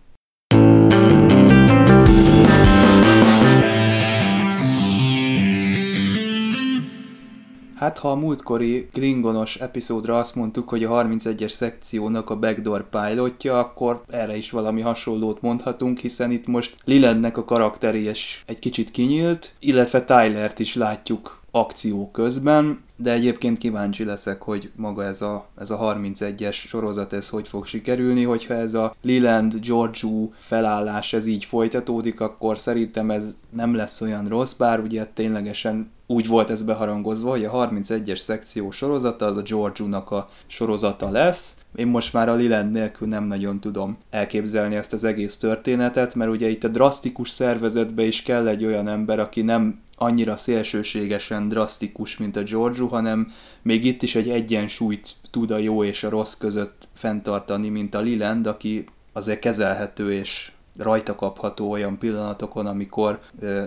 Hát 7.86 7.98
ha 7.98 8.10
a 8.10 8.14
múltkori 8.14 8.88
Klingonos 8.92 9.56
epizódra 9.56 10.18
azt 10.18 10.34
mondtuk, 10.34 10.68
hogy 10.68 10.84
a 10.84 10.90
31-es 10.90 11.48
szekciónak 11.48 12.30
a 12.30 12.38
backdoor 12.38 12.88
pilotja, 12.88 13.58
akkor 13.58 14.02
erre 14.10 14.36
is 14.36 14.50
valami 14.50 14.80
hasonlót 14.80 15.42
mondhatunk, 15.42 15.98
hiszen 15.98 16.30
itt 16.30 16.46
most 16.46 16.76
Lilandnek 16.84 17.36
a 17.36 17.44
karakteri 17.44 18.02
és 18.02 18.42
egy 18.46 18.58
kicsit 18.58 18.90
kinyílt, 18.90 19.54
illetve 19.58 20.04
Tylert 20.04 20.58
is 20.58 20.74
látjuk 20.74 21.40
akció 21.56 22.10
közben, 22.10 22.84
de 22.96 23.12
egyébként 23.12 23.58
kíváncsi 23.58 24.04
leszek, 24.04 24.42
hogy 24.42 24.70
maga 24.76 25.04
ez 25.04 25.22
a, 25.22 25.46
ez 25.58 25.70
a 25.70 25.78
31-es 25.78 26.52
sorozat 26.52 27.12
ez 27.12 27.28
hogy 27.28 27.48
fog 27.48 27.66
sikerülni, 27.66 28.22
hogyha 28.22 28.54
ez 28.54 28.74
a 28.74 28.94
Leland 29.02 29.54
Georgiou 29.60 30.30
felállás 30.38 31.12
ez 31.12 31.26
így 31.26 31.44
folytatódik, 31.44 32.20
akkor 32.20 32.58
szerintem 32.58 33.10
ez 33.10 33.36
nem 33.50 33.74
lesz 33.74 34.00
olyan 34.00 34.28
rossz, 34.28 34.52
bár 34.52 34.80
ugye 34.80 35.06
ténylegesen 35.06 35.94
úgy 36.06 36.26
volt 36.26 36.50
ez 36.50 36.62
beharangozva, 36.62 37.30
hogy 37.30 37.44
a 37.44 37.68
31-es 37.68 38.16
szekció 38.16 38.70
sorozata 38.70 39.26
az 39.26 39.36
a 39.36 39.42
Georgiou-nak 39.42 40.10
a 40.10 40.26
sorozata 40.46 41.10
lesz. 41.10 41.56
Én 41.74 41.86
most 41.86 42.12
már 42.12 42.28
a 42.28 42.34
Liland 42.34 42.72
nélkül 42.72 43.08
nem 43.08 43.24
nagyon 43.24 43.60
tudom 43.60 43.96
elképzelni 44.10 44.74
ezt 44.74 44.92
az 44.92 45.04
egész 45.04 45.36
történetet, 45.36 46.14
mert 46.14 46.30
ugye 46.30 46.48
itt 46.48 46.64
a 46.64 46.68
drasztikus 46.68 47.30
szervezetbe 47.30 48.02
is 48.02 48.22
kell 48.22 48.48
egy 48.48 48.64
olyan 48.64 48.88
ember, 48.88 49.20
aki 49.20 49.42
nem 49.42 49.84
annyira 49.96 50.36
szélsőségesen 50.36 51.48
drasztikus, 51.48 52.16
mint 52.16 52.36
a 52.36 52.42
Georgiou, 52.42 52.88
hanem 52.88 53.32
még 53.62 53.84
itt 53.84 54.02
is 54.02 54.14
egy 54.14 54.28
egyensúlyt 54.28 55.14
tud 55.30 55.50
a 55.50 55.58
jó 55.58 55.84
és 55.84 56.04
a 56.04 56.08
rossz 56.08 56.34
között 56.34 56.88
fenntartani, 56.92 57.68
mint 57.68 57.94
a 57.94 58.00
Liland, 58.00 58.46
aki 58.46 58.86
azért 59.12 59.38
kezelhető 59.38 60.12
és 60.12 60.52
rajta 60.76 61.14
kapható 61.14 61.70
olyan 61.70 61.98
pillanatokon, 61.98 62.66
amikor 62.66 63.20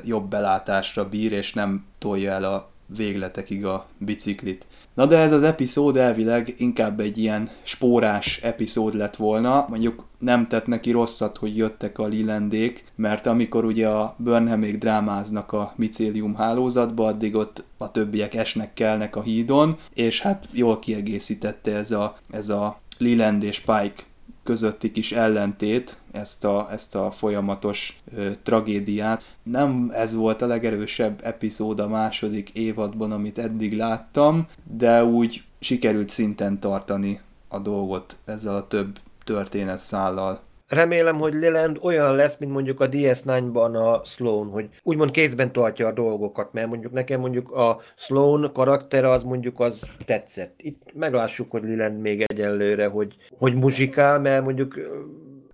jobb 0.05 0.29
belátásra 0.29 1.09
bír, 1.09 1.31
és 1.31 1.53
nem 1.53 1.85
tolja 1.97 2.31
el 2.31 2.43
a 2.43 2.69
végletekig 2.85 3.65
a 3.65 3.87
biciklit. 3.97 4.67
Na 4.93 5.05
de 5.05 5.17
ez 5.17 5.31
az 5.31 5.43
epizód 5.43 5.97
elvileg 5.97 6.53
inkább 6.57 6.99
egy 6.99 7.17
ilyen 7.17 7.49
spórás 7.63 8.39
epizód 8.41 8.95
lett 8.95 9.15
volna, 9.15 9.65
mondjuk 9.69 10.05
nem 10.19 10.47
tett 10.47 10.67
neki 10.67 10.91
rosszat, 10.91 11.37
hogy 11.37 11.57
jöttek 11.57 11.99
a 11.99 12.07
Lilendék, 12.07 12.83
mert 12.95 13.25
amikor 13.25 13.65
ugye 13.65 13.87
a 13.87 14.15
Burnhamék 14.17 14.77
drámáznak 14.77 15.51
a 15.51 15.73
micélium 15.75 16.35
hálózatba, 16.35 17.05
addig 17.05 17.35
ott 17.35 17.63
a 17.77 17.91
többiek 17.91 18.35
esnek 18.35 18.73
kelnek 18.73 19.15
a 19.15 19.21
hídon, 19.21 19.77
és 19.93 20.21
hát 20.21 20.47
jól 20.51 20.79
kiegészítette 20.79 21.75
ez 21.75 21.91
a, 21.91 22.17
ez 22.31 22.49
a 22.49 22.79
Liland 22.97 23.43
és 23.43 23.59
Pike 23.59 24.03
közötti 24.49 24.91
kis 24.91 25.11
ellentét, 25.11 25.97
ezt 26.11 26.45
a, 26.45 26.67
ezt 26.71 26.95
a 26.95 27.11
folyamatos 27.11 28.01
ö, 28.15 28.31
tragédiát. 28.43 29.35
Nem 29.43 29.91
ez 29.93 30.15
volt 30.15 30.41
a 30.41 30.47
legerősebb 30.47 31.19
epizód 31.23 31.79
a 31.79 31.87
második 31.87 32.49
évadban, 32.49 33.11
amit 33.11 33.37
eddig 33.37 33.77
láttam, 33.77 34.47
de 34.63 35.03
úgy 35.03 35.43
sikerült 35.59 36.09
szinten 36.09 36.59
tartani 36.59 37.19
a 37.47 37.59
dolgot 37.59 38.15
ezzel 38.25 38.55
a 38.55 38.67
több 38.67 38.99
történetszállal 39.23 40.41
remélem, 40.69 41.15
hogy 41.15 41.33
Leland 41.33 41.77
olyan 41.81 42.15
lesz, 42.15 42.37
mint 42.37 42.51
mondjuk 42.51 42.79
a 42.79 42.89
DS9-ban 42.89 43.73
a 43.73 44.05
Sloan, 44.05 44.47
hogy 44.47 44.69
úgymond 44.83 45.11
kézben 45.11 45.51
tartja 45.51 45.87
a 45.87 45.91
dolgokat, 45.91 46.53
mert 46.53 46.67
mondjuk 46.67 46.91
nekem 46.91 47.19
mondjuk 47.19 47.51
a 47.51 47.79
Sloan 47.95 48.49
karaktere 48.53 49.09
az 49.09 49.23
mondjuk 49.23 49.59
az 49.59 49.91
tetszett. 50.05 50.53
Itt 50.57 50.81
meglássuk, 50.93 51.51
hogy 51.51 51.63
Leland 51.63 52.01
még 52.01 52.21
egyelőre, 52.21 52.87
hogy, 52.87 53.15
hogy 53.37 53.55
muzsikál, 53.55 54.19
mert 54.19 54.43
mondjuk 54.43 54.79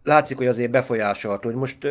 látszik, 0.04 0.38
hogy 0.38 0.48
azért 0.48 0.72
befolyásolt, 0.72 1.44
hogy 1.44 1.56
most 1.56 1.88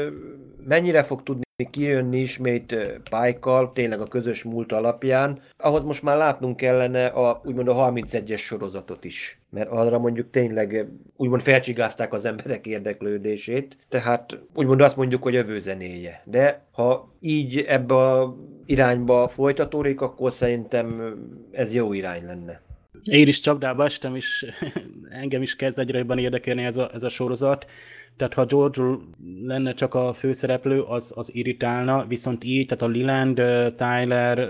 mennyire 0.67 1.03
fog 1.03 1.23
tudni 1.23 1.43
kijönni 1.71 2.21
ismét 2.21 2.77
Pájkal, 3.11 3.73
tényleg 3.73 4.01
a 4.01 4.07
közös 4.07 4.43
múlt 4.43 4.73
alapján. 4.73 5.39
Ahhoz 5.59 5.83
most 5.83 6.03
már 6.03 6.17
látnunk 6.17 6.57
kellene 6.57 7.07
a, 7.07 7.41
úgymond 7.45 7.69
a 7.69 7.75
31-es 7.75 8.39
sorozatot 8.39 9.05
is, 9.05 9.41
mert 9.51 9.71
arra 9.71 9.99
mondjuk 9.99 10.31
tényleg 10.31 10.87
úgymond 11.17 11.43
felcsigázták 11.43 12.13
az 12.13 12.25
emberek 12.25 12.67
érdeklődését, 12.67 13.77
tehát 13.89 14.39
úgymond 14.55 14.81
azt 14.81 14.97
mondjuk, 14.97 15.23
hogy 15.23 15.35
jövő 15.35 15.59
zenéje. 15.59 16.23
De 16.25 16.65
ha 16.71 17.13
így 17.21 17.59
ebbe 17.59 17.95
a 17.95 18.37
irányba 18.67 19.29
folytatódik, 19.29 20.01
akkor 20.01 20.33
szerintem 20.33 21.17
ez 21.53 21.75
jó 21.75 21.93
irány 21.93 22.25
lenne. 22.25 22.63
Én 23.03 23.29
is 23.29 23.41
csapdába 23.41 23.85
estem, 23.85 24.15
és 24.17 24.47
engem 25.23 25.43
is 25.43 25.57
kezd 25.57 25.79
egyre 25.79 25.99
jobban 25.99 26.19
érdekelni 26.19 26.65
ez 26.65 26.77
a, 26.77 26.91
ez 26.95 27.03
a 27.03 27.09
sorozat. 27.09 27.67
Tehát 28.17 28.35
ha 28.35 28.45
George 28.45 28.83
lenne 29.45 29.75
csak 29.75 29.95
a 29.95 30.13
főszereplő, 30.13 30.81
az, 30.81 31.13
az 31.17 31.35
irritálna, 31.35 32.07
viszont 32.07 32.45
így, 32.45 32.67
tehát 32.67 32.85
a 32.85 32.89
Liland, 32.89 33.35
Tyler, 33.77 34.49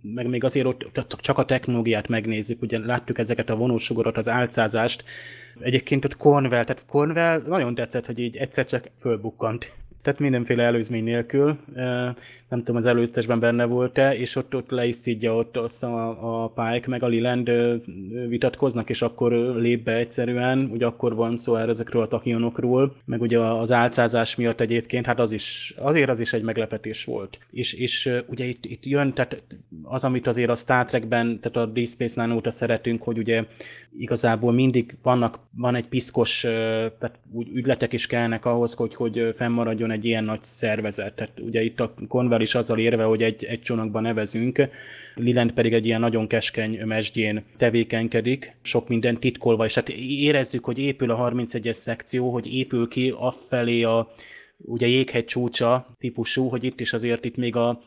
meg 0.00 0.28
még 0.28 0.44
azért 0.44 0.66
ott 0.66 1.16
csak 1.20 1.38
a 1.38 1.44
technológiát 1.44 2.08
megnézzük, 2.08 2.62
ugye 2.62 2.78
láttuk 2.78 3.18
ezeket 3.18 3.50
a 3.50 3.56
vonósugarat, 3.56 4.16
az 4.16 4.28
álcázást, 4.28 5.04
Egyébként 5.60 6.04
ott 6.04 6.16
Cornwell, 6.16 6.64
tehát 6.64 6.86
Cornwell 6.86 7.42
nagyon 7.46 7.74
tetszett, 7.74 8.06
hogy 8.06 8.18
így 8.18 8.36
egyszer 8.36 8.64
csak 8.64 8.84
fölbukkant 9.00 9.72
tehát 10.04 10.20
mindenféle 10.20 10.62
előzmény 10.62 11.04
nélkül, 11.04 11.58
nem 12.48 12.58
tudom, 12.58 12.76
az 12.76 12.86
előztesben 12.86 13.40
benne 13.40 13.64
volt-e, 13.64 14.16
és 14.16 14.36
ott, 14.36 14.54
ott 14.54 14.70
le 14.70 14.86
is 14.86 14.94
szidja 14.94 15.34
ott 15.34 15.56
azt 15.56 15.82
a, 15.82 16.44
a 16.44 16.48
Pike 16.48 16.88
meg 16.88 17.02
a 17.02 17.06
Liland 17.06 17.50
vitatkoznak, 18.28 18.90
és 18.90 19.02
akkor 19.02 19.32
lép 19.32 19.84
be 19.84 19.96
egyszerűen, 19.96 20.68
ugye 20.72 20.86
akkor 20.86 21.14
van 21.14 21.36
szó 21.36 21.54
erre 21.54 21.70
ezekről 21.70 22.02
a 22.02 22.06
takionokról, 22.06 22.96
meg 23.04 23.20
ugye 23.20 23.38
az 23.38 23.72
álcázás 23.72 24.36
miatt 24.36 24.60
egyébként, 24.60 25.06
hát 25.06 25.20
az 25.20 25.32
is, 25.32 25.74
azért 25.76 26.08
az 26.08 26.20
is 26.20 26.32
egy 26.32 26.42
meglepetés 26.42 27.04
volt. 27.04 27.38
És, 27.50 27.72
és 27.72 28.10
ugye 28.26 28.44
itt, 28.44 28.64
itt 28.64 28.84
jön, 28.84 29.12
tehát 29.12 29.42
az, 29.82 30.04
amit 30.04 30.26
azért 30.26 30.50
a 30.50 30.54
Star 30.54 30.86
Trekben, 30.86 31.40
tehát 31.40 31.68
a 31.68 31.72
Deep 31.72 31.88
Space 31.88 32.22
Nine 32.22 32.36
óta 32.36 32.50
szeretünk, 32.50 33.02
hogy 33.02 33.18
ugye 33.18 33.44
igazából 33.98 34.52
mindig 34.52 34.96
vannak, 35.02 35.38
van 35.56 35.74
egy 35.74 35.86
piszkos, 35.86 36.40
tehát 36.98 37.18
ügyletek 37.54 37.92
is 37.92 38.06
kellnek 38.06 38.44
ahhoz, 38.44 38.74
hogy, 38.74 38.94
hogy 38.94 39.34
fennmaradjon 39.36 39.90
egy 39.94 40.04
ilyen 40.04 40.24
nagy 40.24 40.44
szervezet. 40.44 41.14
Tehát 41.14 41.40
ugye 41.40 41.62
itt 41.62 41.80
a 41.80 41.94
Conwell 42.08 42.40
is 42.40 42.54
azzal 42.54 42.78
érve, 42.78 43.04
hogy 43.04 43.22
egy, 43.22 43.44
egy 43.44 43.60
csónakban 43.60 44.02
nevezünk, 44.02 44.68
Liland 45.14 45.52
pedig 45.52 45.72
egy 45.72 45.86
ilyen 45.86 46.00
nagyon 46.00 46.26
keskeny 46.26 46.86
mesdjén 46.86 47.44
tevékenykedik, 47.56 48.56
sok 48.62 48.88
minden 48.88 49.20
titkolva, 49.20 49.64
és 49.64 49.72
tehát 49.72 49.88
érezzük, 50.00 50.64
hogy 50.64 50.78
épül 50.78 51.10
a 51.10 51.30
31-es 51.30 51.72
szekció, 51.72 52.32
hogy 52.32 52.54
épül 52.54 52.88
ki 52.88 53.12
afelé 53.16 53.82
a 53.82 54.14
ugye 54.58 54.86
jéghegy 54.86 55.24
csúcsa 55.24 55.96
típusú, 55.98 56.48
hogy 56.48 56.64
itt 56.64 56.80
is 56.80 56.92
azért 56.92 57.24
itt 57.24 57.36
még 57.36 57.56
a 57.56 57.82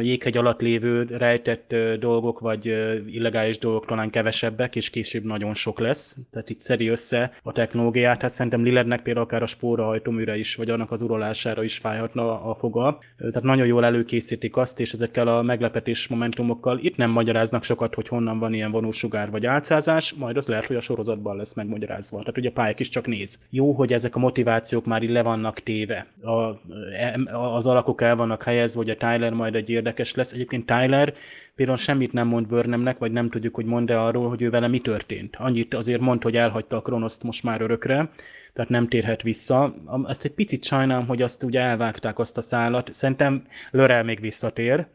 jéghegy 0.00 0.36
alatt 0.36 0.60
lévő 0.60 1.06
rejtett 1.10 1.74
dolgok, 1.98 2.40
vagy 2.40 2.66
illegális 3.06 3.58
dolgok 3.58 3.86
talán 3.86 4.10
kevesebbek, 4.10 4.76
és 4.76 4.90
később 4.90 5.24
nagyon 5.24 5.54
sok 5.54 5.78
lesz. 5.78 6.18
Tehát 6.30 6.50
itt 6.50 6.60
szedi 6.60 6.88
össze 6.88 7.32
a 7.42 7.52
technológiát. 7.52 8.22
Hát 8.22 8.34
szerintem 8.34 8.62
Lillardnek 8.62 9.02
például 9.02 9.26
akár 9.26 9.42
a 9.42 9.46
spóra 9.46 9.84
hajtóműre 9.84 10.38
is, 10.38 10.54
vagy 10.54 10.70
annak 10.70 10.90
az 10.90 11.00
urolására 11.00 11.62
is 11.62 11.78
fájhatna 11.78 12.42
a 12.42 12.54
foga. 12.54 12.98
Tehát 13.18 13.42
nagyon 13.42 13.66
jól 13.66 13.84
előkészítik 13.84 14.56
azt, 14.56 14.80
és 14.80 14.92
ezekkel 14.92 15.28
a 15.28 15.42
meglepetés 15.42 16.08
momentumokkal 16.08 16.78
itt 16.78 16.96
nem 16.96 17.10
magyaráznak 17.10 17.62
sokat, 17.62 17.94
hogy 17.94 18.08
honnan 18.08 18.38
van 18.38 18.54
ilyen 18.54 18.70
vonósugár 18.70 19.30
vagy 19.30 19.46
álcázás, 19.46 20.12
majd 20.12 20.36
az 20.36 20.46
lehet, 20.46 20.66
hogy 20.66 20.76
a 20.76 20.80
sorozatban 20.80 21.36
lesz 21.36 21.54
megmagyarázva. 21.54 22.18
Tehát 22.18 22.38
ugye 22.38 22.50
pályák 22.50 22.80
is 22.80 22.88
csak 22.88 23.06
néz. 23.06 23.42
Jó, 23.50 23.72
hogy 23.72 23.92
ezek 23.92 24.16
a 24.16 24.18
motivációk 24.18 24.86
már 24.86 25.02
le 25.02 25.22
vannak 25.22 25.62
téve. 25.62 26.06
A, 26.22 26.50
e, 26.92 27.20
az 27.32 27.66
alakok 27.66 28.02
el 28.02 28.16
vannak 28.16 28.42
helyezve, 28.42 28.80
hogy 28.80 28.90
a 28.90 28.96
Tyler 28.96 29.32
majd 29.32 29.54
egy 29.60 29.70
érdekes 29.70 30.14
lesz. 30.14 30.32
Egyébként 30.32 30.66
Tyler 30.66 31.14
például 31.54 31.78
semmit 31.78 32.12
nem 32.12 32.28
mond 32.28 32.46
Burnhamnek, 32.46 32.98
vagy 32.98 33.12
nem 33.12 33.30
tudjuk, 33.30 33.54
hogy 33.54 33.64
mond-e 33.64 34.00
arról, 34.00 34.28
hogy 34.28 34.42
ő 34.42 34.50
vele 34.50 34.68
mi 34.68 34.78
történt. 34.78 35.36
Annyit 35.36 35.74
azért 35.74 36.00
mond, 36.00 36.22
hogy 36.22 36.36
elhagyta 36.36 36.76
a 36.76 36.82
Kronoszt 36.82 37.22
most 37.22 37.42
már 37.42 37.60
örökre, 37.60 38.10
tehát 38.52 38.70
nem 38.70 38.88
térhet 38.88 39.22
vissza. 39.22 39.74
Azt 39.84 40.24
egy 40.24 40.34
picit 40.34 40.64
sajnálom, 40.64 41.06
hogy 41.06 41.22
azt 41.22 41.42
ugye 41.42 41.60
elvágták 41.60 42.18
azt 42.18 42.36
a 42.36 42.40
szállat. 42.40 42.92
Szerintem 42.92 43.44
Lörel 43.70 44.04
még 44.04 44.20
visszatér, 44.20 44.86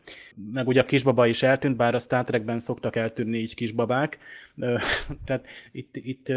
meg 0.53 0.67
ugye 0.67 0.81
a 0.81 0.85
kisbaba 0.85 1.27
is 1.27 1.43
eltűnt, 1.43 1.75
bár 1.75 1.95
a 1.95 1.99
Star 1.99 2.23
Trekben 2.23 2.59
szoktak 2.59 2.95
eltűnni 2.95 3.37
így 3.37 3.55
kisbabák. 3.55 4.17
Tehát 5.25 5.45
itt, 5.71 5.95
itt 5.95 6.27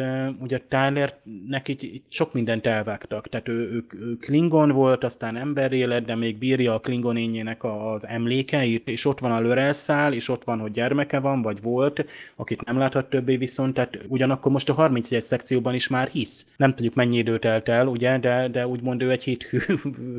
ugye 0.41 0.59
Tylernek 0.69 1.69
így, 1.69 1.85
így 1.85 2.03
sok 2.09 2.33
mindent 2.33 2.67
elvágtak. 2.67 3.29
Tehát 3.29 3.49
ő, 3.49 3.53
ő, 3.53 3.85
ő 4.01 4.17
Klingon 4.17 4.71
volt, 4.71 5.05
aztán 5.05 5.37
emberré 5.37 5.83
lett, 5.83 6.07
de 6.07 6.15
még 6.15 6.39
bírja 6.39 6.75
a 6.75 6.81
Klingon 6.81 7.17
az 7.61 8.07
emlékeit, 8.07 8.89
és 8.89 9.05
ott 9.05 9.19
van 9.19 9.33
a 9.33 9.41
Lörel 9.41 9.73
szál, 9.73 10.13
és 10.13 10.29
ott 10.29 10.45
van, 10.45 10.59
hogy 10.59 10.71
gyermeke 10.71 11.19
van, 11.19 11.43
vagy 11.43 11.63
volt, 11.63 12.05
akit 12.37 12.65
nem 12.65 12.79
láthat 12.79 13.11
többé 13.11 13.37
viszont, 13.37 13.75
tehát 13.75 13.99
ugyanakkor 14.09 14.53
most 14.53 14.69
a 14.69 14.73
31 14.73 15.21
szekcióban 15.21 15.75
is 15.75 15.89
már 15.89 16.09
hisz. 16.09 16.47
Nem 16.57 16.75
tudjuk 16.75 16.95
mennyi 16.95 17.08
időt 17.13 17.41
telt 17.41 17.69
el, 17.69 17.87
ugye, 17.87 18.19
de, 18.19 18.49
de 18.49 18.67
úgymond 18.67 19.03
ő 19.03 19.11
egy 19.11 19.23
héthű 19.23 19.59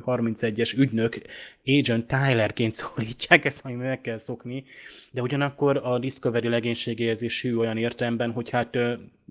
31-es 0.05 0.77
ügynök, 0.77 1.17
Agent 1.65 2.07
Tylerként 2.07 2.73
szólítják, 2.73 3.45
ezt 3.45 3.63
majd 3.63 3.77
meg 3.77 4.01
kell 4.01 4.17
szokni, 4.17 4.63
de 5.11 5.21
ugyanakkor 5.21 5.81
a 5.83 5.99
Discovery 5.99 6.47
legénységéhez 6.47 7.21
is 7.21 7.41
hű 7.41 7.55
olyan 7.55 7.77
értelemben, 7.77 8.31
hogy 8.31 8.49
hát 8.49 8.77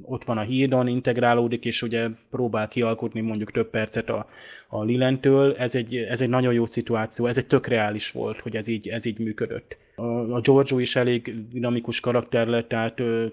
ott 0.03 0.25
van 0.25 0.39
a 0.39 0.43
hídon, 0.43 0.87
integrálódik, 0.87 1.65
és 1.65 1.83
ugye 1.83 2.09
próbál 2.31 2.69
kialkotni 2.69 3.21
mondjuk 3.21 3.53
több 3.53 3.71
percet 3.71 4.11
a, 4.11 4.27
a 4.69 4.83
Lilentől. 4.83 5.55
Ez 5.55 5.75
egy, 5.75 5.97
ez 5.97 6.21
egy 6.21 6.29
nagyon 6.29 6.53
jó 6.53 6.67
szituáció, 6.67 7.27
ez 7.27 7.39
egy 7.39 7.47
tök 7.47 7.67
reális 7.67 8.11
volt, 8.11 8.41
hogy 8.41 8.57
ez 8.57 8.69
így, 8.69 8.89
ez 8.89 9.05
így 9.05 9.19
működött. 9.19 9.77
A, 9.95 10.35
a 10.35 10.41
Giorgio 10.41 10.79
is 10.79 10.97
elég 10.97 11.35
dinamikus 11.53 12.01
karakter 12.01 12.47
lett, 12.47 12.69
tehát 12.69 13.01
ö, 13.01 13.27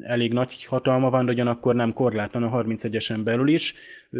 elég 0.00 0.32
nagy 0.32 0.64
hatalma 0.64 1.10
van, 1.10 1.26
de 1.26 1.32
ugyanakkor 1.32 1.74
nem 1.74 1.92
korlátlan 1.92 2.42
a 2.42 2.62
31-esen 2.62 3.20
belül 3.24 3.48
is. 3.48 3.74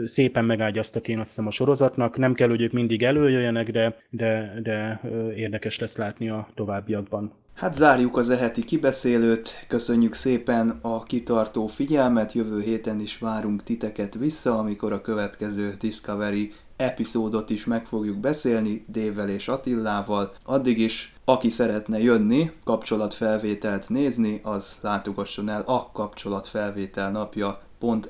Szépen 0.04 0.44
megágyaztak 0.44 1.08
én 1.08 1.18
azt 1.18 1.38
a 1.38 1.50
sorozatnak, 1.50 2.16
nem 2.16 2.34
kell, 2.34 2.48
hogy 2.48 2.60
ők 2.60 2.72
mindig 2.72 3.02
előjöjjenek, 3.02 3.70
de, 3.70 3.96
de, 4.10 4.54
de 4.62 5.00
ö, 5.04 5.32
érdekes 5.32 5.78
lesz 5.78 5.96
látni 5.96 6.28
a 6.28 6.48
továbbiakban. 6.54 7.41
Hát 7.54 7.74
zárjuk 7.74 8.16
az 8.16 8.30
eheti 8.30 8.64
kibeszélőt, 8.64 9.64
köszönjük 9.68 10.14
szépen 10.14 10.78
a 10.80 11.02
kitartó 11.02 11.66
figyelmet, 11.66 12.32
jövő 12.32 12.60
héten 12.60 13.00
is 13.00 13.18
várunk 13.18 13.62
titeket 13.62 14.14
vissza, 14.14 14.58
amikor 14.58 14.92
a 14.92 15.00
következő 15.00 15.74
Discovery 15.78 16.52
epizódot 16.76 17.50
is 17.50 17.64
meg 17.64 17.86
fogjuk 17.86 18.16
beszélni 18.16 18.84
Dével 18.88 19.28
és 19.28 19.48
Attillával. 19.48 20.32
Addig 20.44 20.78
is, 20.78 21.14
aki 21.24 21.50
szeretne 21.50 21.98
jönni, 21.98 22.50
kapcsolatfelvételt 22.64 23.88
nézni, 23.88 24.40
az 24.42 24.78
látogasson 24.80 25.48
el 25.48 25.62
a 25.66 25.90
kapcsolatfelvétel 25.92 27.10
napja 27.10 27.60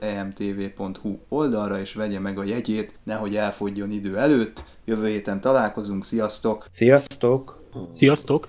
emtv.hu 0.01 1.19
oldalra, 1.29 1.81
és 1.81 1.95
vegye 1.95 2.19
meg 2.19 2.39
a 2.39 2.45
jegyét, 2.45 2.95
nehogy 3.05 3.37
elfogjon 3.37 3.91
idő 3.91 4.19
előtt. 4.19 4.63
Jövő 4.85 5.07
héten 5.07 5.41
találkozunk, 5.41 6.05
sziasztok! 6.05 6.67
Sziasztok! 6.73 7.63
Sziasztok! 7.89 8.49